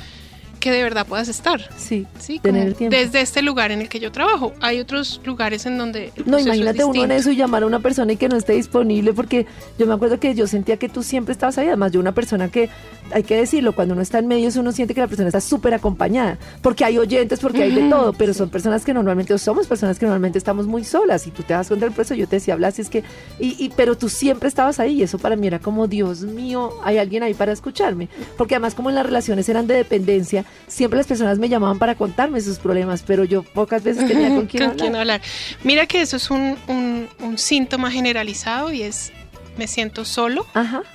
que 0.60 0.70
de 0.70 0.82
verdad 0.82 1.06
puedas 1.06 1.28
estar. 1.28 1.60
Sí, 1.76 2.06
sí 2.18 2.38
tener 2.38 2.74
tiempo. 2.74 2.96
Desde 2.96 3.20
este 3.22 3.42
lugar 3.42 3.70
en 3.70 3.80
el 3.80 3.88
que 3.88 3.98
yo 3.98 4.12
trabajo. 4.12 4.52
Hay 4.60 4.78
otros 4.78 5.20
lugares 5.24 5.66
en 5.66 5.78
donde... 5.78 6.12
no, 6.26 6.38
imagínate 6.38 6.84
uno 6.84 7.04
en 7.04 7.12
eso 7.12 7.30
y 7.30 7.36
llamar 7.36 7.62
a 7.62 7.66
una 7.66 7.80
persona 7.80 8.12
y 8.12 8.16
que 8.16 8.28
no 8.28 8.36
esté 8.36 8.52
disponible, 8.52 9.12
porque 9.12 9.46
yo 9.78 9.86
me 9.86 9.94
acuerdo 9.94 10.20
que 10.20 10.34
yo 10.34 10.46
sentía 10.46 10.76
que 10.76 10.88
tú 10.88 11.02
siempre 11.02 11.32
estabas 11.32 11.58
ahí. 11.58 11.66
Además, 11.66 11.92
yo 11.92 12.00
una 12.00 12.12
persona 12.12 12.50
que, 12.50 12.68
hay 13.12 13.22
que 13.22 13.36
decirlo, 13.36 13.74
cuando 13.74 13.94
uno 13.94 14.02
está 14.02 14.18
en 14.18 14.28
medios 14.28 14.56
uno 14.56 14.70
siente 14.72 14.94
que 14.94 15.00
la 15.00 15.08
persona 15.08 15.28
está 15.28 15.40
súper 15.40 15.74
acompañada, 15.74 16.38
porque 16.62 16.84
hay 16.84 16.98
oyentes, 16.98 17.40
porque 17.40 17.62
hay 17.62 17.74
de 17.74 17.88
todo, 17.88 18.12
pero 18.12 18.34
son 18.34 18.50
personas 18.50 18.84
que 18.84 18.92
normalmente, 18.92 19.32
o 19.34 19.38
somos 19.38 19.66
personas 19.66 19.98
que 19.98 20.04
normalmente 20.04 20.38
estamos 20.38 20.66
muy 20.66 20.84
solas. 20.84 21.26
Y 21.26 21.30
tú 21.30 21.42
te 21.42 21.54
das 21.54 21.68
cuenta 21.68 21.86
del 21.86 21.94
proceso, 21.94 22.14
yo 22.14 22.28
te 22.28 22.36
decía, 22.36 22.54
hablas, 22.54 22.78
es 22.78 22.90
que... 22.90 23.02
Y, 23.38 23.56
y, 23.58 23.70
pero 23.74 23.96
tú 23.96 24.08
siempre 24.08 24.48
estabas 24.48 24.78
ahí 24.78 25.00
y 25.00 25.02
eso 25.02 25.18
para 25.18 25.36
mí 25.36 25.46
era 25.46 25.58
como, 25.58 25.86
Dios 25.86 26.22
mío, 26.22 26.74
hay 26.84 26.98
alguien 26.98 27.22
ahí 27.22 27.32
para 27.34 27.52
escucharme. 27.52 28.08
Porque 28.36 28.56
además 28.56 28.74
como 28.74 28.90
en 28.90 28.96
las 28.96 29.06
relaciones 29.06 29.48
eran 29.48 29.66
de 29.66 29.74
dependencia, 29.74 30.44
siempre 30.66 30.98
las 30.98 31.06
personas 31.06 31.38
me 31.38 31.48
llamaban 31.48 31.78
para 31.78 31.94
contarme 31.94 32.40
sus 32.40 32.58
problemas, 32.58 33.02
pero 33.06 33.24
yo 33.24 33.42
pocas 33.42 33.82
veces 33.82 34.06
tenía 34.06 34.28
con 34.28 34.46
quién, 34.46 34.96
hablar. 34.96 35.20
Mira 35.64 35.86
que 35.86 36.00
eso 36.00 36.16
es 36.16 36.30
un, 36.30 36.56
un, 36.68 37.38
síntoma 37.38 37.90
generalizado 37.90 38.72
y 38.72 38.82
es 38.82 39.12
me 39.56 39.66
siento 39.66 40.04
solo, 40.04 40.46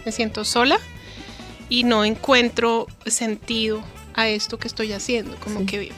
me 0.05 0.11
siento 0.11 0.45
sola 0.45 0.79
y 1.69 1.83
no 1.83 2.05
encuentro 2.05 2.87
sentido 3.05 3.81
a 4.13 4.27
esto 4.27 4.57
que 4.57 4.67
estoy 4.67 4.93
haciendo, 4.93 5.35
como 5.37 5.65
que 5.65 5.91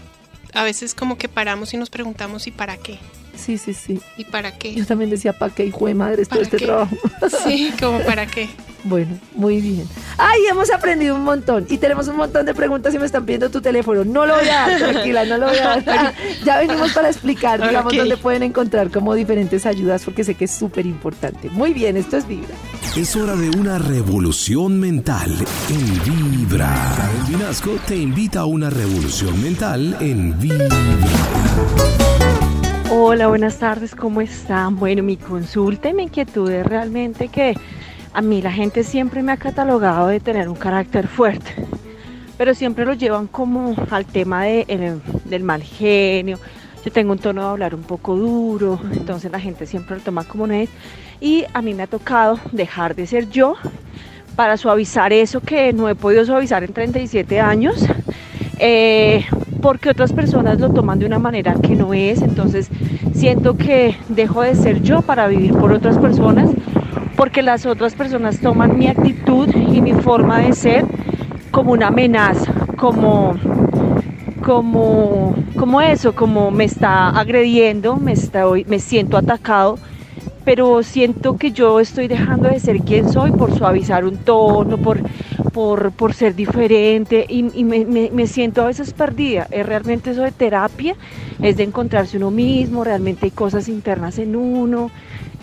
a 0.54 0.64
veces 0.64 0.96
como 0.96 1.18
que 1.18 1.30
paramos 1.30 1.74
y 1.74 1.78
nos 1.78 1.90
preguntamos 1.90 2.48
¿y 2.48 2.52
para 2.52 2.78
qué? 2.78 3.00
Sí, 3.38 3.58
sí, 3.58 3.74
sí. 3.74 4.00
¿Y 4.18 4.26
para 4.26 4.58
qué? 4.58 4.74
Yo 4.74 4.86
también 4.86 5.10
decía, 5.10 5.34
¿para 5.34 5.54
qué, 5.54 5.66
hijo 5.66 5.88
de 5.88 5.94
madre, 5.94 6.26
todo 6.26 6.42
este 6.42 6.58
trabajo? 6.58 6.96
Sí, 7.46 7.72
como 7.80 8.00
para 8.00 8.26
qué. 8.26 8.50
Bueno, 8.84 9.18
muy 9.36 9.60
bien. 9.60 9.88
Ay, 10.18 10.42
hemos 10.50 10.72
aprendido 10.72 11.16
un 11.16 11.24
montón 11.24 11.66
y 11.70 11.78
tenemos 11.78 12.08
un 12.08 12.16
montón 12.16 12.46
de 12.46 12.54
preguntas 12.54 12.94
y 12.94 13.00
me 13.00 13.06
están 13.06 13.26
pidiendo 13.26 13.50
tu 13.50 13.62
teléfono. 13.62 14.06
No 14.06 14.26
lo 14.26 14.36
voy 14.36 14.48
a 14.48 14.70
dar, 14.70 14.78
tranquila, 14.78 15.26
no 15.26 15.38
lo 15.38 15.48
voy 15.48 15.58
a 15.58 15.82
dar. 15.82 16.14
Ya 16.46 16.60
venimos 16.60 16.94
para 16.94 17.10
explicar, 17.10 17.62
digamos, 17.62 17.96
dónde 17.96 18.16
pueden 18.18 18.44
encontrar 18.44 18.90
como 18.90 19.14
diferentes 19.16 19.66
ayudas 19.66 20.04
porque 20.04 20.24
sé 20.24 20.36
que 20.36 20.46
es 20.46 20.52
súper 20.52 20.86
importante. 20.86 21.50
Muy 21.50 21.74
bien, 21.74 21.98
esto 21.98 22.18
es 22.18 22.28
Vibra. 22.28 22.54
Es 22.96 23.16
hora 23.16 23.36
de 23.36 23.50
una 23.58 23.78
revolución 23.78 24.80
mental 24.80 25.32
en 25.70 26.04
Vibra. 26.04 26.74
Karen 26.96 27.28
Vinasco 27.28 27.72
te 27.88 27.96
invita 27.98 28.42
a 28.42 28.46
una 28.46 28.70
revolución 28.70 29.42
mental 29.42 29.98
en 30.00 30.40
Vibra. 30.40 30.68
Hola, 32.90 33.28
buenas 33.28 33.60
tardes, 33.60 33.94
¿cómo 33.94 34.22
están? 34.22 34.78
Bueno, 34.78 35.04
mi 35.04 35.18
consulta 35.18 35.90
y 35.90 35.94
mi 35.94 36.04
inquietud 36.04 36.50
es 36.50 36.66
realmente 36.66 37.28
que 37.28 37.54
a 38.14 38.22
mí 38.22 38.42
la 38.42 38.50
gente 38.50 38.86
siempre 38.86 39.22
me 39.22 39.34
ha 39.34 39.38
catalogado 39.38 40.08
de 40.08 40.22
tener 40.22 40.48
un 40.48 40.56
carácter 40.56 41.06
fuerte, 41.10 41.52
pero 42.38 42.56
siempre 42.56 42.86
lo 42.86 42.94
llevan 42.94 43.28
como 43.28 43.76
al 43.92 44.06
tema 44.06 44.46
de, 44.46 45.02
del 45.26 45.44
mal 45.44 45.64
genio. 45.64 46.40
Yo 46.86 46.92
tengo 46.94 47.12
un 47.12 47.20
tono 47.20 47.42
de 47.42 47.48
hablar 47.50 47.76
un 47.76 47.84
poco 47.84 48.16
duro, 48.16 48.80
entonces 48.94 49.34
la 49.34 49.40
gente 49.42 49.66
siempre 49.66 49.98
lo 49.98 50.02
toma 50.02 50.24
como 50.24 50.48
no 50.48 50.54
es. 50.54 50.70
Y 51.20 51.44
a 51.54 51.62
mí 51.62 51.74
me 51.74 51.84
ha 51.84 51.88
tocado 51.88 52.40
dejar 52.54 52.96
de 52.96 53.06
ser 53.06 53.30
yo 53.30 53.56
para 54.38 54.56
suavizar 54.56 55.12
eso 55.12 55.42
que 55.42 55.74
no 55.74 55.90
he 55.90 55.96
podido 55.96 56.24
suavizar 56.26 56.64
en 56.64 56.72
37 56.72 57.42
años. 57.42 57.86
Eh, 58.60 59.26
porque 59.68 59.90
otras 59.90 60.14
personas 60.14 60.62
lo 60.62 60.70
toman 60.70 60.98
de 60.98 61.06
una 61.06 61.20
manera 61.20 61.54
que 61.62 61.76
no 61.76 61.94
es, 61.94 62.22
entonces 62.22 62.70
siento 63.14 63.58
que 63.58 63.98
dejo 64.08 64.42
de 64.42 64.56
ser 64.56 64.82
yo 64.82 65.02
para 65.02 65.28
vivir 65.28 65.52
por 65.52 65.74
otras 65.74 65.98
personas, 65.98 66.50
porque 67.18 67.42
las 67.42 67.66
otras 67.66 67.94
personas 67.94 68.40
toman 68.40 68.80
mi 68.80 68.88
actitud 68.88 69.54
y 69.54 69.82
mi 69.82 69.92
forma 69.92 70.40
de 70.40 70.54
ser 70.54 70.86
como 71.52 71.74
una 71.74 71.88
amenaza, 71.88 72.54
como 72.78 73.36
como 74.42 75.36
como 75.58 75.82
eso, 75.82 76.16
como 76.16 76.50
me 76.50 76.64
está 76.64 77.10
agrediendo, 77.10 77.98
me 77.98 78.14
estoy 78.14 78.64
me 78.70 78.80
siento 78.80 79.18
atacado 79.18 79.80
pero 80.48 80.82
siento 80.82 81.36
que 81.36 81.52
yo 81.52 81.82
estoy 81.82 82.08
dejando 82.08 82.48
de 82.48 82.62
ser 82.62 82.80
quien 82.80 83.12
soy 83.12 83.32
por 83.32 83.54
suavizar 83.58 84.06
un 84.06 84.16
tono, 84.16 84.78
por, 84.78 85.02
por, 85.58 86.14
ser 86.14 86.36
diferente 86.36 87.26
y, 87.28 87.42
me, 87.42 88.28
siento 88.28 88.62
a 88.62 88.68
veces 88.68 88.94
perdida. 88.94 89.48
Es 89.50 89.66
realmente 89.66 90.12
eso 90.12 90.22
de 90.22 90.32
terapia, 90.32 90.96
es 91.42 91.58
de 91.58 91.64
encontrarse 91.64 92.18
uno 92.18 92.30
mismo, 92.30 92.84
realmente 92.84 93.26
hay 93.26 93.32
cosas 93.32 93.68
internas 93.68 94.20
en 94.20 94.36
uno. 94.36 94.92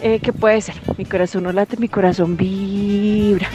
Eh, 0.01 0.21
¿Qué 0.23 0.33
puede 0.33 0.61
ser? 0.61 0.77
Mi 0.99 1.05
corazón 1.05 1.43
no 1.43 1.53
late, 1.53 1.77
mi 1.79 1.89
corazón 1.89 2.37
vibra. 2.37 3.49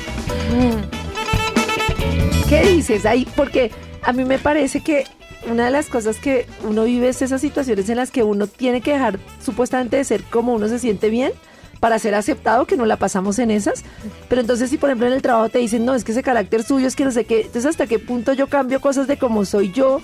¿Qué 2.49 2.61
dices 2.63 3.05
ahí? 3.05 3.25
Porque 3.37 3.71
a 4.03 4.11
mí 4.11 4.25
me 4.25 4.37
parece 4.37 4.81
que 4.81 5.05
una 5.49 5.63
de 5.63 5.71
las 5.71 5.87
cosas 5.87 6.17
que 6.17 6.45
uno 6.67 6.83
vive 6.83 7.07
es 7.07 7.21
esas 7.21 7.39
situaciones 7.39 7.87
en 7.87 7.95
las 7.95 8.11
que 8.11 8.23
uno 8.23 8.47
tiene 8.47 8.81
que 8.81 8.91
dejar 8.91 9.17
supuestamente 9.41 9.95
de 9.95 10.03
ser 10.03 10.23
como 10.23 10.53
uno 10.53 10.67
se 10.67 10.79
siente 10.79 11.09
bien 11.09 11.31
para 11.79 11.99
ser 11.99 12.15
aceptado, 12.15 12.65
que 12.65 12.77
no 12.77 12.85
la 12.85 12.97
pasamos 12.97 13.39
en 13.39 13.51
esas. 13.51 13.83
Pero 14.27 14.41
entonces 14.41 14.69
si 14.69 14.77
por 14.77 14.89
ejemplo 14.89 15.07
en 15.07 15.13
el 15.13 15.21
trabajo 15.21 15.49
te 15.49 15.59
dicen, 15.59 15.85
no, 15.85 15.95
es 15.95 16.03
que 16.03 16.11
ese 16.11 16.23
carácter 16.23 16.63
suyo 16.63 16.87
es 16.87 16.95
que 16.95 17.05
no 17.05 17.11
sé 17.11 17.25
qué, 17.25 17.41
entonces 17.41 17.65
hasta 17.65 17.87
qué 17.87 17.99
punto 17.99 18.33
yo 18.33 18.47
cambio 18.47 18.81
cosas 18.81 19.07
de 19.07 19.17
cómo 19.17 19.45
soy 19.45 19.71
yo 19.71 20.01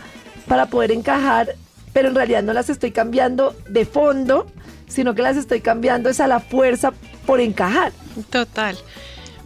para 0.47 0.67
poder 0.67 0.91
encajar, 0.91 1.55
pero 1.93 2.09
en 2.09 2.15
realidad 2.15 2.43
no 2.43 2.53
las 2.53 2.69
estoy 2.69 2.91
cambiando 2.91 3.55
de 3.69 3.85
fondo, 3.85 4.47
sino 4.87 5.15
que 5.15 5.21
las 5.21 5.37
estoy 5.37 5.61
cambiando 5.61 6.09
es 6.09 6.19
a 6.19 6.27
la 6.27 6.39
fuerza 6.39 6.93
por 7.25 7.39
encajar. 7.39 7.91
Total. 8.29 8.77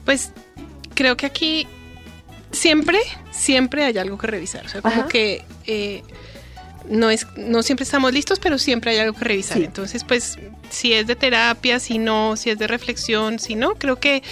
Pues 0.05 0.31
creo 0.93 1.15
que 1.15 1.25
aquí 1.25 1.67
siempre, 2.51 2.99
siempre 3.31 3.83
hay 3.83 3.97
algo 3.97 4.17
que 4.17 4.27
revisar. 4.27 4.65
O 4.65 4.69
sea, 4.69 4.81
como 4.81 5.07
que 5.07 5.43
eh, 5.65 6.03
no 6.89 7.09
es, 7.11 7.27
no 7.37 7.61
siempre 7.63 7.83
estamos 7.83 8.13
listos, 8.13 8.39
pero 8.39 8.57
siempre 8.57 8.91
hay 8.91 8.97
algo 8.97 9.17
que 9.17 9.23
revisar. 9.23 9.59
Entonces, 9.61 10.03
pues, 10.03 10.37
si 10.69 10.93
es 10.93 11.07
de 11.07 11.15
terapia, 11.15 11.79
si 11.79 11.99
no, 11.99 12.35
si 12.35 12.49
es 12.49 12.57
de 12.57 12.67
reflexión, 12.67 13.39
si 13.39 13.55
no, 13.55 13.75
creo 13.75 13.99
que 13.99 14.23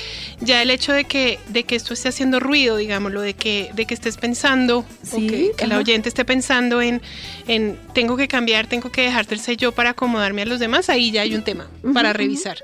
ya 0.42 0.62
el 0.62 0.70
hecho 0.70 0.92
de 0.92 1.06
que, 1.06 1.40
de 1.50 1.64
que 1.64 1.76
esto 1.76 1.94
esté 1.94 2.10
haciendo 2.10 2.40
ruido, 2.40 2.78
digámoslo, 2.78 3.22
de 3.22 3.36
que, 3.36 3.70
de 3.74 3.86
que 3.86 3.94
estés 3.94 4.18
pensando, 4.18 4.86
que, 5.12 5.54
el 5.60 5.74
oyente 5.74 6.10
esté 6.10 6.26
pensando 6.26 6.82
en, 6.82 7.02
en 7.48 7.78
tengo 7.94 8.18
que 8.18 8.28
cambiar, 8.28 8.68
tengo 8.68 8.92
que 8.92 9.02
dejarte 9.02 9.36
el 9.36 9.40
sello 9.40 9.72
para 9.72 9.92
acomodarme 9.92 10.42
a 10.42 10.46
los 10.46 10.60
demás, 10.60 10.90
ahí 10.90 11.12
ya 11.12 11.22
hay 11.22 11.36
un 11.36 11.44
tema 11.44 11.70
para 11.94 12.14
revisar. 12.14 12.64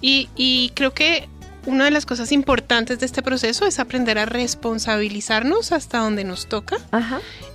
Y, 0.00 0.28
y 0.36 0.70
creo 0.74 0.92
que 0.92 1.28
una 1.66 1.84
de 1.84 1.90
las 1.90 2.06
cosas 2.06 2.32
importantes 2.32 2.98
de 2.98 3.06
este 3.06 3.22
proceso 3.22 3.66
es 3.66 3.78
aprender 3.78 4.18
a 4.18 4.26
responsabilizarnos 4.26 5.72
hasta 5.72 5.98
donde 5.98 6.24
nos 6.24 6.48
toca 6.48 6.76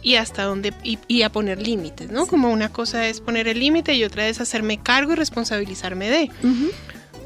y 0.01 0.15
hasta 0.15 0.43
donde 0.43 0.73
y, 0.83 1.21
a 1.21 1.31
poner 1.31 1.61
límites, 1.61 2.09
¿no? 2.09 2.25
Como 2.25 2.49
una 2.49 2.69
cosa 2.69 3.07
es 3.07 3.21
poner 3.21 3.47
el 3.47 3.59
límite 3.59 3.93
y 3.93 4.03
otra 4.03 4.27
es 4.27 4.41
hacerme 4.41 4.77
cargo 4.81 5.13
y 5.13 5.15
responsabilizarme 5.15 6.09
de. 6.09 6.31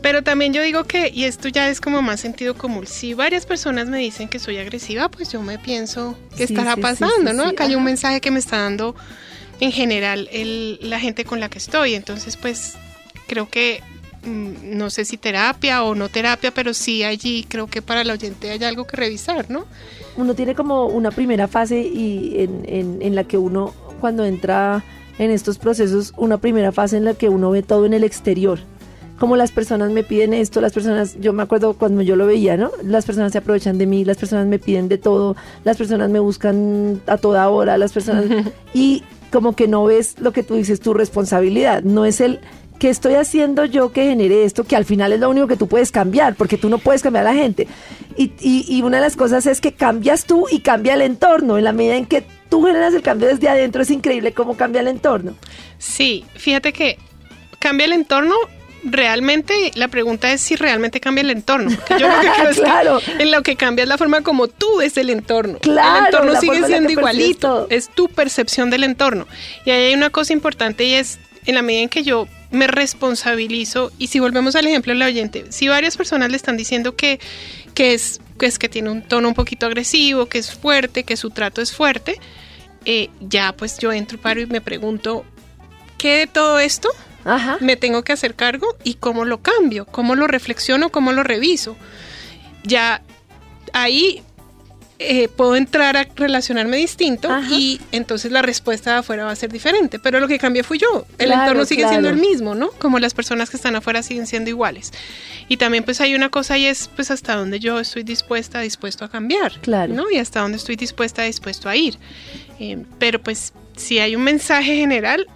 Pero 0.02 0.22
también 0.22 0.54
yo 0.54 0.62
digo 0.62 0.84
que, 0.84 1.10
y 1.14 1.24
esto 1.24 1.48
ya 1.48 1.70
es 1.70 1.80
como 1.80 2.02
más 2.02 2.20
sentido 2.20 2.56
común, 2.56 2.88
si 2.88 3.14
varias 3.14 3.46
personas 3.46 3.88
me 3.88 4.00
dicen 4.00 4.28
que 4.28 4.38
soy 4.38 4.58
agresiva, 4.58 5.10
pues 5.10 5.32
yo 5.32 5.42
me 5.42 5.58
pienso 5.58 6.18
qué 6.36 6.44
estará 6.44 6.76
pasando, 6.76 7.32
¿no? 7.32 7.44
Acá 7.44 7.66
hay 7.66 7.76
un 7.76 7.86
mensaje 7.86 8.20
que 8.20 8.30
me 8.30 8.40
está 8.40 8.58
dando 8.58 8.96
en 9.62 9.72
general 9.72 10.28
el, 10.34 10.78
la 10.82 11.00
gente 11.00 11.24
con 11.24 11.40
la 11.40 11.50
que 11.50 11.58
estoy. 11.58 11.96
Entonces, 11.96 12.36
pues 12.36 12.74
creo 13.28 13.50
que 13.50 13.82
no 14.26 14.90
sé 14.90 15.06
si 15.06 15.18
terapia 15.18 15.84
o 15.84 15.96
no 15.96 16.10
terapia, 16.10 16.52
pero 16.52 16.74
sí 16.74 17.04
allí 17.04 17.46
creo 17.48 17.68
que 17.68 17.82
para 17.82 18.02
el 18.02 18.10
oyente 18.10 18.52
hay 18.52 18.64
algo 18.64 18.86
que 18.86 18.98
revisar, 18.98 19.50
¿no? 19.50 19.66
Uno 20.16 20.36
tiene 20.36 20.56
como 20.56 20.86
una 20.86 21.12
primera 21.12 21.48
fase 21.48 21.82
y 21.82 22.42
en, 22.42 23.00
en, 23.02 23.16
la 23.16 23.24
que 23.24 23.38
uno 23.38 23.74
cuando 24.00 24.26
entra 24.26 24.84
en 25.18 25.32
estos 25.32 25.58
procesos, 25.58 26.14
una 26.18 26.38
primera 26.38 26.72
fase 26.72 26.98
en 26.98 27.06
la 27.06 27.14
que 27.14 27.30
uno 27.30 27.52
ve 27.52 27.64
todo 27.64 27.86
en 27.86 27.94
el 27.94 28.04
exterior 28.04 28.60
como 29.20 29.38
las 29.38 29.52
personas 29.52 29.92
me 29.92 30.04
piden 30.04 30.34
esto, 30.34 30.60
las 30.60 30.74
personas, 30.74 31.16
yo 31.20 31.34
me 31.34 31.44
acuerdo 31.44 31.76
cuando 31.76 32.02
yo 32.02 32.16
lo 32.16 32.26
veía, 32.26 32.58
¿no? 32.58 32.72
Las 32.84 33.06
personas 33.06 33.32
se 33.32 33.38
aprovechan 33.38 33.78
de 33.78 33.86
mí, 33.86 34.04
las 34.04 34.18
personas 34.18 34.48
me 34.48 34.60
piden 34.60 34.90
de 34.90 34.98
todo, 34.98 35.36
las 35.64 35.78
personas 35.78 36.10
me 36.10 36.20
buscan 36.20 37.02
a 37.08 37.18
toda 37.18 37.48
hora, 37.48 37.78
las 37.78 37.94
personas... 37.94 38.26
y 38.74 39.04
como 39.32 39.56
que 39.56 39.68
no 39.68 39.86
ves 39.86 40.20
lo 40.20 40.34
que 40.34 40.44
tú 40.44 40.56
dices, 40.56 40.80
tu 40.80 40.94
responsabilidad, 40.94 41.84
no 41.84 42.06
es 42.06 42.22
el 42.22 42.40
que 42.80 42.90
estoy 42.90 43.14
haciendo 43.16 43.66
yo 43.66 43.92
que 43.94 44.04
genere 44.04 44.44
esto, 44.44 44.64
que 44.66 44.76
al 44.76 44.84
final 44.86 45.14
es 45.14 45.20
lo 45.20 45.30
único 45.30 45.48
que 45.48 45.56
tú 45.56 45.68
puedes 45.68 45.92
cambiar, 45.92 46.36
porque 46.36 46.58
tú 46.58 46.70
no 46.70 46.78
puedes 46.80 47.02
cambiar 47.02 47.26
a 47.28 47.34
la 47.34 47.40
gente. 47.40 47.68
Y, 48.18 48.32
y, 48.42 48.66
y 48.68 48.82
una 48.82 48.98
de 48.98 49.04
las 49.04 49.16
cosas 49.16 49.46
es 49.46 49.62
que 49.62 49.72
cambias 49.74 50.26
tú 50.26 50.48
y 50.52 50.60
cambia 50.60 50.94
el 50.96 51.02
entorno, 51.02 51.58
en 51.58 51.64
la 51.64 51.72
medida 51.72 51.96
en 51.96 52.06
que 52.06 52.24
tú 52.50 52.66
generas 52.66 52.94
el 52.94 53.02
cambio 53.02 53.28
desde 53.28 53.48
adentro, 53.50 53.82
es 53.82 53.90
increíble 53.90 54.34
cómo 54.34 54.58
cambia 54.58 54.82
el 54.82 54.88
entorno. 54.88 55.36
Sí, 55.78 56.26
fíjate 56.36 56.74
que 56.74 56.98
cambia 57.60 57.86
el 57.86 57.94
entorno. 57.94 58.36
Realmente 58.86 59.72
la 59.76 59.88
pregunta 59.88 60.32
es 60.34 60.42
si 60.42 60.56
realmente 60.58 61.00
cambia 61.00 61.22
el 61.22 61.30
entorno. 61.30 61.72
Porque 61.76 62.02
yo 62.02 62.08
lo 62.10 62.20
que 62.20 62.28
creo 62.38 62.50
es 62.50 62.60
Claro. 62.60 63.00
que 63.00 63.24
en 63.24 63.32
lo 63.32 63.42
que 63.42 63.56
cambia 63.56 63.84
es 63.84 63.90
la 63.90 63.98
forma 63.98 64.22
como 64.22 64.48
tú 64.50 64.68
ves 64.78 64.98
el 64.98 65.10
entorno. 65.10 65.58
Claro, 65.60 66.00
el 66.00 66.06
entorno 66.08 66.40
sigue 66.42 66.66
siendo 66.68 66.90
igualito. 66.92 67.68
Es 67.70 67.90
tu 67.90 68.10
percepción 68.10 68.70
del 68.70 68.84
entorno. 68.84 69.26
Y 69.66 69.72
ahí 69.72 69.86
hay 69.86 69.94
una 69.94 70.10
cosa 70.10 70.34
importante 70.34 70.84
y 70.84 70.96
es 70.96 71.18
en 71.46 71.56
la 71.56 71.62
medida 71.62 71.84
en 71.84 71.90
que 71.90 72.04
yo 72.04 72.28
me 72.54 72.68
responsabilizo 72.68 73.92
y 73.98 74.08
si 74.08 74.20
volvemos 74.20 74.56
al 74.56 74.68
ejemplo 74.68 74.94
del 74.94 75.02
oyente, 75.02 75.52
si 75.52 75.68
varias 75.68 75.98
personas 75.98 76.30
le 76.30 76.38
están 76.38 76.56
diciendo 76.56 76.96
que, 76.96 77.20
que, 77.74 77.94
es, 77.94 78.22
que 78.40 78.46
es 78.46 78.60
que 78.60 78.70
tiene 78.70 78.92
un 78.92 79.02
tono 79.02 79.28
un 79.28 79.34
poquito 79.34 79.66
agresivo, 79.66 80.28
que 80.28 80.38
es 80.38 80.54
fuerte, 80.54 81.04
que 81.04 81.18
su 81.18 81.32
trato 81.32 81.62
es 81.62 81.74
fuerte, 81.74 82.20
eh, 82.86 83.10
ya 83.20 83.54
pues 83.54 83.80
yo 83.80 83.92
entro, 83.92 84.20
paro 84.20 84.40
y 84.40 84.46
me 84.46 84.62
pregunto, 84.62 85.26
¿qué 85.98 86.20
de 86.20 86.28
todo 86.28 86.60
esto 86.60 86.90
Ajá. 87.26 87.58
me 87.60 87.76
tengo 87.76 88.04
que 88.04 88.14
hacer 88.14 88.36
cargo 88.36 88.76
y 88.84 88.96
cómo 88.96 89.26
lo 89.26 89.42
cambio, 89.42 89.86
cómo 89.86 90.16
lo 90.16 90.28
reflexiono, 90.28 90.92
cómo 90.92 91.12
lo 91.12 91.24
reviso. 91.24 91.76
Ya 92.64 93.02
ahí 93.74 94.22
eh, 95.06 95.28
puedo 95.28 95.56
entrar 95.56 95.98
a 95.98 96.08
relacionarme 96.16 96.78
distinto 96.78 97.30
Ajá. 97.32 97.48
y 97.54 97.80
entonces 97.92 98.32
la 98.32 98.42
respuesta 98.42 98.92
de 98.94 98.98
afuera 99.00 99.26
va 99.26 99.32
a 99.32 99.36
ser 99.36 99.52
diferente. 99.52 100.00
Pero 100.00 100.20
lo 100.20 100.28
que 100.28 100.40
cambié 100.40 100.64
fui 100.64 100.78
yo. 100.78 101.06
El 101.18 101.28
Claro, 101.28 101.42
entorno 101.44 101.66
sigue 101.66 101.88
siendo 101.88 102.10
el 102.10 102.16
claro. 102.16 102.30
mismo, 102.30 102.56
¿no? 102.56 102.70
Como 102.72 103.00
las 103.00 103.14
personas 103.14 103.50
que 103.50 103.58
están 103.58 103.76
afuera 103.76 104.02
siguen 104.04 104.28
siendo 104.28 104.50
iguales. 104.50 104.92
Y 105.50 105.58
también 105.58 105.84
pues 105.84 106.00
hay 106.02 106.16
una 106.16 106.30
cosa 106.30 106.58
y 106.58 106.66
es 106.66 106.90
pues 106.96 107.12
hasta 107.12 107.36
dónde 107.36 107.60
yo 107.60 107.80
estoy 107.80 108.04
dispuesta, 108.04 108.62
dispuesto 108.62 109.06
a 109.06 109.10
cambiar. 109.10 109.60
Claro. 109.62 109.94
¿no? 109.94 110.10
Y 110.12 110.18
hasta 110.18 110.40
dónde 110.42 110.58
estoy 110.58 110.76
dispuesta, 110.76 111.24
dispuesto 111.24 111.70
a 111.70 111.76
ir. 111.76 111.98
Eh, 112.60 112.84
pero 113.00 113.22
pues 113.22 113.54
si 113.76 114.00
hay 114.00 114.16
un 114.16 114.24
mensaje 114.24 114.76
general, 114.76 115.28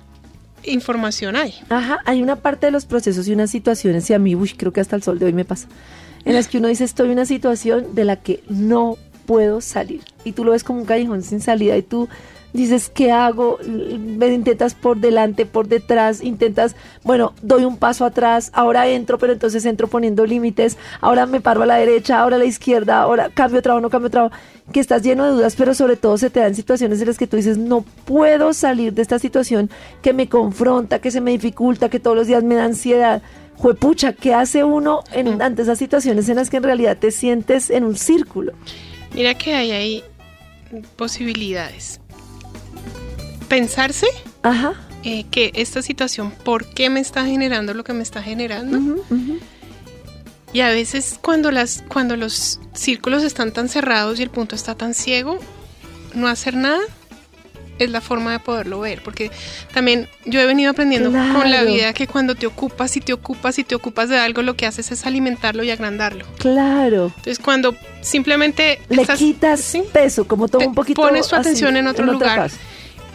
información 0.63 1.35
hay. 1.35 1.55
Ajá, 1.69 1.99
hay 2.05 2.21
una 2.21 2.35
parte 2.37 2.67
de 2.67 2.71
los 2.71 2.85
procesos 2.85 3.27
y 3.27 3.33
unas 3.33 3.51
situaciones, 3.51 4.09
y 4.09 4.13
a 4.13 4.19
mí, 4.19 4.35
uy, 4.35 4.49
creo 4.49 4.73
que 4.73 4.81
hasta 4.81 4.95
el 4.95 5.03
sol 5.03 5.19
de 5.19 5.25
hoy 5.25 5.33
me 5.33 5.45
pasa, 5.45 5.67
en 6.25 6.33
las 6.33 6.47
que 6.47 6.57
uno 6.57 6.67
dice, 6.67 6.83
estoy 6.83 7.07
en 7.07 7.13
una 7.13 7.25
situación 7.25 7.95
de 7.95 8.03
la 8.03 8.17
que 8.17 8.43
no 8.49 8.97
puedo 9.27 9.61
salir. 9.61 10.01
Y 10.23 10.31
tú 10.31 10.43
lo 10.43 10.53
ves 10.53 10.63
como 10.63 10.79
un 10.79 10.85
callejón 10.85 11.21
sin 11.21 11.41
salida 11.41 11.77
y 11.77 11.83
tú 11.83 12.09
dices, 12.53 12.89
¿qué 12.89 13.11
hago? 13.11 13.59
Me 13.67 14.27
intentas 14.33 14.73
por 14.73 14.97
delante, 14.97 15.45
por 15.45 15.67
detrás, 15.67 16.23
intentas, 16.23 16.75
bueno, 17.03 17.33
doy 17.41 17.65
un 17.65 17.77
paso 17.77 18.05
atrás, 18.05 18.49
ahora 18.53 18.87
entro, 18.87 19.17
pero 19.17 19.33
entonces 19.33 19.65
entro 19.65 19.87
poniendo 19.87 20.25
límites, 20.25 20.77
ahora 21.01 21.25
me 21.25 21.41
paro 21.41 21.63
a 21.63 21.65
la 21.65 21.75
derecha, 21.75 22.19
ahora 22.19 22.37
a 22.37 22.39
la 22.39 22.45
izquierda, 22.45 23.01
ahora 23.01 23.29
cambio 23.33 23.61
trabajo, 23.61 23.81
no 23.81 23.89
cambio 23.89 24.09
trabajo, 24.09 24.35
que 24.71 24.79
estás 24.79 25.03
lleno 25.03 25.25
de 25.25 25.31
dudas, 25.31 25.55
pero 25.55 25.73
sobre 25.73 25.97
todo 25.97 26.17
se 26.17 26.29
te 26.29 26.39
dan 26.39 26.55
situaciones 26.55 26.99
en 26.99 27.07
las 27.07 27.17
que 27.17 27.27
tú 27.27 27.37
dices, 27.37 27.57
no 27.57 27.85
puedo 28.05 28.53
salir 28.53 28.93
de 28.93 29.01
esta 29.01 29.19
situación 29.19 29.69
que 30.01 30.13
me 30.13 30.27
confronta, 30.27 30.99
que 30.99 31.11
se 31.11 31.21
me 31.21 31.31
dificulta, 31.31 31.89
que 31.89 31.99
todos 31.99 32.17
los 32.17 32.27
días 32.27 32.43
me 32.43 32.55
da 32.55 32.65
ansiedad. 32.65 33.21
Juepucha, 33.57 34.13
¿qué 34.13 34.35
hace 34.35 34.63
uno 34.63 35.01
en, 35.13 35.41
ante 35.41 35.63
esas 35.63 35.79
situaciones 35.79 36.29
en 36.29 36.35
las 36.35 36.49
que 36.49 36.57
en 36.57 36.63
realidad 36.63 36.97
te 36.97 37.11
sientes 37.11 37.71
en 37.71 37.85
un 37.85 37.95
círculo? 37.95 38.53
Mira 39.17 39.33
que 39.33 39.55
hay 39.55 39.71
ahí 39.71 40.03
posibilidades. 40.95 41.99
Pensarse 43.49 44.05
Ajá. 44.43 44.75
eh, 45.03 45.25
que 45.31 45.51
esta 45.55 45.81
situación, 45.81 46.29
¿por 46.29 46.69
qué 46.69 46.91
me 46.91 46.99
está 46.99 47.25
generando 47.25 47.73
lo 47.73 47.83
que 47.83 47.93
me 47.93 48.03
está 48.03 48.21
generando? 48.21 48.77
ujú. 48.77 49.39
Y 50.53 50.61
a 50.61 50.69
veces 50.69 51.19
cuando, 51.21 51.49
las, 51.51 51.83
cuando 51.87 52.15
los 52.15 52.59
círculos 52.73 53.23
están 53.23 53.51
tan 53.51 53.69
cerrados 53.69 54.19
y 54.19 54.23
el 54.23 54.29
punto 54.29 54.55
está 54.55 54.75
tan 54.75 54.93
ciego, 54.93 55.39
no 56.13 56.27
hacer 56.27 56.55
nada 56.55 56.79
es 57.79 57.89
la 57.91 58.01
forma 58.01 58.31
de 58.31 58.39
poderlo 58.39 58.79
ver. 58.79 59.01
Porque 59.03 59.31
también 59.73 60.07
yo 60.25 60.39
he 60.39 60.45
venido 60.45 60.71
aprendiendo 60.71 61.11
con 61.11 61.49
la 61.51 61.63
vida 61.63 61.93
que 61.93 62.07
cuando 62.07 62.35
te 62.35 62.47
ocupas 62.47 62.95
y 62.97 63.01
te 63.01 63.13
ocupas 63.13 63.59
y 63.59 63.63
te 63.63 63.75
ocupas 63.75 64.09
de 64.09 64.17
algo, 64.17 64.41
lo 64.41 64.55
que 64.55 64.65
haces 64.65 64.91
es 64.91 65.05
alimentarlo 65.05 65.63
y 65.63 65.71
agrandarlo. 65.71 66.25
Claro. 66.39 67.07
Entonces 67.17 67.39
cuando 67.39 67.75
simplemente 68.01 68.79
Le 68.89 69.01
estás- 69.01 69.19
quitas 69.19 69.61
sí, 69.61 69.83
peso, 69.91 70.27
como 70.27 70.47
todo 70.47 70.59
Te 70.59 70.67
un 70.67 70.75
poquito. 70.75 71.01
pones 71.01 71.27
tu 71.27 71.35
así, 71.35 71.41
atención 71.41 71.77
en 71.77 71.87
otro 71.87 72.05
lugar. 72.05 72.49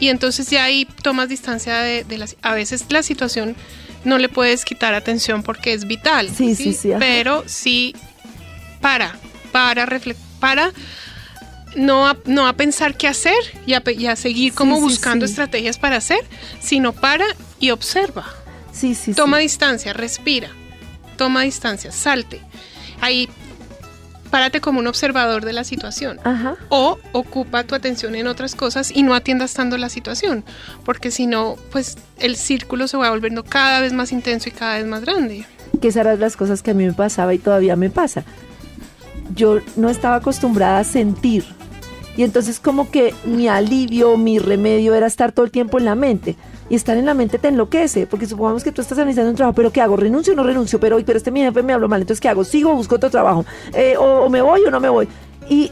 Y 0.00 0.08
entonces 0.08 0.48
ya 0.50 0.64
ahí 0.64 0.86
tomas 1.02 1.28
distancia 1.28 1.78
de, 1.78 2.04
de 2.04 2.18
las... 2.18 2.36
A 2.42 2.54
veces 2.54 2.86
la 2.90 3.02
situación 3.02 3.54
no 4.04 4.18
le 4.18 4.28
puedes 4.28 4.64
quitar 4.64 4.94
atención 4.94 5.44
porque 5.44 5.72
es 5.72 5.86
vital. 5.86 6.28
Sí, 6.28 6.54
sí, 6.56 6.72
sí. 6.72 6.90
Pero 6.98 7.44
sí 7.46 7.94
para, 8.80 9.14
para, 9.52 9.86
refle- 9.86 10.16
para 10.40 10.72
no 11.76 12.06
a, 12.08 12.16
no 12.26 12.46
a 12.46 12.52
pensar 12.54 12.96
qué 12.96 13.08
hacer 13.08 13.34
y 13.66 13.74
a, 13.74 13.80
pe- 13.80 13.94
y 13.94 14.06
a 14.06 14.16
seguir 14.16 14.52
como 14.54 14.76
Sí, 14.76 14.80
buscando 14.82 15.26
sí. 15.26 15.32
estrategias 15.32 15.78
para 15.78 15.96
hacer, 15.96 16.20
sino 16.60 16.92
para 16.92 17.24
y 17.58 17.70
observa. 17.70 18.26
Sí, 18.72 18.94
sí, 18.94 19.14
Toma 19.14 19.38
distancia, 19.38 19.92
respira. 19.92 20.48
Toma 21.16 21.42
distancia, 21.42 21.92
salte. 21.92 22.40
Ahí 23.00 23.28
párate 24.30 24.60
como 24.62 24.80
un 24.80 24.86
observador 24.86 25.44
de 25.44 25.52
la 25.52 25.62
situación 25.62 26.18
Ajá. 26.24 26.56
o 26.70 26.98
ocupa 27.12 27.64
tu 27.64 27.74
atención 27.74 28.14
en 28.14 28.26
otras 28.26 28.54
cosas 28.54 28.90
y 28.90 29.02
no 29.02 29.14
atiendas 29.14 29.52
tanto 29.52 29.76
la 29.76 29.90
situación, 29.90 30.42
porque 30.86 31.10
si 31.10 31.26
no, 31.26 31.56
pues 31.70 31.98
el 32.18 32.36
círculo 32.36 32.88
se 32.88 32.96
va 32.96 33.10
volviendo 33.10 33.44
cada 33.44 33.80
vez 33.80 33.92
más 33.92 34.10
intenso 34.10 34.48
y 34.48 34.52
cada 34.52 34.76
vez 34.78 34.86
más 34.86 35.02
grande. 35.02 35.44
que 35.82 35.88
esas 35.88 36.00
eran 36.00 36.18
las 36.20 36.36
cosas 36.38 36.62
que 36.62 36.70
a 36.70 36.74
mí 36.74 36.86
me 36.86 36.94
pasaba 36.94 37.34
y 37.34 37.38
todavía 37.38 37.76
me 37.76 37.90
pasa. 37.90 38.24
Yo 39.34 39.58
no 39.76 39.88
estaba 39.88 40.16
acostumbrada 40.16 40.78
a 40.80 40.84
sentir. 40.84 41.44
Y 42.16 42.24
entonces 42.24 42.60
como 42.60 42.90
que 42.90 43.14
mi 43.24 43.48
alivio, 43.48 44.16
mi 44.18 44.38
remedio 44.38 44.94
era 44.94 45.06
estar 45.06 45.32
todo 45.32 45.46
el 45.46 45.50
tiempo 45.50 45.78
en 45.78 45.86
la 45.86 45.94
mente. 45.94 46.36
Y 46.68 46.74
estar 46.74 46.96
en 46.96 47.06
la 47.06 47.14
mente 47.14 47.38
te 47.38 47.48
enloquece, 47.48 48.06
porque 48.06 48.26
supongamos 48.26 48.64
que 48.64 48.72
tú 48.72 48.80
estás 48.82 48.98
analizando 48.98 49.30
un 49.30 49.36
trabajo, 49.36 49.54
pero 49.54 49.72
¿qué 49.72 49.80
hago? 49.80 49.96
¿Renuncio 49.96 50.32
o 50.32 50.36
no 50.36 50.42
renuncio? 50.42 50.78
Pero, 50.80 50.96
hoy 50.96 51.04
pero 51.04 51.16
este 51.18 51.30
mi 51.30 51.40
jefe 51.40 51.62
me 51.62 51.72
habló 51.72 51.88
mal, 51.88 52.00
entonces 52.00 52.20
¿qué 52.20 52.28
hago? 52.28 52.44
¿Sigo 52.44 52.72
o 52.72 52.74
busco 52.76 52.96
otro 52.96 53.10
trabajo? 53.10 53.44
Eh, 53.74 53.94
o, 53.98 54.24
o 54.24 54.28
me 54.30 54.40
voy 54.42 54.62
o 54.66 54.70
no 54.70 54.80
me 54.80 54.88
voy? 54.88 55.08
Y 55.50 55.70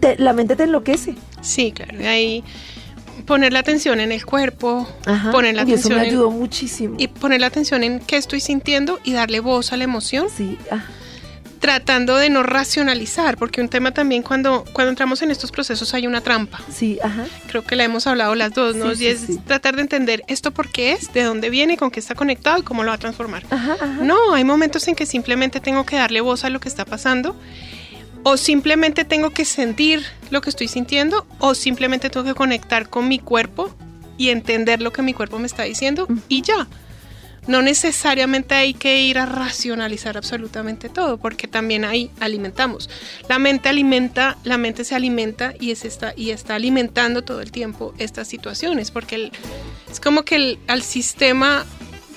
te- 0.00 0.16
la 0.18 0.32
mente 0.32 0.56
te 0.56 0.64
enloquece. 0.64 1.14
Sí, 1.40 1.72
claro, 1.72 1.98
y 2.00 2.04
ahí 2.04 2.44
poner 3.26 3.52
la 3.52 3.60
atención 3.60 4.00
en 4.00 4.12
el 4.12 4.24
cuerpo, 4.26 4.86
poner 5.30 5.54
la 5.54 5.62
y 5.62 5.72
eso 5.72 5.88
atención 5.88 5.94
me 5.98 6.04
en, 6.04 6.10
ayudó 6.10 6.30
muchísimo. 6.30 6.96
y 6.98 7.08
poner 7.08 7.40
la 7.40 7.46
atención 7.46 7.82
en 7.84 8.00
qué 8.00 8.16
estoy 8.16 8.40
sintiendo 8.40 8.98
y 9.04 9.12
darle 9.12 9.40
voz 9.40 9.72
a 9.72 9.76
la 9.76 9.84
emoción, 9.84 10.26
Sí, 10.34 10.58
ah, 10.70 10.82
tratando 11.62 12.16
de 12.16 12.28
no 12.28 12.42
racionalizar, 12.42 13.36
porque 13.36 13.60
un 13.60 13.68
tema 13.68 13.94
también 13.94 14.24
cuando, 14.24 14.64
cuando 14.72 14.90
entramos 14.90 15.22
en 15.22 15.30
estos 15.30 15.52
procesos 15.52 15.94
hay 15.94 16.08
una 16.08 16.20
trampa. 16.20 16.60
sí, 16.68 16.98
ajá. 17.02 17.24
Creo 17.46 17.62
que 17.62 17.76
la 17.76 17.84
hemos 17.84 18.08
hablado 18.08 18.34
las 18.34 18.52
dos, 18.52 18.74
¿no? 18.74 18.94
Sí, 18.96 19.04
y 19.04 19.06
es 19.06 19.20
sí. 19.20 19.38
tratar 19.46 19.76
de 19.76 19.82
entender 19.82 20.24
esto 20.26 20.50
por 20.50 20.70
qué 20.70 20.90
es, 20.90 21.12
de 21.12 21.22
dónde 21.22 21.50
viene, 21.50 21.76
con 21.76 21.92
qué 21.92 22.00
está 22.00 22.16
conectado 22.16 22.58
y 22.58 22.62
cómo 22.62 22.82
lo 22.82 22.88
va 22.88 22.96
a 22.96 22.98
transformar. 22.98 23.44
Ajá, 23.48 23.74
ajá. 23.74 23.86
No, 24.02 24.34
hay 24.34 24.42
momentos 24.42 24.88
en 24.88 24.96
que 24.96 25.06
simplemente 25.06 25.60
tengo 25.60 25.86
que 25.86 25.94
darle 25.94 26.20
voz 26.20 26.44
a 26.44 26.50
lo 26.50 26.58
que 26.58 26.68
está 26.68 26.84
pasando 26.84 27.36
o 28.24 28.36
simplemente 28.36 29.04
tengo 29.04 29.30
que 29.30 29.44
sentir 29.44 30.04
lo 30.30 30.40
que 30.40 30.50
estoy 30.50 30.66
sintiendo 30.66 31.26
o 31.38 31.54
simplemente 31.54 32.10
tengo 32.10 32.26
que 32.26 32.34
conectar 32.34 32.88
con 32.88 33.06
mi 33.06 33.20
cuerpo 33.20 33.72
y 34.18 34.30
entender 34.30 34.82
lo 34.82 34.92
que 34.92 35.02
mi 35.02 35.14
cuerpo 35.14 35.38
me 35.38 35.46
está 35.46 35.62
diciendo 35.62 36.08
y 36.28 36.42
ya. 36.42 36.66
No 37.46 37.60
necesariamente 37.60 38.54
hay 38.54 38.72
que 38.72 39.00
ir 39.00 39.18
a 39.18 39.26
racionalizar 39.26 40.16
absolutamente 40.16 40.88
todo, 40.88 41.18
porque 41.18 41.48
también 41.48 41.84
ahí 41.84 42.10
alimentamos. 42.20 42.88
La 43.28 43.38
mente 43.38 43.68
alimenta, 43.68 44.38
la 44.44 44.58
mente 44.58 44.84
se 44.84 44.94
alimenta 44.94 45.54
y, 45.58 45.72
es 45.72 45.84
está, 45.84 46.14
y 46.16 46.30
está 46.30 46.54
alimentando 46.54 47.22
todo 47.22 47.40
el 47.40 47.50
tiempo 47.50 47.94
estas 47.98 48.28
situaciones, 48.28 48.92
porque 48.92 49.32
es 49.90 50.00
como 50.00 50.22
que 50.22 50.58
al 50.68 50.82
sistema 50.82 51.66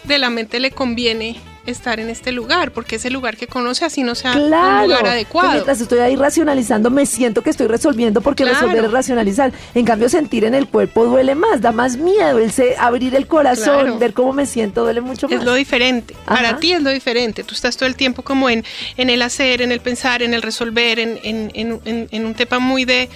de 0.04 0.20
la 0.20 0.30
mente 0.30 0.60
le 0.60 0.72
conviene 0.72 1.36
estar 1.66 2.00
en 2.00 2.10
este 2.10 2.32
lugar, 2.32 2.72
porque 2.72 2.98
es 2.98 3.06
el 3.06 3.14
lugar 3.14 3.38
que 3.38 3.48
conoce, 3.48 3.86
así 3.86 4.04
no 4.04 4.16
sea 4.16 4.34
Claro, 4.34 4.84
un 4.86 4.90
lugar 4.92 5.08
adecuado. 5.08 5.52
mientras 5.52 5.82
estoy 5.82 6.00
ahí 6.00 6.16
racionalizando, 6.16 6.90
me 6.90 7.06
siento 7.06 7.42
que 7.42 7.50
estoy 7.50 7.68
resolviendo 7.68 8.22
porque 8.22 8.44
Claro. 8.44 8.60
resolver 8.62 8.86
es 8.86 8.92
racionalizar. 8.92 9.54
En 9.74 9.86
cambio, 9.86 10.10
sentir 10.10 10.44
en 10.46 10.56
el 10.56 10.68
cuerpo 10.68 11.06
duele 11.06 11.36
más, 11.36 11.62
da 11.62 11.72
más 11.72 11.98
miedo. 11.98 12.40
El 12.40 12.52
se- 12.52 12.76
abrir 12.78 13.16
el 13.16 13.28
corazón, 13.28 13.82
Claro. 13.82 14.00
ver 14.00 14.14
cómo 14.14 14.34
me 14.34 14.46
siento, 14.46 14.84
duele 14.84 15.02
mucho 15.02 15.28
más. 15.28 15.40
Es 15.40 15.44
lo 15.46 15.54
diferente. 15.54 16.16
Para 16.26 16.58
ti 16.58 16.74
es 16.74 16.82
lo 16.82 16.90
diferente. 16.90 17.44
Tú 17.44 17.56
estás 17.56 17.78
todo 17.78 17.88
el 17.88 17.96
tiempo 17.96 18.22
como 18.22 18.50
en, 18.50 18.64
en 18.98 19.10
el 19.10 19.22
hacer, 19.22 19.62
en 19.62 19.72
el 19.72 19.80
pensar, 19.80 20.22
en 20.22 20.34
el 20.34 20.42
resolver, 20.42 21.00
en, 21.00 21.20
en- 21.24 21.52
en- 21.54 21.82
en- 21.86 22.08
en 22.12 22.26
un 22.26 22.34
tema 22.36 22.60
muy 22.60 22.86
de 22.86 23.10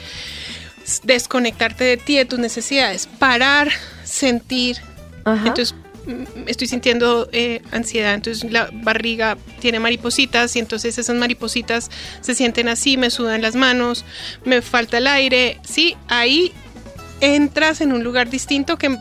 desconectarte 1.04 1.84
de 1.84 1.98
ti, 1.98 2.18
de 2.18 2.26
tus 2.26 2.40
necesidades. 2.40 3.08
Parar, 3.20 3.70
sentir. 4.04 4.78
Ajá. 5.24 5.48
Entonces, 5.48 5.76
estoy 6.48 6.68
sintiendo 6.68 7.30
eh, 7.32 7.62
ansiedad, 7.72 8.14
entonces 8.14 8.52
la 8.52 8.70
barriga 8.72 9.38
tiene 9.60 9.80
maripositas 9.80 10.56
y 10.56 10.60
entonces 10.60 10.98
esas 10.98 11.16
maripositas 11.16 11.90
se 12.22 12.36
sienten 12.36 12.68
así, 12.68 12.98
me 12.98 13.10
sudan 13.10 13.42
las 13.42 13.56
manos, 13.56 14.06
me 14.46 14.62
falta 14.62 14.98
el 14.98 15.08
aire, 15.08 15.60
sí, 15.64 15.96
ahí 16.08 16.52
entras 17.22 17.82
en 17.82 17.92
un 17.94 18.04
lugar 18.04 18.30
distinto 18.30 18.78
que 18.78 18.98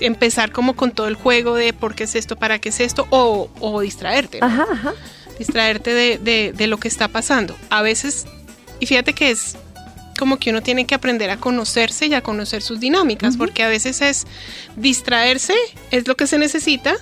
empezar 0.00 0.50
como 0.52 0.74
con 0.74 0.90
todo 0.90 1.06
el 1.08 1.14
juego 1.14 1.54
de 1.54 1.72
por 1.72 1.94
qué 1.94 2.04
es 2.04 2.14
esto, 2.14 2.36
para 2.36 2.58
qué 2.58 2.70
es 2.70 2.80
esto, 2.80 3.06
o, 3.10 3.48
o 3.60 3.80
distraerte. 3.80 4.40
¿no? 4.40 4.46
Ajá, 4.46 4.66
ajá. 4.72 4.94
distraerte 5.38 5.94
de, 5.94 6.18
de- 6.18 6.52
de 6.52 6.66
lo 6.66 6.78
que 6.78 6.88
está 6.88 7.08
pasando. 7.08 7.56
A 7.70 7.82
veces, 7.82 8.26
y 8.80 8.86
fíjate 8.86 9.12
que 9.12 9.30
es 9.30 9.56
como 10.18 10.38
que 10.38 10.50
uno 10.50 10.62
tiene 10.62 10.86
que 10.86 10.94
aprender 10.94 11.30
a 11.30 11.36
conocerse 11.36 12.06
y 12.06 12.14
a 12.14 12.22
conocer 12.22 12.62
sus 12.62 12.80
dinámicas, 12.80 13.36
porque 13.36 13.62
a 13.62 13.68
veces 13.68 14.00
es 14.02 14.26
distraerse, 14.76 15.54
es 15.90 16.06
lo 16.06 16.16
que 16.16 16.26
se 16.26 16.38
necesita, 16.38 16.94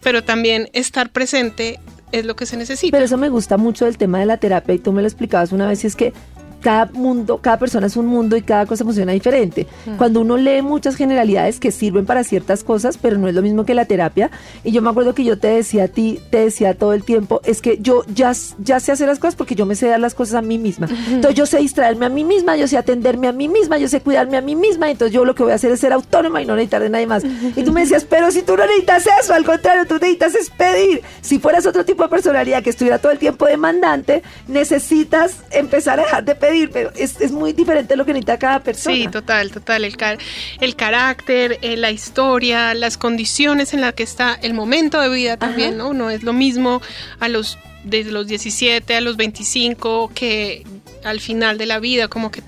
pero 0.00 0.24
también 0.24 0.68
estar 0.72 1.10
presente 1.10 1.80
es 2.12 2.24
lo 2.24 2.36
que 2.36 2.46
se 2.46 2.56
necesita. 2.56 2.96
Pero 2.96 3.04
eso 3.04 3.16
me 3.16 3.28
gusta 3.28 3.56
mucho 3.56 3.84
del 3.84 3.98
tema 3.98 4.18
de 4.20 4.26
la 4.26 4.38
terapia 4.38 4.74
y 4.74 4.78
tú 4.78 4.92
me 4.92 5.02
lo 5.02 5.08
explicabas 5.08 5.52
una 5.52 5.66
vez 5.66 5.84
y 5.84 5.86
es 5.86 5.96
que 5.96 6.12
cada 6.60 6.86
mundo, 6.86 7.38
cada 7.38 7.58
persona 7.58 7.86
es 7.86 7.96
un 7.96 8.06
mundo 8.06 8.36
y 8.36 8.42
cada 8.42 8.66
cosa 8.66 8.84
funciona 8.84 9.12
diferente. 9.12 9.66
Cuando 9.96 10.20
uno 10.20 10.36
lee 10.36 10.62
muchas 10.62 10.96
generalidades 10.96 11.60
que 11.60 11.70
sirven 11.70 12.06
para 12.06 12.24
ciertas 12.24 12.64
cosas, 12.64 12.98
pero 12.98 13.18
no 13.18 13.28
es 13.28 13.34
lo 13.34 13.42
mismo 13.42 13.64
que 13.64 13.74
la 13.74 13.84
terapia. 13.84 14.30
Y 14.64 14.72
yo 14.72 14.82
me 14.82 14.90
acuerdo 14.90 15.14
que 15.14 15.24
yo 15.24 15.38
te 15.38 15.48
decía 15.48 15.84
a 15.84 15.88
ti, 15.88 16.20
te 16.30 16.38
decía 16.38 16.74
todo 16.74 16.92
el 16.92 17.04
tiempo, 17.04 17.40
es 17.44 17.62
que 17.62 17.78
yo 17.80 18.04
ya, 18.12 18.32
ya 18.58 18.80
sé 18.80 18.92
hacer 18.92 19.08
las 19.08 19.18
cosas 19.18 19.36
porque 19.36 19.54
yo 19.54 19.66
me 19.66 19.74
sé 19.74 19.88
dar 19.88 20.00
las 20.00 20.14
cosas 20.14 20.34
a 20.34 20.42
mí 20.42 20.58
misma. 20.58 20.88
Entonces 21.08 21.34
yo 21.34 21.46
sé 21.46 21.58
distraerme 21.58 22.06
a 22.06 22.08
mí 22.08 22.24
misma, 22.24 22.56
yo 22.56 22.66
sé 22.66 22.76
atenderme 22.76 23.28
a 23.28 23.32
mí 23.32 23.48
misma, 23.48 23.78
yo 23.78 23.88
sé 23.88 24.00
cuidarme 24.00 24.36
a 24.36 24.40
mí 24.40 24.56
misma. 24.56 24.90
Entonces 24.90 25.14
yo 25.14 25.24
lo 25.24 25.34
que 25.34 25.42
voy 25.42 25.52
a 25.52 25.56
hacer 25.56 25.70
es 25.70 25.80
ser 25.80 25.92
autónoma 25.92 26.42
y 26.42 26.46
no 26.46 26.54
necesitar 26.54 26.82
de 26.82 26.90
nadie 26.90 27.06
más. 27.06 27.22
Y 27.56 27.62
tú 27.62 27.72
me 27.72 27.82
decías, 27.82 28.04
pero 28.04 28.30
si 28.30 28.42
tú 28.42 28.56
no 28.56 28.64
necesitas 28.64 29.06
eso, 29.20 29.34
al 29.34 29.44
contrario, 29.44 29.86
tú 29.86 29.94
necesitas 29.94 30.34
es 30.34 30.50
pedir. 30.50 31.02
Si 31.20 31.38
fueras 31.38 31.66
otro 31.66 31.84
tipo 31.84 32.02
de 32.02 32.08
personalidad 32.08 32.62
que 32.62 32.70
estuviera 32.70 32.98
todo 32.98 33.12
el 33.12 33.18
tiempo 33.18 33.46
demandante, 33.46 34.22
necesitas 34.46 35.36
empezar 35.50 36.00
a 36.00 36.02
dejar 36.02 36.24
de 36.24 36.34
pedir, 36.34 36.48
pero 36.66 36.90
es, 36.96 37.20
es 37.20 37.30
muy 37.32 37.52
diferente 37.52 37.96
lo 37.96 38.04
que 38.04 38.12
necesita 38.12 38.38
cada 38.38 38.60
persona. 38.60 38.96
Sí, 38.96 39.08
total, 39.08 39.50
total. 39.52 39.84
El, 39.84 39.96
car- 39.96 40.18
el 40.60 40.74
carácter, 40.76 41.58
eh, 41.62 41.76
la 41.76 41.90
historia, 41.90 42.74
las 42.74 42.96
condiciones 42.98 43.72
en 43.74 43.80
las 43.80 43.94
que 43.94 44.02
está, 44.02 44.38
el 44.42 44.54
momento 44.54 45.00
de 45.00 45.08
vida 45.08 45.36
también, 45.36 45.76
¿no? 45.78 45.94
No 45.94 46.10
es 46.10 46.22
lo 46.22 46.32
mismo 46.32 46.82
a 47.20 47.28
los 47.28 47.58
desde 47.84 48.10
los 48.10 48.26
17 48.26 48.96
a 48.96 49.00
los 49.00 49.16
25 49.16 50.10
que 50.14 50.64
al 51.04 51.20
final 51.20 51.56
de 51.58 51.66
la 51.66 51.78
vida, 51.78 52.08
como 52.08 52.30
que 52.30 52.42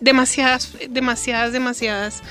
demasiadas, 0.00 0.72
demasiadas, 0.90 1.52
demasiadas 1.52 2.22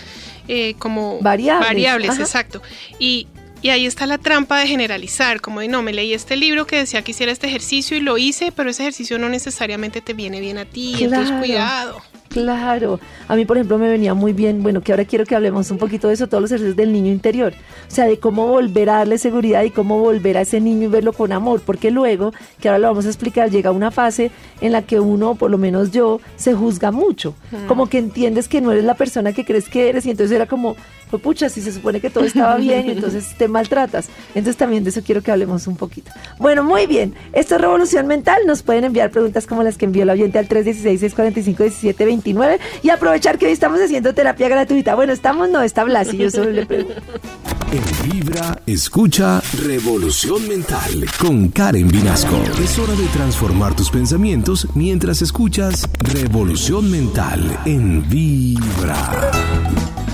eh, 0.47 0.75
como 0.77 1.19
Variables, 1.21 1.67
variables 1.67 2.19
exacto. 2.19 2.61
Y, 2.99 3.27
y 3.63 3.69
ahí 3.69 3.85
está 3.85 4.05
la 4.05 4.17
trampa 4.17 4.59
de 4.59 4.67
generalizar, 4.67 5.39
como 5.39 5.61
de 5.61 5.69
no, 5.69 5.81
me 5.81 5.93
leí 5.93 6.13
este 6.13 6.35
libro 6.35 6.67
que 6.67 6.75
decía 6.75 7.01
que 7.01 7.11
hiciera 7.11 7.31
este 7.31 7.47
ejercicio 7.47 7.95
y 7.95 8.01
lo 8.01 8.17
hice, 8.17 8.51
pero 8.51 8.69
ese 8.69 8.83
ejercicio 8.83 9.17
no 9.17 9.29
necesariamente 9.29 10.01
te 10.01 10.13
viene 10.13 10.41
bien 10.41 10.57
a 10.57 10.65
ti, 10.65 10.95
entonces 10.99 11.31
cuidado. 11.39 12.01
Claro. 12.33 12.99
A 13.27 13.35
mí, 13.35 13.45
por 13.45 13.57
ejemplo, 13.57 13.77
me 13.77 13.87
venía 13.87 14.15
muy 14.15 14.33
bien, 14.33 14.63
bueno, 14.63 14.81
que 14.81 14.91
ahora 14.91 15.05
quiero 15.05 15.23
que 15.23 15.35
hablemos 15.35 15.69
un 15.71 15.77
poquito 15.77 16.07
de 16.07 16.15
eso, 16.15 16.27
todos 16.27 16.41
los 16.41 16.51
ejercicios 16.51 16.75
del 16.75 16.91
niño 16.91 17.11
interior. 17.11 17.53
O 17.87 17.91
sea, 17.91 18.05
de 18.05 18.17
cómo 18.17 18.47
volver 18.47 18.89
a 18.89 18.97
darle 18.97 19.19
seguridad 19.19 19.63
y 19.63 19.69
cómo 19.69 19.99
volver 19.99 20.37
a 20.37 20.41
ese 20.41 20.59
niño 20.59 20.85
y 20.85 20.87
verlo 20.87 21.13
con 21.13 21.31
amor. 21.31 21.61
Porque 21.63 21.91
luego, 21.91 22.33
que 22.59 22.69
ahora 22.69 22.79
lo 22.79 22.87
vamos 22.87 23.05
a 23.05 23.09
explicar, 23.09 23.51
llega 23.51 23.69
una 23.69 23.91
fase 23.91 24.31
en 24.61 24.71
la 24.71 24.81
que 24.81 24.99
uno, 24.99 25.35
por 25.35 25.51
lo 25.51 25.59
menos 25.59 25.91
yo, 25.91 26.19
se 26.35 26.55
juzga 26.55 26.91
mucho. 26.91 27.35
Como 27.67 27.87
que 27.87 27.99
entiendes 27.99 28.47
que 28.47 28.61
no 28.61 28.71
eres 28.71 28.83
la 28.83 28.95
persona 28.95 29.31
que 29.31 29.45
crees 29.45 29.69
que 29.69 29.89
eres 29.89 30.07
y 30.07 30.09
entonces 30.09 30.35
era 30.35 30.47
como, 30.47 30.75
pues 31.13 31.21
pucha, 31.21 31.47
si 31.47 31.61
se 31.61 31.71
supone 31.71 32.01
que 32.01 32.09
todo 32.09 32.23
estaba 32.23 32.57
bien 32.57 32.87
y 32.87 32.91
entonces 32.91 33.35
te 33.37 33.47
maltratas. 33.47 34.09
Entonces 34.29 34.57
también 34.57 34.83
de 34.83 34.89
eso 34.89 35.03
quiero 35.03 35.21
que 35.21 35.31
hablemos 35.31 35.67
un 35.67 35.75
poquito. 35.75 36.09
Bueno, 36.39 36.63
muy 36.63 36.87
bien. 36.87 37.13
Esto 37.33 37.53
es 37.53 37.61
Revolución 37.61 38.07
Mental. 38.07 38.41
Nos 38.47 38.63
pueden 38.63 38.85
enviar 38.85 39.11
preguntas 39.11 39.45
como 39.45 39.61
las 39.61 39.77
que 39.77 39.85
envió 39.85 40.05
la 40.05 40.13
oyente 40.13 40.39
al 40.39 40.49
316-645-1729 40.49 42.57
y 42.81 42.89
aprovechar 42.89 43.37
que 43.37 43.45
hoy 43.45 43.51
estamos 43.51 43.79
haciendo 43.79 44.15
terapia 44.15 44.49
gratuita. 44.49 44.95
Bueno, 44.95 45.13
estamos, 45.13 45.51
no, 45.51 45.61
está 45.61 45.83
Blas 45.83 46.11
y 46.13 46.17
yo 46.17 46.31
solo 46.31 46.49
le 46.49 46.65
pregunto. 46.65 46.99
En 47.71 47.83
Vibra, 48.09 48.59
escucha 48.65 49.39
Revolución 49.63 50.47
Mental 50.47 51.05
con 51.19 51.49
Karen 51.49 51.87
Vinasco. 51.87 52.41
Es 52.63 52.79
hora 52.79 52.93
de 52.93 53.05
transformar 53.07 53.75
tus 53.75 53.91
pensamientos 53.91 54.67
mientras 54.73 55.21
escuchas 55.21 55.87
Revolución 55.99 56.89
Mental 56.89 57.59
en 57.65 58.09
Vibra. 58.09 59.29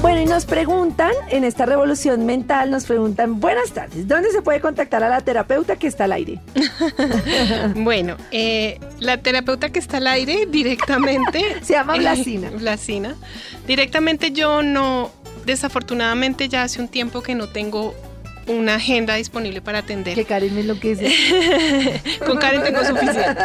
Bueno, 0.01 0.21
y 0.21 0.25
nos 0.25 0.45
preguntan, 0.45 0.88
en 1.29 1.43
esta 1.43 1.65
revolución 1.65 2.25
mental, 2.25 2.71
nos 2.71 2.85
preguntan, 2.85 3.39
buenas 3.39 3.71
tardes, 3.71 4.07
¿dónde 4.07 4.31
se 4.31 4.41
puede 4.41 4.59
contactar 4.59 5.03
a 5.03 5.09
la 5.09 5.21
terapeuta 5.21 5.75
que 5.75 5.87
está 5.87 6.05
al 6.05 6.13
aire? 6.13 6.39
Bueno, 7.75 8.17
eh, 8.31 8.79
la 8.99 9.17
terapeuta 9.17 9.69
que 9.69 9.79
está 9.79 9.97
al 9.97 10.07
aire 10.07 10.45
directamente. 10.47 11.41
Se 11.61 11.73
llama 11.73 11.95
eh, 11.95 11.99
Blasina. 11.99 12.49
Blasina. 12.49 13.15
Directamente 13.67 14.31
yo 14.31 14.61
no, 14.63 15.11
desafortunadamente 15.45 16.49
ya 16.49 16.63
hace 16.63 16.81
un 16.81 16.87
tiempo 16.87 17.21
que 17.21 17.35
no 17.35 17.47
tengo 17.47 17.93
una 18.49 18.75
agenda 18.75 19.15
disponible 19.15 19.61
para 19.61 19.79
atender. 19.79 20.15
Que 20.15 20.25
Karen 20.25 20.53
me 20.53 20.61
enloquece. 20.61 21.13
Con 22.25 22.37
Karen 22.37 22.63
tengo 22.63 22.83
suficiente. 22.83 23.41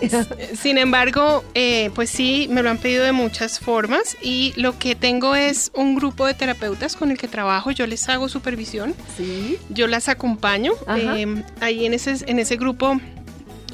Sin 0.56 0.78
embargo, 0.78 1.42
eh, 1.54 1.90
pues 1.94 2.10
sí, 2.10 2.46
me 2.50 2.62
lo 2.62 2.70
han 2.70 2.78
pedido 2.78 3.04
de 3.04 3.12
muchas 3.12 3.58
formas 3.58 4.16
y 4.22 4.52
lo 4.56 4.78
que 4.78 4.94
tengo 4.94 5.34
es 5.34 5.70
un 5.74 5.94
grupo 5.96 6.26
de 6.26 6.34
terapeutas 6.34 6.94
con 6.96 7.10
el 7.10 7.18
que 7.18 7.26
trabajo, 7.28 7.70
yo 7.70 7.86
les 7.86 8.08
hago 8.08 8.28
supervisión, 8.28 8.94
Sí. 9.16 9.58
yo 9.70 9.86
las 9.86 10.08
acompaño. 10.08 10.72
Eh, 10.96 11.42
ahí 11.60 11.86
en 11.86 11.94
ese, 11.94 12.14
en 12.26 12.38
ese 12.38 12.56
grupo 12.56 13.00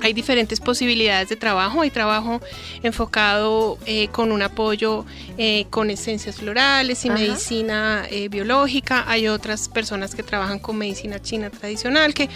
hay 0.03 0.13
diferentes 0.13 0.61
posibilidades 0.61 1.29
de 1.29 1.37
trabajo. 1.37 1.83
Hay 1.83 1.91
trabajo 1.91 2.41
enfocado 2.83 3.79
eh, 3.87 4.09
con 4.09 4.33
un 4.33 4.43
apoyo 4.43 5.05
eh, 5.39 5.67
con 5.71 5.91
esencias 5.91 6.37
florales 6.37 7.05
y 7.05 7.09
Ajá. 7.09 7.19
medicina 7.19 8.05
eh, 8.11 8.29
biológica. 8.29 9.05
Hay 9.07 9.29
otras 9.29 9.69
personas 9.69 10.15
que 10.15 10.23
trabajan 10.23 10.59
con 10.59 10.77
medicina 10.77 11.21
china 11.21 11.51
tradicional, 11.51 12.15
que, 12.15 12.29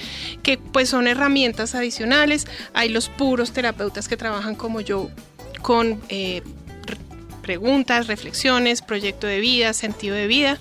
que 0.42 0.58
pues 0.58 0.88
son 0.88 1.06
herramientas 1.08 1.74
adicionales. 1.74 2.46
Hay 2.74 2.88
los 2.88 3.08
puros 3.08 3.52
terapeutas 3.52 4.08
que 4.08 4.16
trabajan 4.16 4.54
como 4.54 4.80
yo 4.80 5.10
con 5.62 6.00
re- 6.08 6.42
preguntas, 7.42 8.06
reflexiones, 8.06 8.82
proyecto 8.82 9.26
de 9.26 9.40
vida, 9.40 9.72
sentido 9.72 10.14
de 10.14 10.26
vida. 10.26 10.58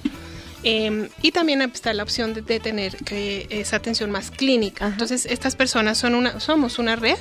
Eh, 0.63 1.09
y 1.21 1.31
también 1.31 1.61
está 1.61 1.93
la 1.93 2.03
opción 2.03 2.33
de, 2.33 2.41
de 2.41 2.59
tener 2.59 2.97
que 2.97 3.47
esa 3.49 3.77
atención 3.77 4.11
más 4.11 4.31
clínica. 4.31 4.85
Ajá. 4.85 4.93
Entonces, 4.93 5.25
estas 5.25 5.55
personas 5.55 5.97
son 5.97 6.15
una, 6.15 6.39
somos 6.39 6.79
una 6.79 6.95
red. 6.95 7.17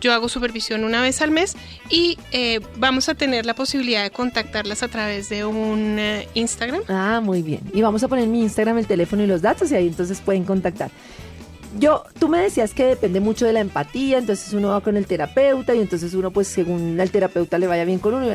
Yo 0.00 0.12
hago 0.12 0.28
supervisión 0.28 0.84
una 0.84 1.00
vez 1.00 1.22
al 1.22 1.30
mes 1.30 1.56
y 1.88 2.18
eh, 2.30 2.60
vamos 2.76 3.08
a 3.08 3.14
tener 3.14 3.46
la 3.46 3.54
posibilidad 3.54 4.02
de 4.02 4.10
contactarlas 4.10 4.82
a 4.82 4.88
través 4.88 5.30
de 5.30 5.46
un 5.46 5.98
eh, 5.98 6.28
Instagram. 6.34 6.82
Ah, 6.88 7.22
muy 7.24 7.40
bien. 7.40 7.60
Y 7.72 7.80
vamos 7.80 8.02
a 8.02 8.08
poner 8.08 8.24
en 8.24 8.32
mi 8.32 8.42
Instagram 8.42 8.76
el 8.78 8.86
teléfono 8.86 9.22
y 9.22 9.26
los 9.26 9.40
datos 9.40 9.70
y 9.70 9.76
ahí 9.76 9.86
entonces 9.86 10.20
pueden 10.20 10.44
contactar. 10.44 10.90
Yo, 11.78 12.04
tú 12.18 12.28
me 12.28 12.38
decías 12.38 12.72
que 12.74 12.84
depende 12.84 13.18
mucho 13.20 13.46
de 13.46 13.52
la 13.52 13.60
empatía, 13.60 14.18
entonces 14.18 14.52
uno 14.52 14.68
va 14.68 14.80
con 14.80 14.96
el 14.96 15.06
terapeuta 15.06 15.74
y 15.74 15.80
entonces 15.80 16.14
uno 16.14 16.30
pues 16.30 16.46
según 16.46 17.00
el 17.00 17.10
terapeuta 17.10 17.58
le 17.58 17.66
vaya 17.66 17.84
bien 17.84 17.98
con 17.98 18.14
uno. 18.14 18.26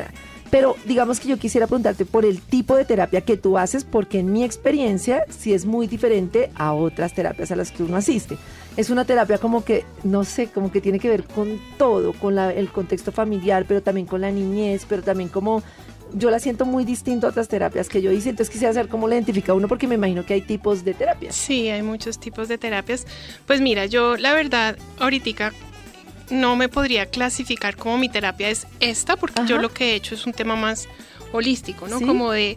Pero 0.50 0.76
digamos 0.84 1.20
que 1.20 1.28
yo 1.28 1.38
quisiera 1.38 1.66
preguntarte 1.66 2.04
por 2.04 2.24
el 2.24 2.40
tipo 2.40 2.76
de 2.76 2.84
terapia 2.84 3.20
que 3.20 3.36
tú 3.36 3.56
haces, 3.56 3.84
porque 3.84 4.18
en 4.18 4.32
mi 4.32 4.42
experiencia 4.42 5.24
sí 5.28 5.54
es 5.54 5.64
muy 5.64 5.86
diferente 5.86 6.50
a 6.56 6.72
otras 6.72 7.14
terapias 7.14 7.52
a 7.52 7.56
las 7.56 7.70
que 7.70 7.84
uno 7.84 7.96
asiste. 7.96 8.36
Es 8.76 8.90
una 8.90 9.04
terapia 9.04 9.38
como 9.38 9.64
que, 9.64 9.84
no 10.02 10.24
sé, 10.24 10.48
como 10.48 10.72
que 10.72 10.80
tiene 10.80 10.98
que 10.98 11.08
ver 11.08 11.24
con 11.24 11.60
todo, 11.78 12.12
con 12.12 12.38
el 12.38 12.70
contexto 12.70 13.12
familiar, 13.12 13.64
pero 13.68 13.82
también 13.82 14.06
con 14.06 14.20
la 14.20 14.30
niñez, 14.30 14.86
pero 14.88 15.02
también 15.02 15.28
como 15.28 15.62
yo 16.12 16.30
la 16.30 16.40
siento 16.40 16.66
muy 16.66 16.84
distinto 16.84 17.26
a 17.26 17.30
otras 17.30 17.48
terapias 17.48 17.88
que 17.88 18.02
yo 18.02 18.10
hice, 18.10 18.30
entonces 18.30 18.52
quisiera 18.52 18.72
saber 18.74 18.88
cómo 18.88 19.06
la 19.06 19.14
identifica 19.14 19.54
uno 19.54 19.68
porque 19.68 19.86
me 19.86 19.94
imagino 19.94 20.26
que 20.26 20.34
hay 20.34 20.42
tipos 20.42 20.84
de 20.84 20.94
terapias. 20.94 21.34
Sí, 21.36 21.68
hay 21.68 21.82
muchos 21.82 22.18
tipos 22.18 22.48
de 22.48 22.58
terapias. 22.58 23.06
Pues 23.46 23.60
mira, 23.60 23.86
yo 23.86 24.16
la 24.16 24.34
verdad 24.34 24.76
ahorita 24.98 25.52
no 26.30 26.56
me 26.56 26.68
podría 26.68 27.06
clasificar 27.06 27.76
como 27.76 27.98
mi 27.98 28.08
terapia 28.08 28.48
es 28.50 28.66
esta, 28.80 29.16
porque 29.16 29.42
yo 29.46 29.58
lo 29.58 29.72
que 29.72 29.92
he 29.92 29.94
hecho 29.94 30.14
es 30.14 30.26
un 30.26 30.32
tema 30.32 30.56
más 30.56 30.88
holístico, 31.32 31.86
¿no? 31.86 31.98
Sí. 31.98 32.04
Como 32.06 32.32
de 32.32 32.56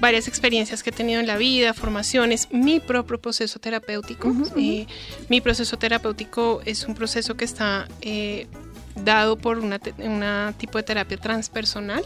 varias 0.00 0.28
experiencias 0.28 0.82
que 0.82 0.90
he 0.90 0.92
tenido 0.92 1.20
en 1.20 1.26
la 1.26 1.36
vida, 1.36 1.74
formaciones, 1.74 2.48
mi 2.52 2.78
propio 2.80 3.20
proceso 3.20 3.58
terapéutico. 3.58 4.32
Eh, 4.56 4.86
mi 5.28 5.40
proceso 5.40 5.76
terapéutico 5.76 6.60
es 6.64 6.84
un 6.86 6.94
proceso 6.94 7.36
que 7.36 7.44
está 7.44 7.88
eh, 8.00 8.46
dado 9.04 9.36
por 9.36 9.58
una, 9.58 9.78
te- 9.80 9.94
una 10.06 10.54
tipo 10.56 10.78
de 10.78 10.84
terapia 10.84 11.16
transpersonal. 11.16 12.04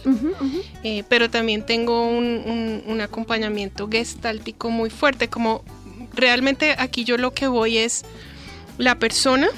Eh, 0.85 1.05
pero 1.09 1.29
también 1.29 1.67
tengo 1.67 2.07
un, 2.09 2.25
un- 2.25 2.83
un 2.87 3.01
acompañamiento 3.03 3.87
gestáltico 3.91 4.71
muy 4.71 4.89
fuerte, 4.89 5.29
como 5.29 5.65
realmente 6.15 6.75
aquí 6.79 7.05
yo 7.05 7.19
lo 7.19 7.35
que 7.35 7.47
voy 7.47 7.77
es 7.77 8.05
la 8.79 8.95
persona 8.99 9.49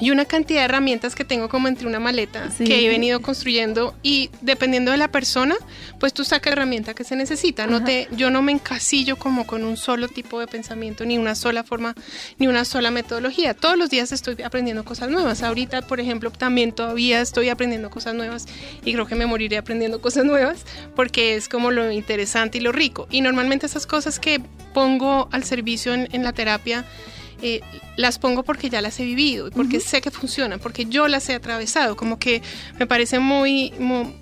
y 0.00 0.10
una 0.10 0.24
cantidad 0.24 0.60
de 0.60 0.64
herramientas 0.64 1.14
que 1.14 1.24
tengo 1.24 1.48
como 1.48 1.68
entre 1.68 1.86
una 1.86 2.00
maleta 2.00 2.48
que 2.58 2.84
he 2.84 2.88
venido 2.88 3.20
construyendo 3.20 3.94
y 4.02 4.30
dependiendo 4.40 4.90
de 4.90 4.96
la 4.96 5.08
persona, 5.08 5.56
pues 5.98 6.14
tú 6.14 6.24
sacas 6.24 6.50
la 6.50 6.62
herramienta 6.62 6.94
que 6.94 7.04
se 7.04 7.16
necesita. 7.16 7.66
No 7.66 7.84
te, 7.84 8.08
yo 8.12 8.30
no 8.30 8.42
me 8.42 8.52
encasillo 8.52 9.16
como 9.16 9.46
con 9.46 9.64
un 9.64 9.76
solo 9.76 10.08
tipo 10.08 10.40
de 10.40 10.46
pensamiento, 10.46 11.04
ni 11.04 11.18
una 11.18 11.34
sola 11.34 11.64
forma, 11.64 11.94
ni 12.38 12.48
una 12.48 12.64
sola 12.64 12.90
metodología. 12.90 13.54
Todos 13.54 13.76
los 13.76 13.90
días 13.90 14.12
estoy 14.12 14.42
aprendiendo 14.42 14.84
cosas 14.84 15.10
nuevas. 15.10 15.42
Ahorita, 15.42 15.82
por 15.82 16.00
ejemplo, 16.00 16.30
también 16.30 16.72
todavía 16.72 17.20
estoy 17.20 17.50
aprendiendo 17.50 17.90
cosas 17.90 18.14
nuevas 18.14 18.46
y 18.84 18.92
creo 18.92 19.06
que 19.06 19.14
me 19.14 19.26
moriré 19.26 19.58
aprendiendo 19.58 20.00
cosas 20.00 20.24
nuevas 20.24 20.64
porque 20.96 21.34
es 21.34 21.48
como 21.48 21.70
lo 21.70 21.92
interesante 21.92 22.58
y 22.58 22.60
lo 22.62 22.72
rico. 22.72 23.06
Y 23.10 23.20
normalmente 23.20 23.66
esas 23.66 23.86
cosas 23.86 24.18
que 24.18 24.40
pongo 24.72 25.28
al 25.32 25.44
servicio 25.44 25.92
en, 25.92 26.08
en 26.12 26.22
la 26.22 26.32
terapia, 26.32 26.84
eh, 27.42 27.60
las 27.96 28.18
pongo 28.18 28.42
porque 28.42 28.70
ya 28.70 28.80
las 28.80 28.98
he 28.98 29.04
vivido, 29.04 29.48
y 29.48 29.50
porque 29.50 29.80
sé 29.80 30.00
que 30.00 30.10
funcionan, 30.10 30.58
porque 30.58 30.86
yo 30.86 31.08
las 31.08 31.28
he 31.28 31.34
atravesado, 31.34 31.96
como 31.96 32.18
que 32.18 32.42
me 32.78 32.86
parece 32.86 33.18
muy, 33.18 33.72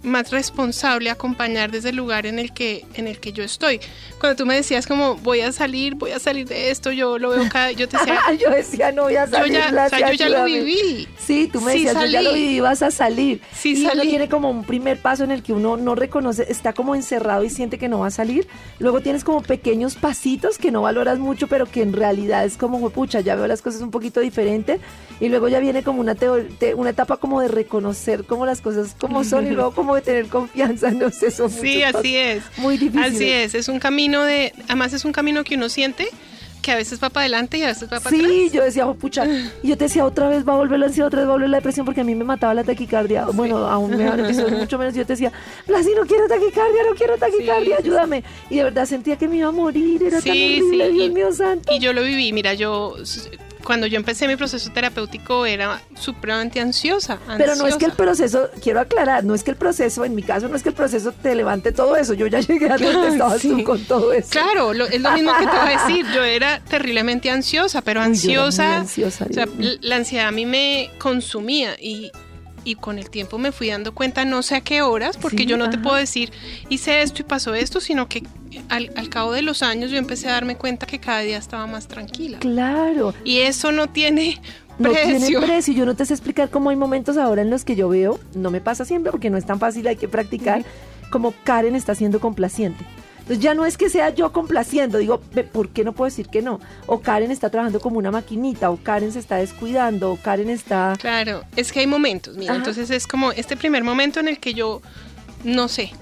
más 0.03 0.31
responsable 0.31 1.11
acompañar 1.11 1.71
desde 1.71 1.91
el 1.91 1.97
lugar 1.97 2.27
en 2.27 2.39
el 2.39 2.53
que 2.53 2.85
en 2.95 3.07
el 3.07 3.21
que 3.21 3.33
yo 3.33 3.45
estoy. 3.45 3.81
Cuando 4.19 4.37
tú 4.37 4.47
me 4.47 4.57
decías 4.57 4.87
como 4.87 5.17
voy 5.17 5.41
a 5.41 5.53
salir, 5.53 5.95
voy 5.95 6.11
a 6.11 6.19
salir 6.19 6.47
de 6.49 6.71
esto, 6.71 6.91
yo 6.91 7.19
lo 7.19 7.31
veo 7.31 7.49
cada 7.49 7.73
yo 7.73 7.89
te 7.89 7.99
decía, 7.99 8.21
yo 8.41 8.51
decía 8.51 8.93
no 8.93 9.05
voy 9.05 9.17
a 9.17 9.27
salir, 9.27 9.53
yo 9.53 9.59
ya, 9.59 9.87
o 9.87 9.89
sea, 9.89 10.11
yo 10.11 10.15
ya 10.15 10.29
lo 10.29 10.45
viví. 10.45 11.09
Sí, 11.19 11.49
tú 11.53 11.61
me 11.61 11.73
decías 11.73 11.95
yo 11.95 12.07
ya 12.07 12.23
lo 12.23 12.33
viví, 12.33 12.61
vas 12.61 12.83
a 12.83 12.91
salir. 12.91 13.41
Sí, 13.53 13.73
y 13.73 13.85
salí. 13.85 14.01
uno 14.01 14.11
tiene 14.11 14.29
como 14.29 14.51
un 14.51 14.65
primer 14.65 15.01
paso 15.01 15.25
en 15.25 15.31
el 15.31 15.43
que 15.43 15.53
uno 15.53 15.77
no 15.77 15.95
reconoce, 15.95 16.47
está 16.49 16.73
como 16.73 16.95
encerrado 16.95 17.45
y 17.45 17.51
siente 17.51 17.79
que 17.79 17.89
no 17.89 18.01
va 18.01 18.09
a 18.09 18.11
salir. 18.11 18.49
Luego 18.79 19.01
tienes 19.01 19.25
como 19.25 19.43
pequeños 19.43 19.95
pasitos 19.97 20.59
que 20.59 20.71
no 20.71 20.83
valoras 20.83 21.19
mucho, 21.19 21.47
pero 21.47 21.67
que 21.67 21.83
en 21.83 21.93
realidad 21.93 22.45
es 22.45 22.57
como, 22.57 22.91
pucha, 23.09 23.21
ya 23.21 23.35
veo 23.37 23.47
las 23.47 23.63
cosas 23.63 23.81
un 23.81 23.91
poquito 23.91 24.21
diferente 24.21 24.79
y 25.19 25.31
luego 25.31 25.49
ya 25.49 25.61
viene 25.61 25.83
como 25.83 26.01
una, 26.01 26.15
una 26.77 26.91
etapa 26.91 27.17
como 27.17 27.41
de 27.41 27.49
reconocer 27.49 28.25
como 28.25 28.45
las 28.45 28.61
cosas 28.61 28.95
como 28.99 29.25
son 29.25 29.47
y 29.47 29.51
luego 29.51 29.73
como 29.73 29.95
de 29.95 30.03
tener 30.03 30.27
confianza, 30.27 30.91
no 30.93 31.11
sé, 31.11 31.31
son 31.31 31.51
Sí, 31.51 31.83
así 31.83 32.17
es. 32.17 32.43
Muy 32.59 32.77
difícil. 32.77 33.03
Así 33.03 33.31
es, 33.31 33.55
es 33.55 33.69
un 33.69 33.79
camino 33.79 34.23
de, 34.25 34.53
además 34.65 34.93
es 34.93 35.07
un 35.07 35.13
camino 35.13 35.43
que 35.43 35.55
uno 35.55 35.71
siente 35.71 36.09
que 36.63 36.73
a 36.73 36.77
veces 36.77 37.03
va 37.03 37.09
para 37.11 37.23
adelante 37.25 37.59
y 37.59 37.63
a 37.63 37.69
veces 37.69 37.85
va 37.85 38.01
para 38.01 38.11
sí, 38.11 38.17
atrás. 38.17 38.31
Sí, 38.33 38.51
yo 38.53 38.65
decía, 38.65 38.87
oh, 38.87 38.95
pucha, 38.95 39.25
y 39.63 39.69
yo 39.69 39.77
te 39.77 39.85
decía, 39.85 40.05
otra 40.05 40.29
vez 40.29 40.47
va 40.47 40.55
a 40.55 40.57
volver 40.57 40.79
la 40.79 40.87
ansiedad, 40.87 41.07
otra 41.09 41.21
vez 41.21 41.27
va 41.29 41.33
a 41.33 41.37
volver 41.37 41.51
la 41.51 41.57
depresión, 41.59 41.85
porque 41.87 42.01
a 42.01 42.05
mí 42.05 42.15
me 42.15 42.25
mataba 42.25 42.55
la 42.55 42.65
taquicardia. 42.65 43.27
Bueno, 43.27 43.59
aún 43.59 43.97
me 43.97 44.05
dan 44.05 44.21
mucho 44.59 44.79
menos. 44.79 44.95
Yo 44.95 45.07
te 45.07 45.13
decía, 45.15 45.33
Blasi, 45.67 45.91
no 45.95 46.07
quiero 46.07 46.27
taquicardia, 46.29 46.83
no 46.89 46.95
quiero 46.97 47.17
taquicardia, 47.19 47.77
Sí. 47.79 47.83
ayúdame. 47.85 48.25
Y 48.51 48.57
de 48.57 48.65
verdad 48.65 48.87
sentía 48.87 49.17
que 49.17 49.29
me 49.29 49.37
iba 49.37 49.49
a 49.49 49.53
morir, 49.53 50.03
era 50.03 50.21
tan 50.21 50.31
horrible, 50.33 50.91
Dios 50.91 51.11
mío 51.13 51.33
santo. 51.33 51.73
Y 51.75 51.79
yo 51.79 51.93
lo 51.93 52.03
viví, 52.03 52.33
mira, 52.33 52.55
yo 52.55 52.95
cuando 53.65 53.87
yo 53.87 53.97
empecé 53.97 54.27
mi 54.29 54.37
proceso 54.37 54.71
terapéutico 54.73 55.45
era 55.47 55.81
supremamente 55.99 56.61
ansiosa. 56.61 57.19
Pero 57.37 57.55
no 57.57 57.67
es 57.67 57.77
que 57.77 57.85
el 57.87 57.93
proceso, 57.93 58.49
quiero 58.63 58.81
aclarar, 58.81 59.25
no 59.25 59.35
es 59.35 59.43
que 59.43 59.51
el 59.51 59.57
proceso, 59.57 60.05
en 60.05 60.15
mi 60.15 60.23
caso, 60.23 60.49
no 60.49 60.57
es 60.57 60.63
que 60.63 60.71
el 60.71 60.75
proceso 60.75 61.13
te 61.13 61.35
levante 61.35 61.73
todo 61.73 61.97
eso. 61.97 62.15
Yo 62.15 62.27
ya 62.27 62.41
llegué 62.49 62.71
a 62.71 62.77
donde 62.79 63.09
estabas 63.09 63.41
Sí. 63.41 63.49
tú 63.51 63.65
con 63.65 63.85
todo 63.85 64.13
eso. 64.13 64.31
Claro, 64.31 64.73
lo- 64.75 64.87
es 64.87 65.01
lo 65.01 65.13
mismo 65.13 65.33
que 65.39 65.47
te 65.47 65.57
voy 65.57 65.73
a 65.73 65.87
decir. 65.87 66.07
Yo 66.15 66.25
era 66.25 66.61
terriblemente 66.61 67.31
ansiosa, 67.31 67.83
pero 67.83 68.01
Uy, 68.01 68.07
ansiosa. 68.07 68.79
ansiosa, 68.79 69.27
o 69.29 69.33
sea, 69.33 69.47
la 69.81 69.97
ansiedad 69.97 70.29
a 70.29 70.33
mí 70.33 70.47
me 70.47 70.91
consumía 70.99 71.77
y, 71.81 72.11
y 72.65 72.75
con 72.75 72.99
el 72.99 73.11
tiempo 73.11 73.39
me 73.39 73.53
fui 73.53 73.69
dando 73.69 73.95
cuenta, 73.95 74.25
no 74.25 74.43
sé 74.43 74.57
a 74.57 74.61
qué 74.61 74.83
horas, 74.83 75.17
porque 75.17 75.39
Sí, 75.39 75.47
yo 75.47 75.57
no 75.57 75.71
te 75.71 75.79
puedo 75.79 75.97
decir 75.97 76.33
hice 76.69 77.03
esto 77.03 77.23
y 77.23 77.25
pasó 77.25 77.55
esto, 77.55 77.81
sino 77.81 78.09
que 78.09 78.23
al, 78.69 78.91
al 78.97 79.09
cabo 79.09 79.33
de 79.33 79.43
los 79.43 79.63
años 79.63 79.91
yo 79.91 79.99
empecé 79.99 80.29
a 80.29 80.33
darme 80.33 80.57
cuenta 80.57 80.87
que 80.87 80.99
cada 80.99 81.21
día 81.21 81.39
estaba 81.39 81.67
más 81.67 81.87
tranquila. 81.89 82.39
Claro. 82.39 83.15
Y 83.25 83.39
eso 83.39 83.73
no 83.73 83.89
tiene 83.89 84.41
No 84.79 84.91
tiene 84.91 85.19
precio. 85.19 85.41
precio. 85.41 85.75
Yo 85.75 85.87
no 85.87 85.95
te 85.95 86.05
sé 86.07 86.15
explicar 86.15 86.51
cómo 86.51 86.71
hay 86.71 86.77
momentos 86.77 87.17
ahora 87.17 87.43
en 87.43 87.51
los 87.51 87.65
que 87.65 87.77
yo 87.77 87.89
veo, 87.89 88.19
no 88.35 88.51
me 88.51 88.61
pasa 88.61 88.85
siempre 88.85 89.11
porque 89.13 89.31
no 89.31 89.37
es 89.39 89.47
tan 89.47 89.59
fácil, 89.59 89.87
hay 89.87 89.97
que 89.97 90.09
practicar, 90.09 90.65
como 91.11 91.33
Karen 91.45 91.75
está 91.77 91.95
siendo 91.95 92.21
complaciente. 92.21 92.85
Entonces 93.29 93.45
ya 93.45 93.53
no 93.53 93.67
es 93.67 93.77
que 93.77 93.91
sea 93.91 94.09
yo 94.15 94.33
complaciendo, 94.33 94.97
digo, 94.97 95.21
"Ve, 95.35 95.45
¿por 95.45 95.69
qué 95.69 95.85
no 95.85 95.93
puedo 95.93 96.09
decir 96.09 96.29
que 96.29 96.41
no? 96.41 96.61
O 96.87 97.01
Karen 97.01 97.31
está 97.31 97.51
trabajando 97.51 97.79
como 97.79 97.99
una 97.99 98.11
maquinita, 98.11 98.71
o 98.71 98.79
Karen 98.83 99.13
se 99.13 99.19
está 99.19 99.37
descuidando, 99.37 100.13
o 100.13 100.17
Karen 100.17 100.49
está... 100.49 100.95
Claro, 100.99 101.43
es 101.55 101.71
que 101.71 101.81
hay 101.81 101.87
momentos, 101.87 102.39
mira, 102.39 102.53
Ajá. 102.53 102.59
entonces 102.61 102.89
es 102.91 103.07
como 103.07 103.33
este 103.33 103.55
primer 103.57 103.85
momento 103.85 104.19
en 104.19 104.29
el 104.29 104.39
que 104.39 104.55
yo 104.55 104.81
no 105.45 105.69
sé, 105.69 105.93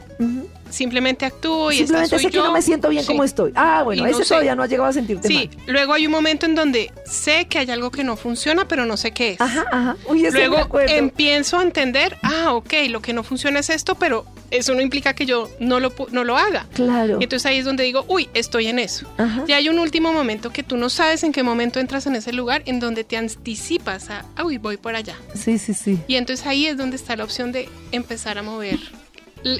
Simplemente 0.70 1.24
actúo 1.24 1.70
y 1.70 1.76
Simplemente 1.78 2.18
sé 2.18 2.30
que 2.30 2.38
no 2.38 2.52
me 2.52 2.60
siento 2.60 2.88
bien 2.88 3.02
Sí. 3.02 3.08
como 3.08 3.22
estoy. 3.22 3.52
Ah, 3.54 3.82
bueno, 3.84 4.02
no 4.02 4.08
ese 4.08 4.24
sé. 4.24 4.28
todavía 4.30 4.56
no 4.56 4.62
ha 4.64 4.66
llegado 4.66 4.88
a 4.88 4.92
sentirte 4.92 5.28
Sí, 5.28 5.48
mal. 5.54 5.64
luego 5.68 5.92
hay 5.92 6.06
un 6.06 6.12
momento 6.12 6.44
en 6.46 6.54
donde 6.56 6.90
sé 7.04 7.46
que 7.46 7.58
hay 7.60 7.70
algo 7.70 7.90
que 7.92 8.02
no 8.02 8.16
funciona, 8.16 8.66
pero 8.66 8.84
no 8.84 8.96
sé 8.96 9.12
qué 9.12 9.32
es. 9.32 9.40
Ajá, 9.40 9.64
ajá. 9.70 9.96
Uy, 10.08 10.28
Luego 10.30 10.66
empiezo 10.88 11.58
a 11.58 11.62
entender, 11.62 12.16
ah, 12.22 12.52
ok, 12.54 12.72
lo 12.88 13.00
que 13.00 13.12
no 13.12 13.22
funciona 13.22 13.60
es 13.60 13.70
esto, 13.70 13.94
pero 13.94 14.26
eso 14.50 14.74
no 14.74 14.80
implica 14.80 15.14
que 15.14 15.24
yo 15.26 15.48
no 15.60 15.78
lo, 15.78 15.92
no 16.10 16.24
lo 16.24 16.36
haga. 16.36 16.66
Claro. 16.74 17.18
Y 17.20 17.24
entonces 17.24 17.46
ahí 17.46 17.58
es 17.58 17.64
donde 17.64 17.84
digo, 17.84 18.04
uy, 18.08 18.28
estoy 18.34 18.66
en 18.66 18.78
eso. 18.80 19.06
Ajá. 19.18 19.44
Y 19.46 19.52
hay 19.52 19.68
un 19.68 19.78
último 19.78 20.12
momento 20.12 20.50
que 20.50 20.62
tú 20.64 20.76
no 20.76 20.88
sabes 20.88 21.22
en 21.22 21.32
qué 21.32 21.42
momento 21.44 21.78
entras 21.78 22.06
en 22.06 22.16
ese 22.16 22.32
lugar, 22.32 22.62
en 22.66 22.80
donde 22.80 23.04
te 23.04 23.16
anticipas 23.16 24.10
a, 24.10 24.24
ah, 24.36 24.44
uy, 24.44 24.58
voy 24.58 24.76
por 24.78 24.96
allá. 24.96 25.16
Sí, 25.34 25.58
sí, 25.58 25.74
sí. 25.74 25.98
Y 26.08 26.16
entonces 26.16 26.44
ahí 26.46 26.66
es 26.66 26.76
donde 26.76 26.96
está 26.96 27.14
la 27.16 27.22
opción 27.24 27.52
de 27.52 27.68
empezar 27.92 28.36
a 28.38 28.42
mover 28.42 28.78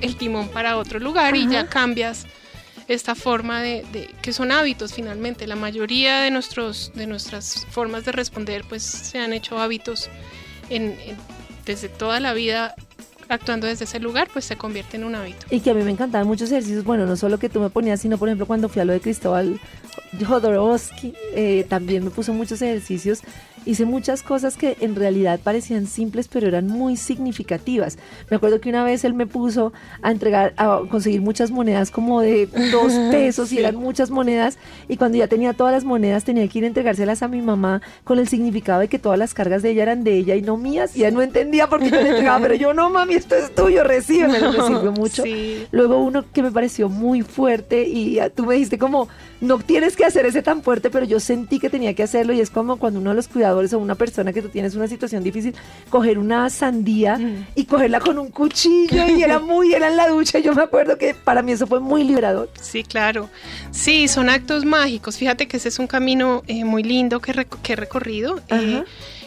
el, 0.03 0.17
timón 0.17 0.49
para 0.49 0.77
otro 0.77 0.99
lugar 0.99 1.37
y 1.37 1.49
ya 1.49 1.69
cambias 1.69 2.27
esta 2.89 3.15
forma 3.15 3.63
de, 3.63 3.85
de- 3.93 4.11
que 4.23 4.33
son 4.33 4.53
hábitos 4.53 4.93
finalmente. 4.93 5.47
La 5.47 5.57
mayoría 5.57 6.21
de 6.21 6.31
nuestros 6.31 6.93
de 6.95 7.07
nuestras 7.07 7.67
formas 7.71 8.05
de 8.05 8.13
responder 8.13 8.65
pues 8.69 8.83
se 8.83 9.19
han 9.19 9.33
hecho 9.33 9.59
hábitos 9.59 10.09
en- 10.71 10.97
en- 11.05 11.17
desde 11.65 11.89
toda 11.89 12.21
la 12.21 12.33
vida 12.33 12.75
actuando 13.29 13.67
desde 13.67 13.87
ese 13.87 13.99
lugar 13.99 14.29
pues 14.33 14.45
se 14.45 14.57
convierte 14.57 14.97
en 14.97 15.05
un 15.05 15.17
hábito. 15.17 15.47
Y 15.51 15.59
que 15.61 15.71
a 15.71 15.75
mí 15.75 15.83
me 15.83 15.91
encantaban 15.91 16.29
muchos 16.29 16.49
ejercicios, 16.53 16.85
bueno, 16.85 17.07
no 17.07 17.17
solo 17.17 17.39
que 17.39 17.49
tú 17.49 17.59
me 17.61 17.71
ponías, 17.71 18.01
sino 18.01 18.19
por 18.19 18.29
ejemplo 18.29 18.47
cuando 18.47 18.69
fui 18.69 18.81
a 18.83 18.85
lo 18.85 18.93
de 18.93 19.01
Cristóbal 19.01 19.59
Jodorowsky, 20.25 21.15
eh, 21.35 21.67
también 21.69 22.05
me 22.05 22.11
puso 22.11 22.33
muchos 22.33 22.63
ejercicios, 22.63 23.21
hice 23.67 23.85
muchas 23.85 24.23
cosas 24.23 24.57
que 24.57 24.77
en 24.81 24.95
realidad 24.95 25.41
parecían 25.43 25.87
simples, 25.87 26.29
pero 26.29 26.47
eran 26.47 26.67
muy 26.67 26.97
significativas. 26.97 27.99
Me 28.31 28.37
acuerdo 28.37 28.61
que 28.61 28.71
una 28.71 28.85
vez 28.85 29.05
él 29.05 29.13
me 29.13 29.27
puso 29.27 29.73
a 30.03 30.11
entregar, 30.11 30.55
a 30.57 30.81
conseguir 30.89 31.21
muchas 31.21 31.51
monedas 31.51 31.91
como 31.91 32.21
de 32.21 32.47
dos 32.73 32.93
pesos 33.11 33.53
y 33.53 33.59
eran 33.59 33.77
muchas 33.77 34.11
monedas, 34.11 34.59
y 34.89 34.97
cuando 34.97 35.19
ya 35.19 35.27
tenía 35.27 35.53
todas 35.53 35.73
las 35.73 35.85
monedas 35.85 36.25
tenía 36.25 36.47
que 36.49 36.59
ir 36.59 36.65
a 36.65 36.69
entregárselas 36.69 37.23
a 37.23 37.29
mi 37.29 37.43
mamá 37.43 37.83
con 38.05 38.19
el 38.19 38.29
significado 38.29 38.81
de 38.81 38.89
que 38.89 38.99
todas 38.99 39.19
las 39.19 39.35
cargas 39.35 39.63
de 39.63 39.71
ella 39.71 39.83
eran 39.83 40.05
de 40.05 40.17
ella 40.17 40.37
y 40.37 40.43
no 40.43 40.57
mías, 40.57 40.97
y 40.97 41.01
ella 41.01 41.11
no 41.11 41.23
entendía 41.23 41.69
por 41.69 41.81
qué 41.81 41.91
yo 41.91 42.01
le 42.01 42.11
entregaba, 42.11 42.41
pero 42.41 42.55
yo 42.55 42.73
no, 42.73 42.89
mami, 42.89 43.15
esto 43.15 43.35
es 43.35 43.55
tuyo, 43.55 43.85
recíbeme, 43.85 44.41
me 44.41 44.53
sirvió 44.53 44.93
mucho. 44.97 45.23
Sí. 45.25 45.67
Luego 45.73 45.99
uno 45.99 46.25
que 46.33 46.43
me 46.43 46.53
pareció 46.53 46.89
muy 46.89 47.23
fuerte 47.23 47.83
y 47.89 48.19
tú 48.35 48.47
me 48.47 48.55
dijiste 48.55 48.79
como, 48.79 49.09
no 49.41 49.59
tienes 49.59 49.97
que 49.97 50.05
hacer 50.05 50.25
ese 50.27 50.43
tan 50.43 50.63
fuerte, 50.63 50.89
pero 50.91 51.05
yo 51.05 51.21
sentí 51.21 51.59
que 51.59 51.69
tenía 51.71 51.95
que 51.95 52.03
hacerlo 52.03 52.33
y 52.33 52.41
es 52.41 52.51
como 52.51 52.79
cuando 52.79 53.01
uno 53.01 53.11
de 53.11 53.17
los 53.17 53.29
cuidadores 53.29 53.73
o 53.73 53.79
una 53.79 53.95
persona 53.95 54.33
que 54.33 54.41
tú 54.43 54.49
tienes 54.49 54.75
una 54.75 54.89
situación 54.89 55.23
difícil, 55.23 55.55
coger 55.91 56.19
una 56.19 56.49
sandía 56.51 57.19
Mm. 57.19 57.47
y 57.55 57.65
cogerla 57.67 58.01
con 58.01 58.19
un 58.19 58.31
cuchillo 58.31 59.09
y 59.09 59.23
era 59.23 59.39
muy, 59.39 59.73
era 59.75 59.89
en 59.89 59.97
la 59.97 60.09
ducha 60.09 60.39
y 60.39 60.43
yo 60.43 60.55
me 60.55 60.63
acuerdo 60.63 60.97
que 60.99 61.15
para 61.15 61.43
mí 61.43 61.53
eso 61.53 61.67
fue 61.67 61.81
muy 61.81 62.05
liberador. 62.05 62.51
Sí, 62.61 62.83
claro. 62.83 63.29
Sí, 63.71 64.09
son 64.09 64.29
actos 64.31 64.65
mágicos. 64.65 65.17
Fíjate 65.19 65.47
que 65.49 65.57
ese 65.59 65.69
es 65.69 65.79
un 65.79 65.87
camino 65.87 66.43
eh, 66.47 66.65
muy 66.65 66.83
lindo 66.83 67.21
que, 67.21 67.47
que 67.63 67.73
he 67.75 67.77
recorrido. 67.77 68.41
Eh. 68.49 68.83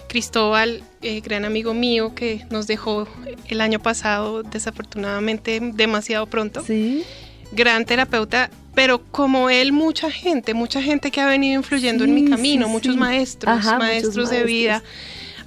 Cristóbal, 0.07 0.82
eh, 1.03 1.22
gran 1.22 1.45
amigo 1.45 1.74
mío 1.76 2.16
que 2.16 2.43
nos 2.49 2.66
dejó 2.66 3.07
el 3.47 3.62
año 3.62 3.80
pasado, 3.80 4.41
desafortunadamente 4.41 5.60
demasiado 5.62 6.26
pronto. 6.26 6.64
Sí. 6.66 7.03
Gran 7.52 7.86
terapeuta, 7.86 8.50
pero 8.76 9.04
como 9.12 9.50
él, 9.50 9.72
mucha 9.72 10.12
gente, 10.12 10.54
mucha 10.54 10.82
gente 10.82 11.10
que 11.12 11.20
ha 11.22 11.26
venido 11.26 11.56
influyendo 11.56 12.04
en 12.04 12.14
mi 12.14 12.26
camino, 12.30 12.68
sí, 12.68 12.72
muchos 12.72 12.93
sí. 12.93 13.00
maestros, 13.00 13.52
Ajá, 13.58 13.76
muchos 13.76 13.80
maestros 13.80 14.16
de 14.30 14.43
maestros. 14.43 14.45
vida, 14.45 14.84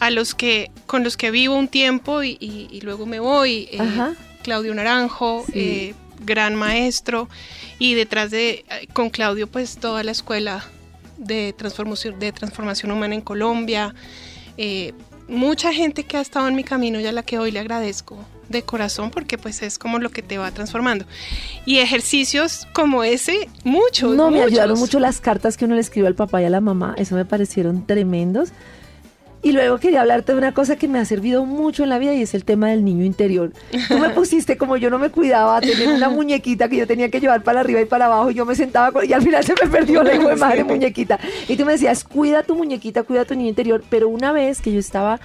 a 0.00 0.10
los 0.10 0.34
que, 0.34 0.70
con 0.86 1.04
los 1.04 1.16
que 1.16 1.30
vivo 1.30 1.54
un 1.56 1.68
tiempo 1.68 2.22
y, 2.24 2.36
y- 2.40 2.68
y 2.72 2.80
luego 2.80 3.06
me 3.06 3.20
voy. 3.20 3.68
eh, 3.70 3.78
Ajá. 3.80 4.14
Claudio 4.42 4.74
Naranjo, 4.74 5.44
eh, 5.54 5.94
gran 6.24 6.56
maestro, 6.56 7.28
y 7.78 7.94
detrás 7.94 8.32
de, 8.32 8.64
eh, 8.68 8.88
con 8.92 9.08
Claudio, 9.10 9.46
pues 9.46 9.76
toda 9.76 10.02
la 10.02 10.10
escuela 10.10 10.64
de 11.18 11.52
transformación, 11.56 12.18
de 12.18 12.32
transformación 12.32 12.90
humana 12.90 13.14
en 13.14 13.20
Colombia. 13.20 13.94
eh, 14.58 14.92
mucha 15.28 15.72
gente 15.72 16.02
que 16.04 16.16
ha 16.16 16.20
estado 16.20 16.46
en 16.48 16.54
mi 16.56 16.64
camino 16.64 17.00
y 17.00 17.06
a 17.06 17.12
la 17.12 17.22
que 17.22 17.38
hoy 17.38 17.52
le 17.52 17.60
agradezco 17.60 18.18
de 18.52 18.62
corazón 18.62 19.10
porque 19.10 19.38
pues 19.38 19.62
es 19.62 19.78
como 19.78 19.98
lo 19.98 20.10
que 20.10 20.22
te 20.22 20.38
va 20.38 20.50
transformando. 20.52 21.04
Y 21.66 21.78
ejercicios 21.78 22.68
como 22.72 23.02
ese, 23.02 23.48
muchos. 23.64 24.14
No, 24.14 24.30
me 24.30 24.42
ayudaron 24.42 24.78
mucho 24.78 25.00
las 25.00 25.20
cartas 25.20 25.56
que 25.56 25.64
uno 25.64 25.74
le 25.74 25.80
escribe 25.80 26.06
al 26.06 26.14
papá 26.14 26.40
y 26.42 26.44
a 26.44 26.50
la 26.50 26.60
mamá, 26.60 26.94
eso 26.98 27.16
me 27.16 27.24
parecieron 27.24 27.86
tremendos. 27.86 28.52
Y 29.44 29.50
luego 29.50 29.78
quería 29.78 30.02
hablarte 30.02 30.30
de 30.30 30.38
una 30.38 30.54
cosa 30.54 30.76
que 30.76 30.86
me 30.86 31.00
ha 31.00 31.04
servido 31.04 31.44
mucho 31.44 31.82
en 31.82 31.88
la 31.88 31.98
vida 31.98 32.14
y 32.14 32.22
es 32.22 32.32
el 32.34 32.44
tema 32.44 32.68
del 32.68 32.84
niño 32.84 33.04
interior. 33.04 33.52
Tú 33.88 33.98
me 33.98 34.10
pusiste 34.14 34.56
como 34.56 34.76
yo 34.76 34.88
no 34.88 35.00
me 35.00 35.10
cuidaba, 35.10 35.60
tener 35.60 35.88
una 35.88 36.08
muñequita 36.10 36.68
que 36.68 36.76
yo 36.76 36.86
tenía 36.86 37.10
que 37.10 37.18
llevar 37.18 37.42
para 37.42 37.58
arriba 37.58 37.80
y 37.80 37.84
para 37.86 38.06
abajo 38.06 38.30
y 38.30 38.34
yo 38.34 38.46
me 38.46 38.54
sentaba 38.54 38.92
con- 38.92 39.04
y 39.04 39.12
al 39.12 39.20
final 39.20 39.42
se 39.42 39.54
me 39.60 39.68
perdió 39.68 40.04
la 40.04 40.14
hijo 40.14 40.28
de 40.28 40.36
madre 40.36 40.62
muñequita. 40.62 41.18
Y 41.48 41.56
tú 41.56 41.64
me 41.66 41.72
decías, 41.72 42.04
cuida 42.04 42.44
tu 42.44 42.54
muñequita, 42.54 43.02
cuida 43.02 43.24
tu 43.24 43.34
niño 43.34 43.48
interior. 43.48 43.82
Pero 43.90 44.08
una 44.08 44.30
vez 44.30 44.60
que 44.60 44.72
yo 44.72 44.78
estaba 44.78 45.18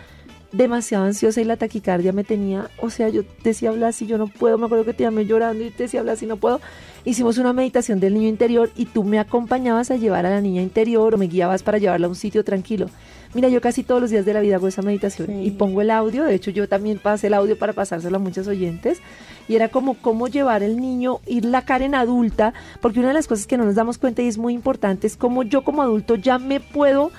demasiado 0.58 1.06
ansiosa 1.06 1.40
y 1.40 1.44
la 1.44 1.56
taquicardia 1.56 2.12
me 2.12 2.24
tenía, 2.24 2.70
o 2.82 2.90
sea, 2.90 3.10
yo 3.10 3.22
decía 3.44 3.72
Blas 3.72 4.02
y 4.02 4.08
yo 4.08 4.18
no 4.18 4.28
puedo, 4.28 4.58
me 4.58 4.66
acuerdo 4.66 4.86
que 4.86 4.94
te 4.94 5.04
llamé 5.04 5.26
llorando 5.26 5.64
y 5.64 5.70
te 5.70 5.84
decía 5.84 6.02
Blas 6.02 6.24
y 6.24 6.26
no 6.26 6.38
puedo. 6.38 6.60
Hicimos 7.06 7.38
una 7.38 7.54
meditación 7.54 8.00
del 8.00 8.16
niño 8.16 8.28
interior 8.28 8.70
y 8.76 8.86
tú 8.86 9.04
me 9.04 9.20
acompañabas 9.20 9.92
a 9.92 9.96
llevar 9.96 10.26
a 10.26 10.30
la 10.30 10.42
niña 10.42 10.62
interior 10.62 11.14
o 11.14 11.18
me 11.18 11.28
guiabas 11.28 11.64
para 11.64 11.78
llevarla 11.78 12.08
a 12.08 12.10
un 12.10 12.16
sitio 12.16 12.44
tranquilo. 12.44 12.90
Mira, 13.34 13.50
yo 13.50 13.62
casi 13.62 13.84
todos 13.84 14.02
los 14.02 14.10
días 14.10 14.26
de 14.26 14.34
la 14.34 14.40
vida 14.42 14.56
hago 14.56 14.68
esa 14.68 14.82
meditación 14.82 15.28
Sí. 15.28 15.34
y 15.46 15.52
pongo 15.52 15.82
el 15.82 15.92
audio, 15.92 16.24
de 16.24 16.34
hecho 16.34 16.50
yo 16.50 16.68
también 16.68 16.98
pasé 16.98 17.28
el 17.28 17.34
audio 17.34 17.58
para 17.58 17.74
pasárselo 17.74 18.18
a 18.18 18.20
muchos 18.20 18.48
oyentes 18.48 19.00
y 19.48 19.56
era 19.56 19.70
como 19.70 19.94
cómo 19.96 20.28
llevar 20.28 20.64
el 20.64 20.78
niño, 20.78 21.20
ir 21.28 21.46
la 21.46 21.62
Karen 21.64 21.94
adulta, 21.94 22.54
porque 22.82 23.00
una 23.00 23.10
de 23.10 23.14
las 23.14 23.28
cosas 23.28 23.46
que 23.46 23.58
no 23.58 23.66
nos 23.66 23.76
damos 23.76 23.98
cuenta 23.98 24.22
y 24.22 24.28
es 24.28 24.38
muy 24.38 24.54
importante 24.54 25.08
es 25.08 25.16
cómo 25.18 25.44
yo 25.44 25.64
como 25.64 25.82
adulto 25.82 26.16
ya 26.16 26.40
me 26.40 26.60
puedo 26.60 27.12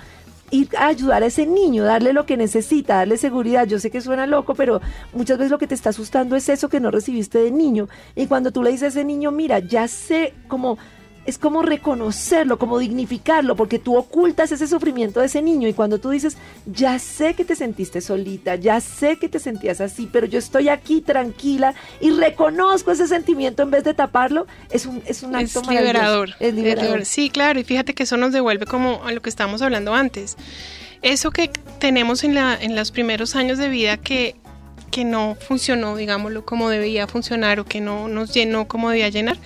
ir 0.50 0.68
a 0.76 0.86
ayudar 0.86 1.22
a 1.22 1.26
ese 1.26 1.46
niño, 1.46 1.84
darle 1.84 2.12
lo 2.12 2.26
que 2.26 2.36
necesita, 2.36 2.96
darle 2.96 3.16
seguridad. 3.16 3.66
Yo 3.66 3.78
sé 3.78 3.90
que 3.90 4.00
suena 4.00 4.26
loco, 4.26 4.54
pero 4.54 4.80
muchas 5.12 5.38
veces 5.38 5.50
lo 5.50 5.58
que 5.58 5.66
te 5.66 5.74
está 5.74 5.90
asustando 5.90 6.36
es 6.36 6.48
eso 6.48 6.68
que 6.68 6.80
no 6.80 6.90
recibiste 6.90 7.38
de 7.38 7.50
niño. 7.50 7.88
Y 8.14 8.26
cuando 8.26 8.50
tú 8.50 8.62
le 8.62 8.70
dices 8.70 8.84
a 8.84 8.88
ese 8.88 9.04
niño, 9.04 9.30
mira, 9.30 9.58
ya 9.58 9.88
sé 9.88 10.34
como 10.48 10.78
es 11.28 11.36
como 11.36 11.60
reconocerlo, 11.60 12.58
como 12.58 12.78
dignificarlo, 12.78 13.54
porque 13.54 13.78
tú 13.78 13.98
ocultas 13.98 14.50
ese 14.50 14.66
sufrimiento 14.66 15.20
de 15.20 15.26
ese 15.26 15.42
niño 15.42 15.68
y 15.68 15.74
cuando 15.74 15.98
tú 15.98 16.08
dices, 16.08 16.38
ya 16.64 16.98
sé 16.98 17.34
que 17.34 17.44
te 17.44 17.54
sentiste 17.54 18.00
solita, 18.00 18.54
ya 18.54 18.80
sé 18.80 19.18
que 19.18 19.28
te 19.28 19.38
sentías 19.38 19.82
así, 19.82 20.08
pero 20.10 20.26
yo 20.26 20.38
estoy 20.38 20.70
aquí 20.70 21.02
tranquila 21.02 21.74
y 22.00 22.12
reconozco 22.12 22.92
ese 22.92 23.06
sentimiento 23.06 23.62
en 23.62 23.70
vez 23.70 23.84
de 23.84 23.92
taparlo, 23.92 24.46
es 24.70 24.86
un, 24.86 25.02
es 25.04 25.22
un 25.22 25.36
acto 25.36 25.60
es 25.60 25.68
liberador. 25.68 26.30
Es 26.40 26.54
liberador. 26.54 26.82
liberador. 26.84 27.04
Sí, 27.04 27.28
claro, 27.28 27.60
y 27.60 27.64
fíjate 27.64 27.92
que 27.92 28.04
eso 28.04 28.16
nos 28.16 28.32
devuelve 28.32 28.64
como 28.64 29.04
a 29.04 29.12
lo 29.12 29.20
que 29.20 29.28
estábamos 29.28 29.60
hablando 29.60 29.92
antes. 29.92 30.38
Eso 31.02 31.30
que 31.30 31.48
tenemos 31.78 32.24
en, 32.24 32.36
la, 32.36 32.56
en 32.58 32.74
los 32.74 32.90
primeros 32.90 33.36
años 33.36 33.58
de 33.58 33.68
vida 33.68 33.98
que, 33.98 34.34
que 34.90 35.04
no 35.04 35.36
funcionó, 35.46 35.94
digámoslo, 35.94 36.46
como 36.46 36.70
debía 36.70 37.06
funcionar 37.06 37.60
o 37.60 37.66
que 37.66 37.82
no 37.82 38.08
nos 38.08 38.32
llenó 38.32 38.66
como 38.66 38.88
debía 38.88 39.10
llenar, 39.10 39.36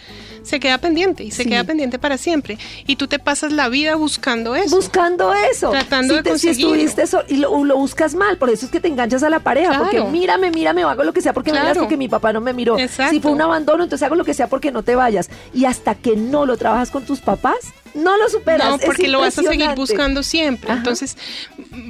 se 0.45 0.61
queda 0.61 0.78
pendiente 0.78 1.24
y 1.24 1.30
se 1.30 1.45
Sí. 1.45 1.49
queda 1.49 1.64
pendiente 1.64 1.99
para 1.99 2.16
siempre. 2.18 2.59
Y 2.86 2.97
tú 2.97 3.07
te 3.09 3.18
pasas 3.18 3.53
la 3.53 3.68
vida 3.68 3.95
buscando 3.97 4.55
eso. 4.57 4.74
buscando 4.76 5.32
eso. 5.34 5.70
Tratando 5.70 6.14
si 6.14 6.22
de 6.22 6.30
te- 6.30 6.38
si 6.38 6.49
estuviste 6.49 7.03
eso 7.03 7.22
y 7.28 7.36
lo, 7.36 7.64
lo 7.64 7.76
buscas 7.76 8.14
mal, 8.14 8.38
por 8.38 8.51
eso 8.51 8.66
es 8.66 8.72
que 8.72 8.80
te 8.80 8.88
enganchas 8.88 9.22
a 9.22 9.30
la 9.30 9.40
pareja, 9.40 9.68
Claro. 9.70 9.84
porque 9.84 10.03
mírame, 10.05 10.51
mírame, 10.51 10.84
o 10.84 10.88
hago 10.88 11.05
lo 11.05 11.12
que 11.12 11.20
sea 11.22 11.32
porque 11.32 11.53
me 11.53 11.61
miras 11.61 11.78
porque 11.78 11.97
mi 11.97 12.09
papá 12.09 12.32
no 12.32 12.40
me 12.40 12.53
miró. 12.53 12.78
Exacto. 12.78 13.12
Si 13.12 13.20
fue 13.20 13.30
un 13.32 13.40
abandono, 13.40 13.82
entonces 13.84 14.05
hago 14.05 14.14
lo 14.16 14.24
que 14.24 14.34
sea 14.34 14.49
porque 14.49 14.70
no 14.70 14.82
te 14.82 14.95
vayas. 14.95 15.30
Y 15.55 15.64
hasta 15.64 15.95
que 15.95 16.16
no 16.16 16.47
lo 16.47 16.57
trabajas 16.57 16.90
con 16.90 17.05
tus 17.05 17.20
papás, 17.20 17.57
no 17.95 18.16
lo 18.16 18.28
superas. 18.28 18.68
No, 18.68 18.74
Es 18.76 18.84
porque 18.84 19.09
lo 19.09 19.20
vas 19.20 19.38
a 19.38 19.43
seguir 19.43 19.70
buscando 19.76 20.22
siempre. 20.22 20.70
Ajá. 20.70 20.78
Entonces, 20.78 21.16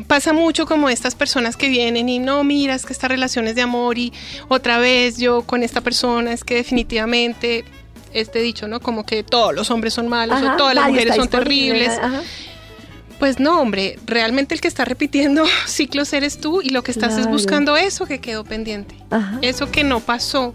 pasa 0.07 0.33
mucho 0.33 0.67
como 0.67 0.89
estas 0.89 1.15
personas 1.15 1.57
que 1.57 1.69
vienen 1.69 2.09
y 2.09 2.19
no, 2.19 2.43
mira, 2.45 2.75
es 2.75 2.85
que 2.87 2.93
esta 2.93 3.09
relación 3.09 3.47
es 3.47 3.55
de 3.55 3.63
amor 3.63 3.99
y 3.99 4.13
otra 4.49 4.79
vez 4.79 5.19
yo 5.19 5.43
con 5.43 5.63
esta 5.63 5.81
persona 5.81 6.33
es 6.33 6.45
que 6.45 6.57
definitivamente 6.57 7.65
este 8.15 8.41
dicho, 8.41 8.69
¿no? 8.69 8.81
Como 8.81 9.05
que 9.05 9.23
todos 9.23 9.55
los 9.55 9.71
hombres 9.71 9.95
son 9.95 10.09
malos 10.09 10.39
Ajá, 10.43 10.55
o 10.55 10.57
todas 10.57 10.75
las 10.75 10.89
mujeres 10.89 11.17
son 11.17 11.29
terribles. 11.29 11.89
ajá. 12.01 12.23
Pues 13.19 13.39
no, 13.39 13.61
hombre, 13.61 13.99
realmente 14.05 14.53
el 14.55 14.61
que 14.61 14.67
está 14.69 14.85
repitiendo 14.85 15.45
ciclos 15.67 16.13
eres 16.13 16.39
tú 16.41 16.61
y 16.61 16.71
lo 16.71 16.83
que 16.83 16.91
estás 16.91 17.17
es 17.19 17.27
buscando 17.29 17.77
eso 17.77 18.07
que 18.07 18.21
quedó 18.21 18.45
pendiente. 18.45 18.97
Ajá. 19.11 19.39
Eso 19.43 19.71
que 19.71 19.85
no 19.85 20.01
pasó 20.01 20.55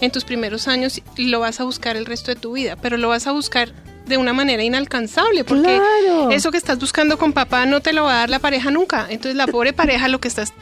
en 0.00 0.10
tus 0.10 0.24
primeros 0.24 0.66
años 0.68 1.00
lo 1.16 1.40
vas 1.40 1.60
a 1.60 1.64
buscar 1.64 1.96
el 1.96 2.06
resto 2.06 2.32
de 2.32 2.40
tu 2.40 2.52
vida, 2.52 2.76
pero 2.76 2.96
lo 2.96 3.08
vas 3.08 3.26
a 3.26 3.32
buscar 3.32 3.72
de 4.06 4.16
una 4.16 4.32
manera 4.32 4.62
inalcanzable 4.64 5.44
porque 5.44 5.64
Claro. 6.02 6.30
eso 6.30 6.50
que 6.50 6.56
estás 6.58 6.78
buscando 6.78 7.18
con 7.18 7.32
papá 7.32 7.66
no 7.66 7.80
te 7.82 7.92
lo 7.92 8.04
va 8.04 8.12
a 8.14 8.18
dar 8.20 8.30
la 8.30 8.38
pareja 8.38 8.70
nunca. 8.70 9.06
Entonces 9.10 9.36
la 9.36 9.46
pobre 9.46 9.72
pareja 9.72 10.08
lo 10.08 10.18
que 10.20 10.28
estás 10.28 10.52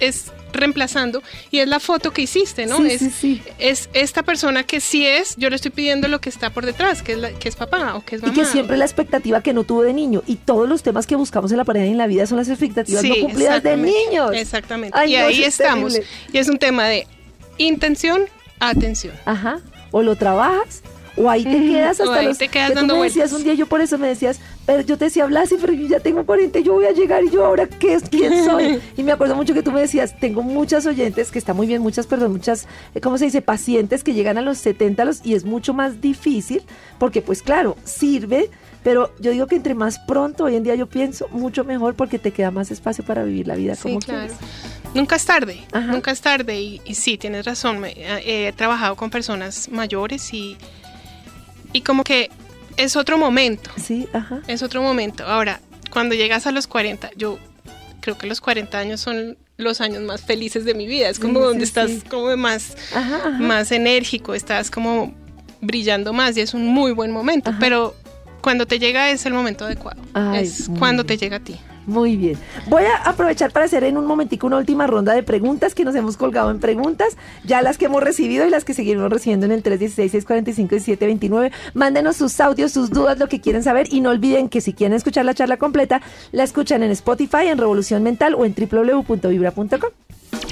es 0.00 0.26
reemplazando 0.52 1.22
y 1.52 1.60
es 1.60 1.68
la 1.68 1.78
foto 1.78 2.10
que 2.12 2.22
hiciste, 2.22 2.66
¿no? 2.66 2.78
Sí, 2.78 2.86
es, 2.88 2.98
sí, 3.00 3.10
sí. 3.10 3.42
es 3.58 3.88
esta 3.92 4.24
persona 4.24 4.64
que 4.64 4.80
sí 4.80 5.06
es, 5.06 5.36
yo 5.36 5.48
le 5.48 5.54
estoy 5.56 5.70
pidiendo 5.70 6.08
lo 6.08 6.20
que 6.20 6.28
está 6.28 6.50
por 6.50 6.66
detrás, 6.66 7.02
que 7.02 7.12
es, 7.12 7.18
la- 7.18 7.30
que 7.30 7.48
es 7.48 7.54
papá 7.54 7.94
o 7.94 8.04
que 8.04 8.16
es 8.16 8.22
Y 8.22 8.26
mamá. 8.26 8.34
que 8.34 8.44
siempre 8.44 8.76
la 8.76 8.84
expectativa 8.84 9.42
que 9.44 9.52
no 9.52 9.62
tuvo 9.62 9.82
de 9.82 9.92
niño. 9.92 10.22
Y 10.26 10.36
todos 10.36 10.68
los 10.68 10.82
temas 10.82 11.06
que 11.06 11.14
buscamos 11.14 11.52
en 11.52 11.58
la 11.58 11.64
pareja 11.64 11.86
y 11.86 11.90
en 11.90 11.98
la 11.98 12.08
vida 12.08 12.26
son 12.26 12.38
las 12.38 12.48
expectativas 12.48 13.04
no 13.04 13.14
cumplidas 13.14 13.62
de 13.62 13.76
niños. 13.76 14.32
Exactamente. 14.34 14.98
Ay, 14.98 15.14
y 15.14 15.18
no, 15.18 15.26
ahí 15.26 15.42
es 15.44 15.60
estamos. 15.60 15.92
terrible. 15.92 16.12
Y 16.32 16.38
es 16.38 16.48
un 16.48 16.58
tema 16.58 16.88
de 16.88 17.06
intención, 17.58 18.22
atención. 18.58 19.14
Ajá. 19.24 19.60
O 19.92 20.02
lo 20.02 20.16
trabajas 20.16 20.82
o 21.16 21.28
ahí 21.30 21.44
te 21.44 21.50
quedas 21.50 22.00
O 22.00 22.04
hasta 22.04 22.16
ahí 22.16 22.26
los 22.26 22.38
te 22.38 22.48
quedas 22.48 22.68
que 22.68 22.72
tú 22.74 22.78
dando 22.80 22.96
me 22.98 23.04
decías 23.04 23.32
un 23.32 23.44
día 23.44 23.54
yo 23.54 23.66
por 23.66 23.80
eso 23.80 23.98
me 23.98 24.08
decías 24.08 24.40
pero 24.66 24.82
yo 24.82 24.96
te 24.98 25.06
decía 25.06 25.26
Blasi 25.26 25.56
pero 25.60 25.72
yo 25.72 25.86
ya 25.88 26.00
tengo 26.00 26.24
40 26.24 26.58
yo 26.60 26.74
voy 26.74 26.86
a 26.86 26.92
llegar 26.92 27.24
y 27.24 27.30
yo 27.30 27.44
ahora 27.44 27.66
qué 27.66 27.94
es 27.94 28.04
quién 28.08 28.44
soy 28.44 28.80
y 28.96 29.02
me 29.02 29.12
acuerdo 29.12 29.34
mucho 29.36 29.54
que 29.54 29.62
tú 29.62 29.72
me 29.72 29.80
decías 29.80 30.18
tengo 30.20 30.42
muchas 30.42 30.86
oyentes 30.86 31.30
que 31.30 31.38
está 31.38 31.54
muy 31.54 31.66
bien 31.66 31.82
muchas 31.82 32.06
perdón 32.06 32.32
muchas 32.32 32.66
eh, 32.94 33.00
cómo 33.00 33.18
se 33.18 33.24
dice 33.26 33.42
pacientes 33.42 34.04
que 34.04 34.14
llegan 34.14 34.38
a 34.38 34.42
los 34.42 34.58
70 34.58 35.04
los, 35.04 35.24
y 35.26 35.34
es 35.34 35.44
mucho 35.44 35.74
más 35.74 36.00
difícil 36.00 36.62
porque 36.98 37.22
pues 37.22 37.42
claro 37.42 37.76
sirve 37.84 38.50
pero 38.82 39.12
yo 39.20 39.30
digo 39.30 39.46
que 39.46 39.56
entre 39.56 39.74
más 39.74 39.98
pronto 39.98 40.44
hoy 40.44 40.56
en 40.56 40.62
día 40.62 40.74
yo 40.74 40.86
pienso 40.86 41.28
mucho 41.28 41.64
mejor 41.64 41.94
porque 41.94 42.18
te 42.18 42.30
queda 42.30 42.50
más 42.50 42.70
espacio 42.70 43.04
para 43.04 43.24
vivir 43.24 43.46
la 43.46 43.54
vida 43.54 43.74
Sí, 43.74 43.82
como 43.82 43.98
claro. 43.98 44.28
quieres. 44.28 44.38
Nunca 44.94 45.16
es 45.16 45.24
tarde, 45.26 45.60
Ajá. 45.70 45.92
nunca 45.92 46.10
es 46.10 46.20
tarde 46.22 46.58
y, 46.60 46.80
y 46.86 46.94
sí, 46.94 47.16
tienes 47.18 47.44
razón, 47.44 47.78
me- 47.78 47.92
eh, 47.96 48.48
he 48.48 48.52
trabajado 48.54 48.96
con 48.96 49.10
personas 49.10 49.68
mayores 49.70 50.32
y, 50.32 50.56
y 51.72 51.82
como 51.82 52.04
que 52.04 52.30
es 52.76 52.96
otro 52.96 53.18
momento, 53.18 53.70
sí 53.76 54.08
ajá 54.12 54.40
es 54.46 54.62
otro 54.62 54.82
momento. 54.82 55.24
Ahora, 55.26 55.60
cuando 55.90 56.14
llegas 56.14 56.46
a 56.46 56.52
los 56.52 56.66
40, 56.66 57.10
yo 57.16 57.38
creo 58.00 58.16
que 58.16 58.26
los 58.26 58.40
40 58.40 58.78
años 58.78 59.00
son 59.00 59.36
los 59.56 59.80
años 59.82 60.02
más 60.02 60.22
felices 60.22 60.64
de 60.64 60.74
mi 60.74 60.86
vida, 60.86 61.08
es 61.10 61.18
como 61.18 61.40
Sí, 61.40 61.44
donde 61.44 61.66
sí, 61.66 61.68
estás 61.68 61.90
sí. 61.90 62.02
como 62.08 62.34
más, 62.36 62.76
ajá, 62.94 63.16
ajá. 63.16 63.30
más 63.38 63.70
enérgico, 63.72 64.34
estás 64.34 64.70
como 64.70 65.12
brillando 65.60 66.12
más 66.14 66.36
y 66.36 66.40
es 66.40 66.54
un 66.54 66.66
muy 66.66 66.92
buen 66.92 67.10
momento, 67.10 67.50
Ajá. 67.50 67.58
pero 67.60 67.94
cuando 68.40 68.64
te 68.66 68.78
llega 68.78 69.10
es 69.10 69.26
el 69.26 69.34
momento 69.34 69.66
adecuado, 69.66 70.00
Ay, 70.14 70.44
es 70.44 70.70
cuando 70.78 71.02
bien. 71.04 71.18
te 71.18 71.24
llega 71.24 71.36
a 71.36 71.40
ti. 71.40 71.56
Muy 71.90 72.16
bien. 72.16 72.38
Voy 72.68 72.84
a 72.84 72.98
aprovechar 72.98 73.50
para 73.50 73.66
hacer 73.66 73.82
en 73.82 73.96
un 73.96 74.06
momentico 74.06 74.46
una 74.46 74.58
última 74.58 74.86
ronda 74.86 75.12
de 75.12 75.24
preguntas 75.24 75.74
que 75.74 75.84
nos 75.84 75.96
hemos 75.96 76.16
colgado 76.16 76.52
en 76.52 76.60
preguntas, 76.60 77.16
ya 77.42 77.62
las 77.62 77.78
que 77.78 77.86
hemos 77.86 78.00
recibido 78.00 78.46
y 78.46 78.50
las 78.50 78.64
que 78.64 78.74
seguiremos 78.74 79.10
recibiendo 79.10 79.46
en 79.46 79.50
el 79.50 79.64
316-645-1729. 79.64 81.50
Mándenos 81.74 82.16
sus 82.16 82.38
audios, 82.38 82.70
sus 82.70 82.90
dudas, 82.90 83.18
lo 83.18 83.26
que 83.26 83.40
quieren 83.40 83.64
saber 83.64 83.92
y 83.92 84.02
no 84.02 84.10
olviden 84.10 84.48
que 84.48 84.60
si 84.60 84.72
quieren 84.72 84.94
escuchar 84.96 85.24
la 85.24 85.34
charla 85.34 85.56
completa, 85.56 86.00
la 86.30 86.44
escuchan 86.44 86.84
en 86.84 86.92
Spotify, 86.92 87.48
en 87.48 87.58
Revolución 87.58 88.04
Mental 88.04 88.36
o 88.36 88.44
en 88.44 88.54
www.vibra.com. 88.54 89.90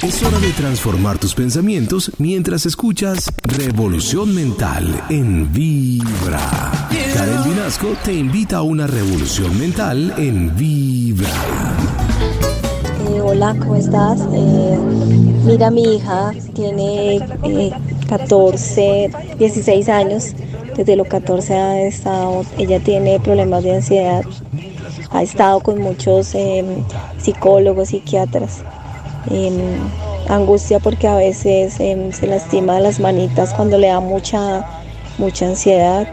Es 0.02 0.22
hora 0.22 0.38
de 0.38 0.52
transformar 0.52 1.18
tus 1.18 1.34
pensamientos 1.34 2.12
mientras 2.18 2.66
escuchas 2.66 3.30
Revolución 3.42 4.34
Mental 4.34 5.04
en 5.08 5.52
Vibra. 5.52 6.88
Karen 7.14 7.44
Vinasco 7.44 7.88
te 8.04 8.12
invita 8.12 8.58
a 8.58 8.62
una 8.62 8.86
revolución 8.86 9.58
mental 9.58 10.14
en 10.16 10.56
Vibra. 10.56 11.28
Eh, 13.10 13.20
hola, 13.20 13.56
¿cómo 13.58 13.76
estás? 13.76 14.20
Eh, 14.32 14.78
mira, 15.44 15.70
mi 15.70 15.96
hija 15.96 16.32
tiene 16.54 17.16
eh, 17.44 17.72
14, 18.08 19.10
16 19.38 19.88
años. 19.88 20.34
Desde 20.76 20.96
los 20.96 21.08
14 21.08 21.54
ha 21.54 21.82
estado, 21.82 22.44
ella 22.56 22.80
tiene 22.80 23.18
problemas 23.20 23.64
de 23.64 23.76
ansiedad. 23.76 24.22
Ha 25.10 25.22
estado 25.22 25.60
con 25.60 25.80
muchos 25.80 26.34
eh, 26.34 26.64
psicólogos, 27.18 27.88
psiquiatras. 27.88 28.62
Angustia 30.28 30.78
porque 30.78 31.08
a 31.08 31.16
veces 31.16 31.80
eh, 31.80 32.10
se 32.12 32.26
lastima 32.26 32.80
las 32.80 33.00
manitas 33.00 33.54
cuando 33.54 33.78
le 33.78 33.88
da 33.88 34.00
mucha, 34.00 34.66
mucha 35.16 35.46
ansiedad. 35.46 36.06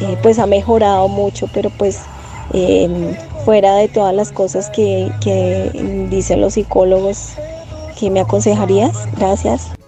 Eh, 0.00 0.16
pues 0.22 0.38
ha 0.38 0.46
mejorado 0.46 1.08
mucho, 1.08 1.48
pero 1.52 1.70
pues 1.70 2.00
eh, 2.52 3.16
fuera 3.44 3.74
de 3.76 3.88
todas 3.88 4.14
las 4.14 4.32
cosas 4.32 4.70
que, 4.70 5.10
que 5.22 5.70
dicen 6.10 6.40
los 6.40 6.54
psicólogos, 6.54 7.32
¿qué 7.98 8.10
me 8.10 8.20
aconsejarías? 8.20 8.92
Gracias. 9.16 9.79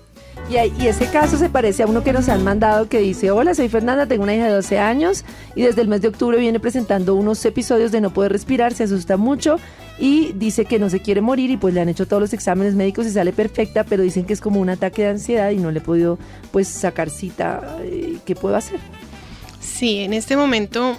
Y, 0.51 0.87
ese 0.87 1.07
caso 1.07 1.39
se 1.39 1.49
parece 1.49 1.83
a 1.83 1.87
uno 1.87 2.05
que 2.05 2.13
nos 2.13 2.29
han 2.29 2.45
mandado 2.45 2.87
que 2.89 2.99
dice, 2.99 3.31
hola, 3.31 3.55
soy 3.55 3.71
Fernanda, 3.71 4.07
tengo 4.07 4.25
una 4.25 4.35
hija 4.35 4.47
de 4.47 4.53
12 4.53 4.79
años 4.79 5.25
y 5.55 5.63
desde 5.63 5.81
el 5.81 5.89
mes 5.89 6.03
de 6.03 6.09
octubre 6.09 6.39
viene 6.39 6.61
presentando 6.61 7.15
unos 7.15 7.43
episodios 7.47 7.91
de 7.91 8.03
no 8.03 8.13
poder 8.13 8.33
respirar, 8.33 8.75
se 8.75 8.85
asusta 8.85 9.17
mucho 9.17 9.59
y 9.99 10.33
dice 10.35 10.67
que 10.67 10.79
no 10.79 10.91
se 10.91 11.01
quiere 11.01 11.23
morir 11.23 11.51
y 11.51 11.57
pues 11.57 11.73
le 11.73 11.81
han 11.81 11.89
hecho 11.89 12.07
todos 12.07 12.21
los 12.21 12.33
exámenes 12.35 12.75
médicos 12.75 13.07
y 13.07 13.11
sale 13.11 13.33
perfecta, 13.33 13.85
pero 13.85 14.03
dicen 14.03 14.25
que 14.25 14.35
es 14.35 14.43
como 14.43 14.61
un 14.61 14.69
ataque 14.69 15.03
de 15.03 15.09
ansiedad 15.09 15.51
y 15.51 15.57
no 15.57 15.71
le 15.71 15.79
he 15.79 15.83
podido 15.83 16.19
pues 16.51 16.69
sacar 16.69 17.09
cita. 17.09 17.79
eh, 17.83 18.19
¿Qué 18.27 18.35
puedo 18.35 18.55
hacer? 18.55 18.79
Sí, 19.61 20.01
en 20.01 20.13
este 20.13 20.37
momento 20.37 20.97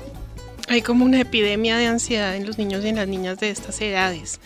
hay 0.68 0.82
como 0.82 1.06
una 1.06 1.20
epidemia 1.20 1.78
de 1.78 1.88
ansiedad 1.88 2.36
en 2.36 2.48
los 2.48 2.58
niños 2.58 2.84
y 2.86 2.88
en 2.88 2.96
las 2.96 3.08
niñas 3.08 3.40
de 3.40 3.52
estas 3.52 3.80
edades. 3.82 4.40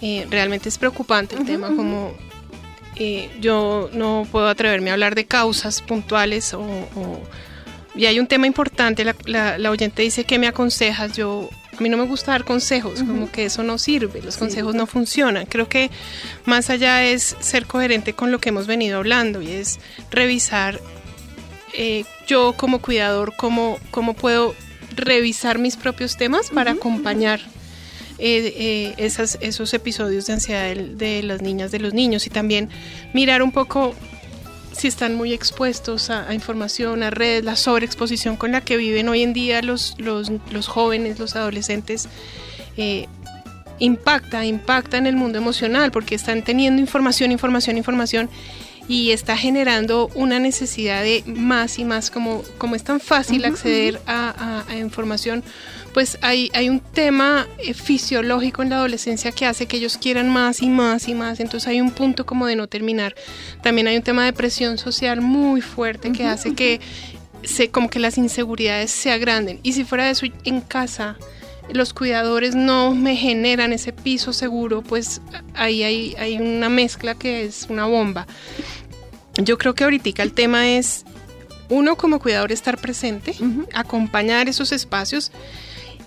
Eh, 0.00 0.26
realmente 0.30 0.68
es 0.68 0.78
preocupante 0.78 1.36
el 1.36 1.44
tema, 1.44 1.68
como 1.76 2.12
eh, 2.96 3.30
yo 3.40 3.90
no 3.92 4.26
puedo 4.30 4.48
atreverme 4.48 4.90
a 4.90 4.94
hablar 4.94 5.14
de 5.14 5.24
causas 5.24 5.80
puntuales 5.80 6.54
o, 6.54 6.88
y 7.94 8.06
hay 8.06 8.20
un 8.20 8.26
tema 8.26 8.46
importante, 8.46 9.04
la, 9.04 9.58
la, 9.58 9.70
oyente 9.70 10.02
dice 10.02 10.24
que 10.24 10.38
me 10.38 10.46
aconsejas, 10.46 11.12
yo 11.12 11.48
a 11.76 11.82
mí 11.82 11.88
no 11.88 11.96
me 11.96 12.04
gusta 12.04 12.32
dar 12.32 12.44
consejos, 12.44 13.02
como 13.02 13.30
que 13.30 13.46
eso 13.46 13.62
no 13.62 13.78
sirve, 13.78 14.22
los 14.22 14.36
consejos 14.36 14.74
no 14.74 14.86
funcionan. 14.86 15.46
Creo 15.46 15.68
que 15.68 15.90
más 16.44 16.70
allá 16.70 17.04
es 17.04 17.36
ser 17.40 17.66
coherente 17.66 18.12
con 18.12 18.30
lo 18.30 18.38
que 18.38 18.50
hemos 18.50 18.66
venido 18.66 18.98
hablando 18.98 19.40
y 19.42 19.50
es 19.50 19.80
revisar 20.10 20.80
eh, 21.72 22.04
yo 22.26 22.54
como 22.56 22.80
cuidador 22.80 23.34
cómo, 23.36 23.78
cómo 23.90 24.14
puedo 24.14 24.54
revisar 24.94 25.58
mis 25.58 25.76
propios 25.76 26.16
temas 26.16 26.50
para 26.50 26.72
acompañar 26.72 27.40
eh, 28.20 28.54
eh, 28.56 28.94
esas, 28.98 29.38
esos 29.40 29.72
episodios 29.74 30.26
de 30.26 30.34
ansiedad 30.34 30.74
de, 30.74 31.22
las 31.22 31.42
niñas, 31.42 31.70
de 31.70 31.78
los 31.80 31.94
niños 31.94 32.26
y 32.26 32.30
también 32.30 32.68
mirar 33.14 33.42
un 33.42 33.50
poco 33.50 33.94
si 34.72 34.88
están 34.88 35.14
muy 35.14 35.32
expuestos 35.32 36.10
a, 36.10 36.32
información, 36.32 37.02
a 37.02 37.10
redes, 37.10 37.44
la 37.44 37.56
sobreexposición 37.56 38.36
con 38.36 38.52
la 38.52 38.60
que 38.60 38.76
viven 38.76 39.08
hoy 39.08 39.22
en 39.22 39.32
día 39.32 39.62
los, 39.62 39.96
los, 39.98 40.30
los 40.50 40.68
jóvenes, 40.68 41.18
los 41.18 41.34
adolescentes. 41.34 42.08
Eh, 42.76 43.06
impacta, 43.78 44.44
impacta 44.44 44.98
en 44.98 45.06
el 45.06 45.16
mundo 45.16 45.38
emocional 45.38 45.90
porque 45.90 46.14
están 46.14 46.42
teniendo 46.42 46.80
información, 46.80 47.32
información, 47.32 47.78
información 47.78 48.28
y 48.90 49.12
está 49.12 49.36
generando 49.36 50.10
una 50.14 50.40
necesidad 50.40 51.02
de 51.02 51.22
más 51.24 51.78
y 51.78 51.84
más, 51.84 52.10
como, 52.10 52.42
como 52.58 52.74
es 52.74 52.82
tan 52.82 52.98
fácil 52.98 53.44
acceder 53.44 54.00
a, 54.06 54.64
información, 54.76 55.44
pues 55.92 56.18
hay, 56.22 56.50
hay 56.54 56.68
un 56.68 56.80
tema 56.80 57.46
eh, 57.58 57.74
fisiológico 57.74 58.62
en 58.62 58.70
la 58.70 58.76
adolescencia 58.76 59.32
que 59.32 59.46
hace 59.46 59.66
que 59.66 59.78
ellos 59.78 59.98
quieran 59.98 60.28
más 60.28 60.62
y 60.62 60.68
más 60.68 61.08
y 61.08 61.14
más, 61.14 61.40
entonces 61.40 61.68
hay 61.68 61.80
un 61.80 61.90
punto 61.90 62.26
como 62.26 62.46
de 62.46 62.56
no 62.56 62.68
terminar. 62.68 63.14
También 63.62 63.88
hay 63.88 63.96
un 63.96 64.02
tema 64.02 64.24
de 64.24 64.32
presión 64.32 64.78
social 64.78 65.20
muy 65.20 65.60
fuerte 65.60 66.12
que 66.12 66.24
hace 66.24 66.54
que 66.54 66.80
se, 67.42 67.70
como 67.70 67.90
que 67.90 67.98
las 67.98 68.18
inseguridades 68.18 68.90
se 68.90 69.10
agranden. 69.10 69.58
Y 69.62 69.72
si 69.72 69.84
fuera 69.84 70.04
de 70.04 70.10
eso 70.10 70.26
en 70.44 70.60
casa, 70.60 71.16
los 71.72 71.92
cuidadores 71.92 72.54
no 72.54 72.94
me 72.94 73.16
generan 73.16 73.72
ese 73.72 73.92
piso 73.92 74.32
seguro, 74.32 74.82
pues 74.82 75.20
ahí 75.54 75.82
hay, 75.82 76.14
hay 76.18 76.36
una 76.36 76.68
mezcla 76.68 77.14
que 77.14 77.44
es 77.44 77.66
una 77.68 77.86
bomba. 77.86 78.26
Yo 79.42 79.58
creo 79.58 79.74
que 79.74 79.84
ahorita 79.84 80.22
el 80.22 80.32
tema 80.32 80.68
es, 80.68 81.04
uno 81.68 81.96
como 81.96 82.18
cuidador 82.18 82.50
estar 82.52 82.78
presente, 82.78 83.34
acompañar 83.72 84.48
esos 84.48 84.72
espacios 84.72 85.30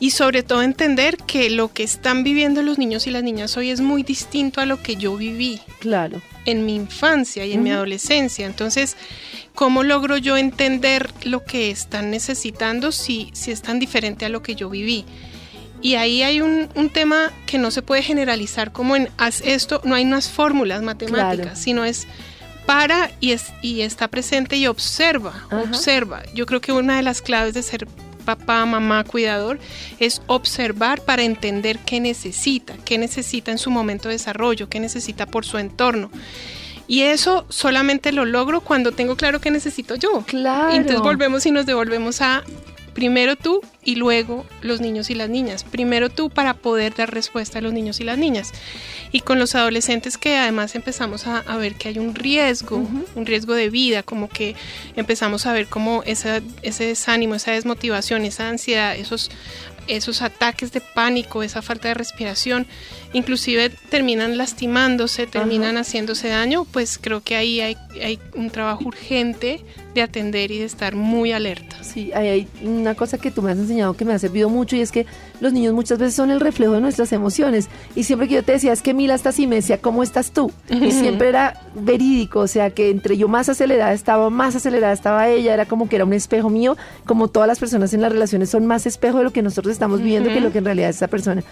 y 0.03 0.09
sobre 0.09 0.43
todo 0.43 0.63
entender 0.63 1.15
que 1.15 1.49
lo 1.49 1.71
que 1.71 1.83
están 1.83 2.25
viviendo 2.25 2.61
los 2.61 2.77
niños 2.77 3.07
y 3.07 3.11
las 3.11 3.23
niñas 3.23 3.55
hoy 3.55 3.69
es 3.69 3.79
muy 3.79 4.03
distinto 4.03 4.59
a 4.59 4.65
lo 4.65 4.83
que 4.83 4.97
yo 4.97 5.15
viví. 5.15 5.61
Claro. 5.79 6.21
En 6.43 6.65
mi 6.65 6.75
infancia 6.75 7.45
y 7.45 7.53
en 7.53 7.63
mi 7.63 7.71
adolescencia. 7.71 8.45
Entonces, 8.45 8.97
¿cómo 9.55 9.81
logro 9.81 10.17
yo 10.17 10.35
entender 10.35 11.09
lo 11.23 11.45
que 11.45 11.71
están 11.71 12.11
necesitando 12.11 12.91
si, 12.91 13.29
si 13.31 13.51
es 13.51 13.61
tan 13.61 13.79
diferente 13.79 14.25
a 14.25 14.29
lo 14.29 14.43
que 14.43 14.55
yo 14.55 14.69
viví? 14.69 15.05
Y 15.81 15.95
ahí 15.95 16.21
hay 16.21 16.41
un, 16.41 16.67
tema 16.91 17.31
que 17.45 17.57
no 17.57 17.71
se 17.71 17.81
puede 17.81 18.03
generalizar 18.03 18.73
como 18.73 18.97
en 18.97 19.07
haz 19.17 19.39
esto, 19.39 19.79
no 19.85 19.95
hay 19.95 20.03
unas 20.03 20.27
fórmulas 20.27 20.81
matemáticas, 20.81 21.57
sino 21.57 21.85
es 21.85 22.07
para 22.65 23.09
y, 23.21 23.31
es, 23.31 23.53
y 23.61 23.81
está 23.81 24.09
presente 24.09 24.57
y 24.57 24.67
observa, 24.67 25.47
observa. 25.49 26.23
Yo 26.33 26.45
creo 26.45 26.59
que 26.59 26.73
una 26.73 26.97
de 26.97 27.03
las 27.03 27.21
claves 27.21 27.53
de 27.53 27.63
ser 27.63 27.87
papá, 28.23 28.65
mamá, 28.65 29.03
cuidador, 29.03 29.59
es 29.99 30.21
observar 30.27 31.01
para 31.01 31.23
entender 31.23 31.79
qué 31.79 31.99
necesita, 31.99 32.75
qué 32.85 32.97
necesita 32.97 33.51
en 33.51 33.57
su 33.57 33.69
momento 33.69 34.09
de 34.09 34.15
desarrollo, 34.15 34.69
qué 34.69 34.79
necesita 34.79 35.25
por 35.25 35.45
su 35.45 35.57
entorno. 35.57 36.09
Y 36.87 37.01
eso 37.01 37.45
solamente 37.49 38.11
lo 38.11 38.25
logro 38.25 38.61
cuando 38.61 38.91
tengo 38.91 39.15
claro 39.15 39.39
qué 39.39 39.51
necesito 39.51 39.95
yo. 39.95 40.23
Claro. 40.27 40.73
entonces 40.73 41.01
volvemos 41.01 41.45
y 41.45 41.51
nos 41.51 41.65
devolvemos 41.65 42.21
a 42.21 42.43
primero 42.93 43.35
tú 43.35 43.61
y 43.83 43.95
luego 43.95 44.45
los 44.61 44.81
niños 44.81 45.09
y 45.09 45.15
las 45.15 45.29
niñas. 45.29 45.63
Primero 45.63 46.09
tú 46.09 46.29
para 46.29 46.53
poder 46.53 46.93
dar 46.95 47.13
respuesta 47.13 47.59
a 47.59 47.61
los 47.61 47.73
niños 47.73 47.99
y 47.99 48.03
las 48.03 48.17
niñas. 48.17 48.51
Y 49.11 49.21
con 49.21 49.39
los 49.39 49.55
adolescentes 49.55 50.17
que 50.17 50.37
además 50.37 50.75
empezamos 50.75 51.27
a, 51.27 51.41
ver 51.57 51.75
que 51.75 51.89
hay 51.89 51.99
un 51.99 52.15
riesgo, 52.15 52.77
un 52.77 53.25
riesgo 53.25 53.53
de 53.53 53.69
vida, 53.69 54.03
como 54.03 54.27
que 54.27 54.55
empezamos 54.95 55.45
a 55.45 55.53
ver 55.53 55.67
como 55.67 56.03
ese 56.03 56.41
desánimo, 56.61 57.35
esa 57.35 57.51
desmotivación, 57.51 58.25
esa 58.25 58.49
ansiedad, 58.49 58.95
esos 58.95 59.29
esos 59.87 60.21
ataques 60.21 60.71
de 60.71 60.81
pánico, 60.81 61.43
esa 61.43 61.61
falta 61.61 61.89
de 61.89 61.93
respiración, 61.93 62.67
inclusive 63.13 63.69
terminan 63.89 64.37
lastimándose, 64.37 65.27
terminan 65.27 65.77
haciéndose 65.77 66.29
daño, 66.29 66.65
pues 66.65 66.99
creo 66.99 67.21
que 67.21 67.35
ahí 67.35 67.61
hay, 67.61 67.77
hay, 68.01 68.19
un 68.35 68.49
trabajo 68.49 68.85
urgente 68.85 69.63
de 69.93 70.01
atender 70.01 70.51
y 70.51 70.57
de 70.57 70.65
estar 70.65 70.95
muy 70.95 71.31
alerta. 71.31 71.83
Sí, 71.83 72.11
hay 72.13 72.47
una 72.63 72.95
cosa 72.95 73.19
que 73.19 73.29
tú 73.29 73.43
me 73.43 73.51
has 73.51 73.57
enseñado 73.59 73.93
que 73.93 74.05
me 74.05 74.13
ha 74.13 74.19
servido 74.19 74.49
mucho 74.49 74.75
y 74.75 74.81
es 74.81 74.91
que 74.91 75.05
los 75.39 75.53
niños 75.53 75.73
muchas 75.73 75.99
veces 75.99 76.15
son 76.15 76.31
el 76.31 76.39
reflejo 76.39 76.73
de 76.73 76.81
nuestras 76.81 77.13
emociones 77.13 77.69
y 77.95 78.03
siempre 78.03 78.27
que 78.27 78.35
yo 78.35 78.43
te 78.43 78.53
decía 78.53 78.73
es 78.73 78.81
que 78.81 78.95
Mila 78.95 79.13
estás 79.13 79.37
y 79.37 79.45
me 79.45 79.57
decía 79.57 79.77
¿cómo 79.77 80.01
estás 80.01 80.31
tú? 80.31 80.51
Y 80.69 80.91
siempre 80.91 81.29
era 81.29 81.61
verídico, 81.75 82.39
o 82.39 82.47
sea 82.47 82.71
que 82.71 82.89
entre 82.89 83.17
yo 83.17 83.27
más 83.27 83.49
acelerada 83.49 83.93
estaba, 83.93 84.31
más 84.31 84.55
acelerada 84.55 84.93
estaba 84.93 85.29
ella, 85.29 85.53
era 85.53 85.65
como 85.65 85.87
que 85.87 85.97
era 85.97 86.05
un 86.05 86.13
espejo 86.13 86.49
mío, 86.49 86.75
como 87.05 87.27
todas 87.27 87.47
las 87.47 87.59
personas 87.59 87.93
en 87.93 88.01
las 88.01 88.11
relaciones 88.11 88.49
son 88.49 88.65
más 88.65 88.87
espejo 88.87 89.19
de 89.19 89.25
lo 89.25 89.31
que 89.31 89.43
nosotros 89.43 89.71
estamos 89.71 90.01
viendo 90.01 90.29
que 90.29 90.41
lo 90.41 90.51
que 90.51 90.57
en 90.57 90.65
realidad 90.65 90.89
es 90.89 90.95
esa 90.95 91.07
persona. 91.07 91.43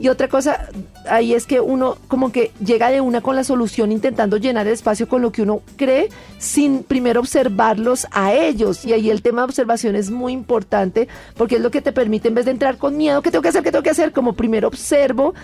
Y 0.00 0.08
otra 0.08 0.28
cosa 0.28 0.68
ahí 1.08 1.34
es 1.34 1.46
que 1.46 1.60
uno 1.60 1.96
como 2.06 2.30
que 2.30 2.52
llega 2.64 2.90
de 2.90 3.00
una 3.00 3.20
con 3.20 3.34
la 3.36 3.44
solución 3.44 3.90
intentando 3.90 4.36
llenar 4.36 4.66
el 4.66 4.72
espacio 4.72 5.08
con 5.08 5.22
lo 5.22 5.32
que 5.32 5.42
uno 5.42 5.62
cree 5.76 6.08
sin 6.38 6.82
primero 6.84 7.20
observarlos 7.20 8.06
a 8.12 8.32
ellos. 8.32 8.84
Y 8.84 8.92
ahí 8.92 9.10
el 9.10 9.22
tema 9.22 9.42
de 9.42 9.46
observación 9.46 9.96
es 9.96 10.10
muy 10.10 10.32
importante 10.32 11.08
porque 11.36 11.56
es 11.56 11.60
lo 11.60 11.70
que 11.70 11.82
te 11.82 11.92
permite 11.92 12.28
en 12.28 12.34
vez 12.34 12.44
de 12.44 12.52
entrar 12.52 12.78
con 12.78 12.96
miedo, 12.96 13.22
¿qué 13.22 13.30
tengo 13.30 13.42
que 13.42 13.48
hacer? 13.48 13.62
¿Qué 13.62 13.72
tengo 13.72 13.82
que 13.82 13.90
hacer? 13.90 14.12
Como 14.12 14.34
primero 14.34 14.68
observo 14.68 15.34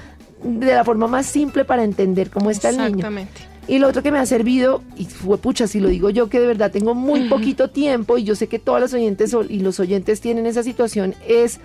de 0.43 0.75
la 0.75 0.85
forma 0.85 1.07
más 1.07 1.27
simple 1.27 1.65
para 1.65 1.83
entender 1.83 2.31
cómo 2.31 2.51
está 2.51 2.69
el 2.69 2.77
niño. 2.77 2.89
Exactamente. 2.89 3.55
Y 3.67 3.79
lo 3.79 3.89
otro 3.89 4.03
que 4.03 4.13
me 4.13 4.19
ha 4.19 4.27
servido, 4.27 4.83
y 4.95 5.07
fue 5.07 5.39
pucha, 5.39 5.67
si 5.67 5.81
lo 5.81 5.89
digo 5.89 6.11
yo 6.11 6.29
que 6.29 6.39
de 6.39 6.47
verdad 6.47 6.71
tengo 6.71 6.95
muy 6.95 7.29
poquito 7.31 7.71
tiempo 7.71 8.19
y 8.19 8.25
yo 8.25 8.35
sé 8.37 8.47
que 8.47 8.59
todas 8.59 8.83
las 8.83 8.93
oyentes 8.93 9.35
y 9.49 9.61
los 9.61 9.81
oyentes 9.81 10.21
tienen 10.21 10.45
esa 10.45 10.63
situación, 10.63 11.15
es 11.27 11.61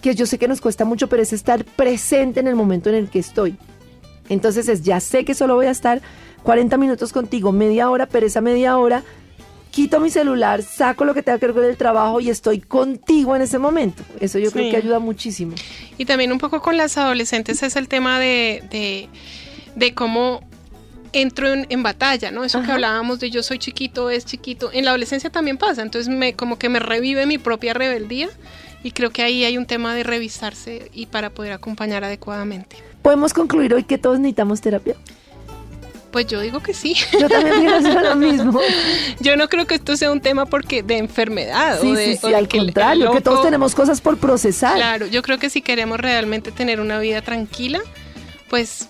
que 0.00 0.14
yo 0.14 0.26
sé 0.26 0.38
que 0.38 0.48
nos 0.48 0.60
cuesta 0.60 0.84
mucho, 0.84 1.08
pero 1.08 1.22
es 1.22 1.32
estar 1.32 1.64
presente 1.64 2.40
en 2.40 2.48
el 2.48 2.56
momento 2.56 2.88
en 2.88 2.96
el 2.96 3.08
que 3.08 3.18
estoy. 3.18 3.56
Entonces 4.28 4.68
es, 4.68 4.82
ya 4.82 5.00
sé 5.00 5.24
que 5.24 5.34
solo 5.34 5.54
voy 5.56 5.66
a 5.66 5.70
estar 5.70 6.00
40 6.42 6.76
minutos 6.76 7.12
contigo, 7.12 7.52
media 7.52 7.90
hora, 7.90 8.06
pero 8.06 8.26
esa 8.26 8.40
media 8.40 8.78
hora 8.78 9.02
quito 9.70 10.00
mi 10.00 10.10
celular, 10.10 10.62
saco 10.62 11.04
lo 11.04 11.14
que 11.14 11.22
tenga 11.22 11.38
que 11.38 11.46
ver 11.46 11.54
con 11.54 11.64
el 11.64 11.76
trabajo 11.76 12.20
y 12.20 12.28
estoy 12.28 12.60
contigo 12.60 13.36
en 13.36 13.42
ese 13.42 13.58
momento. 13.58 14.02
Eso 14.18 14.38
yo 14.38 14.50
creo 14.50 14.70
que 14.70 14.76
ayuda 14.76 14.98
muchísimo. 14.98 15.54
Y 15.96 16.04
también 16.04 16.32
un 16.32 16.38
poco 16.38 16.60
con 16.60 16.76
las 16.76 16.98
adolescentes 16.98 17.62
es 17.62 17.76
el 17.76 17.88
tema 17.88 18.18
de, 18.18 19.08
de, 19.76 19.94
cómo 19.94 20.40
entro 21.12 21.48
en, 21.48 21.82
batalla, 21.82 22.30
¿no? 22.30 22.44
Eso 22.44 22.62
que 22.62 22.72
hablábamos 22.72 23.20
de 23.20 23.30
yo 23.30 23.42
soy 23.42 23.58
chiquito, 23.58 24.10
es 24.10 24.24
chiquito. 24.24 24.70
En 24.72 24.84
la 24.84 24.90
adolescencia 24.90 25.30
también 25.30 25.56
pasa, 25.56 25.82
entonces 25.82 26.12
me 26.12 26.34
como 26.34 26.58
que 26.58 26.68
me 26.68 26.78
revive 26.80 27.26
mi 27.26 27.38
propia 27.38 27.74
rebeldía 27.74 28.28
y 28.82 28.92
creo 28.92 29.10
que 29.10 29.22
ahí 29.22 29.44
hay 29.44 29.58
un 29.58 29.66
tema 29.66 29.94
de 29.94 30.02
revisarse 30.02 30.90
y 30.92 31.06
para 31.06 31.30
poder 31.30 31.52
acompañar 31.52 32.04
adecuadamente. 32.04 32.76
¿Podemos 33.02 33.32
concluir 33.32 33.74
hoy 33.74 33.84
que 33.84 33.98
todos 33.98 34.18
necesitamos 34.18 34.60
terapia? 34.60 34.96
Pues 36.10 36.26
yo 36.26 36.40
digo 36.40 36.60
que 36.60 36.74
sí. 36.74 36.96
Yo 37.18 37.28
también 37.28 37.60
pienso 37.60 38.00
lo 38.02 38.16
mismo. 38.16 38.60
Yo 39.20 39.36
no 39.36 39.48
creo 39.48 39.66
que 39.66 39.76
esto 39.76 39.96
sea 39.96 40.10
un 40.10 40.20
tema 40.20 40.46
porque 40.46 40.82
de 40.82 40.98
enfermedad. 40.98 41.78
Sí, 41.80 41.92
o 41.92 41.94
de, 41.94 42.06
sí, 42.06 42.16
sí, 42.16 42.34
al 42.34 42.48
contrario, 42.48 43.12
que 43.12 43.20
todos 43.20 43.42
tenemos 43.42 43.74
cosas 43.74 44.00
por 44.00 44.18
procesar. 44.18 44.76
Claro, 44.76 45.06
yo 45.06 45.22
creo 45.22 45.38
que 45.38 45.50
si 45.50 45.62
queremos 45.62 46.00
realmente 46.00 46.50
tener 46.50 46.80
una 46.80 46.98
vida 46.98 47.22
tranquila, 47.22 47.80
pues 48.48 48.88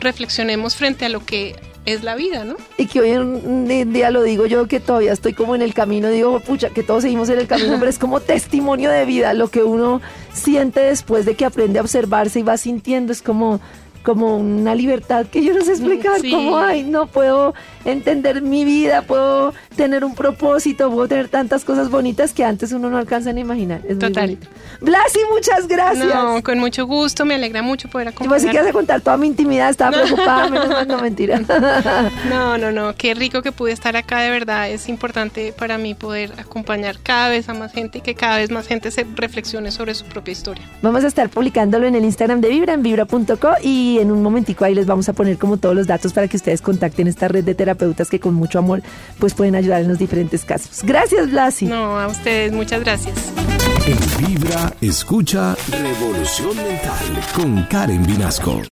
reflexionemos 0.00 0.76
frente 0.76 1.04
a 1.04 1.08
lo 1.08 1.24
que 1.24 1.56
es 1.86 2.02
la 2.02 2.16
vida, 2.16 2.44
¿no? 2.44 2.56
Y 2.76 2.86
que 2.86 3.00
hoy 3.00 3.10
en 3.10 3.92
día 3.92 4.10
lo 4.10 4.22
digo 4.22 4.46
yo 4.46 4.66
que 4.66 4.80
todavía 4.80 5.12
estoy 5.12 5.32
como 5.32 5.54
en 5.54 5.62
el 5.62 5.72
camino, 5.72 6.10
digo, 6.10 6.40
pucha, 6.40 6.70
que 6.70 6.82
todos 6.82 7.04
seguimos 7.04 7.28
en 7.28 7.38
el 7.38 7.46
camino, 7.46 7.76
pero 7.78 7.88
es 7.88 7.98
como 7.98 8.20
testimonio 8.20 8.90
de 8.90 9.04
vida, 9.06 9.32
lo 9.32 9.48
que 9.48 9.62
uno 9.62 10.02
siente 10.32 10.80
después 10.80 11.24
de 11.24 11.36
que 11.36 11.44
aprende 11.44 11.78
a 11.78 11.82
observarse 11.82 12.40
y 12.40 12.42
va 12.42 12.56
sintiendo, 12.58 13.12
es 13.12 13.22
como 13.22 13.60
como 14.06 14.36
una 14.36 14.72
libertad 14.76 15.26
que 15.26 15.42
yo 15.42 15.52
no 15.52 15.64
sé 15.64 15.72
explicar, 15.72 16.20
como, 16.30 16.56
ay, 16.58 16.84
no 16.84 17.08
puedo 17.08 17.54
entender 17.84 18.40
mi 18.40 18.64
vida, 18.64 19.02
puedo 19.02 19.52
tener 19.74 20.04
un 20.04 20.14
propósito, 20.14 20.92
puedo 20.92 21.08
tener 21.08 21.26
tantas 21.28 21.64
cosas 21.64 21.90
bonitas 21.90 22.32
que 22.32 22.44
antes 22.44 22.70
uno 22.70 22.88
no 22.88 22.98
alcanza 22.98 23.30
a 23.30 23.32
imaginar. 23.38 23.80
Es 23.88 23.98
Total. 23.98 24.38
Blasi, 24.80 25.18
muchas 25.28 25.66
gracias. 25.66 26.06
No, 26.06 26.40
con 26.44 26.60
mucho 26.60 26.86
gusto, 26.86 27.24
me 27.24 27.34
alegra 27.34 27.62
mucho 27.62 27.88
poder 27.88 28.08
acompañar. 28.08 28.38
Yo 28.38 28.46
pensé 28.46 28.62
que 28.62 28.68
a 28.68 28.72
contar 28.72 29.00
toda 29.00 29.16
mi 29.16 29.26
intimidad, 29.26 29.70
estaba 29.70 30.00
preocupada, 30.00 30.48
menos 30.50 30.86
no, 30.86 31.00
mentira. 31.00 31.40
No, 32.30 32.56
no, 32.58 32.70
no, 32.70 32.94
qué 32.94 33.14
rico 33.14 33.42
que 33.42 33.50
pude 33.50 33.72
estar 33.72 33.96
acá, 33.96 34.20
de 34.20 34.30
verdad, 34.30 34.70
es 34.70 34.88
importante 34.88 35.52
para 35.52 35.78
mí 35.78 35.94
poder 35.94 36.32
acompañar 36.38 36.98
cada 37.02 37.28
vez 37.28 37.48
a 37.48 37.54
más 37.54 37.72
gente 37.72 37.98
y 37.98 38.00
que 38.02 38.14
cada 38.14 38.36
vez 38.36 38.52
más 38.52 38.68
gente 38.68 38.92
se 38.92 39.04
reflexione 39.16 39.72
sobre 39.72 39.94
su 39.94 40.04
propia 40.04 40.30
historia. 40.30 40.64
Vamos 40.80 41.02
a 41.02 41.08
estar 41.08 41.28
publicándolo 41.28 41.88
en 41.88 41.96
el 41.96 42.04
Instagram 42.04 42.40
de 42.40 42.50
Vibra, 42.50 42.74
en 42.74 42.84
vibra.co 42.84 43.54
y 43.62 43.95
y 43.96 44.00
en 44.00 44.12
un 44.12 44.22
momentico 44.22 44.64
ahí 44.64 44.74
les 44.74 44.86
vamos 44.86 45.08
a 45.08 45.12
poner 45.14 45.38
como 45.38 45.56
todos 45.56 45.74
los 45.74 45.86
datos 45.86 46.12
para 46.12 46.28
que 46.28 46.36
ustedes 46.36 46.60
contacten 46.60 47.08
esta 47.08 47.28
red 47.28 47.44
de 47.44 47.54
terapeutas 47.54 48.10
que 48.10 48.20
con 48.20 48.34
mucho 48.34 48.58
amor 48.58 48.82
pues 49.18 49.34
pueden 49.34 49.54
ayudar 49.54 49.80
en 49.80 49.88
los 49.88 49.98
diferentes 49.98 50.44
casos. 50.44 50.82
Gracias, 50.82 51.30
Blasi. 51.30 51.66
No, 51.66 51.98
a 51.98 52.06
ustedes, 52.08 52.52
muchas 52.52 52.80
gracias. 52.82 53.16
En 53.86 54.26
Vibra, 54.26 54.72
escucha 54.80 55.56
Revolución 55.70 56.56
Mental 56.56 57.22
con 57.34 57.62
Karen 57.64 58.04
Vinasco. 58.04 58.60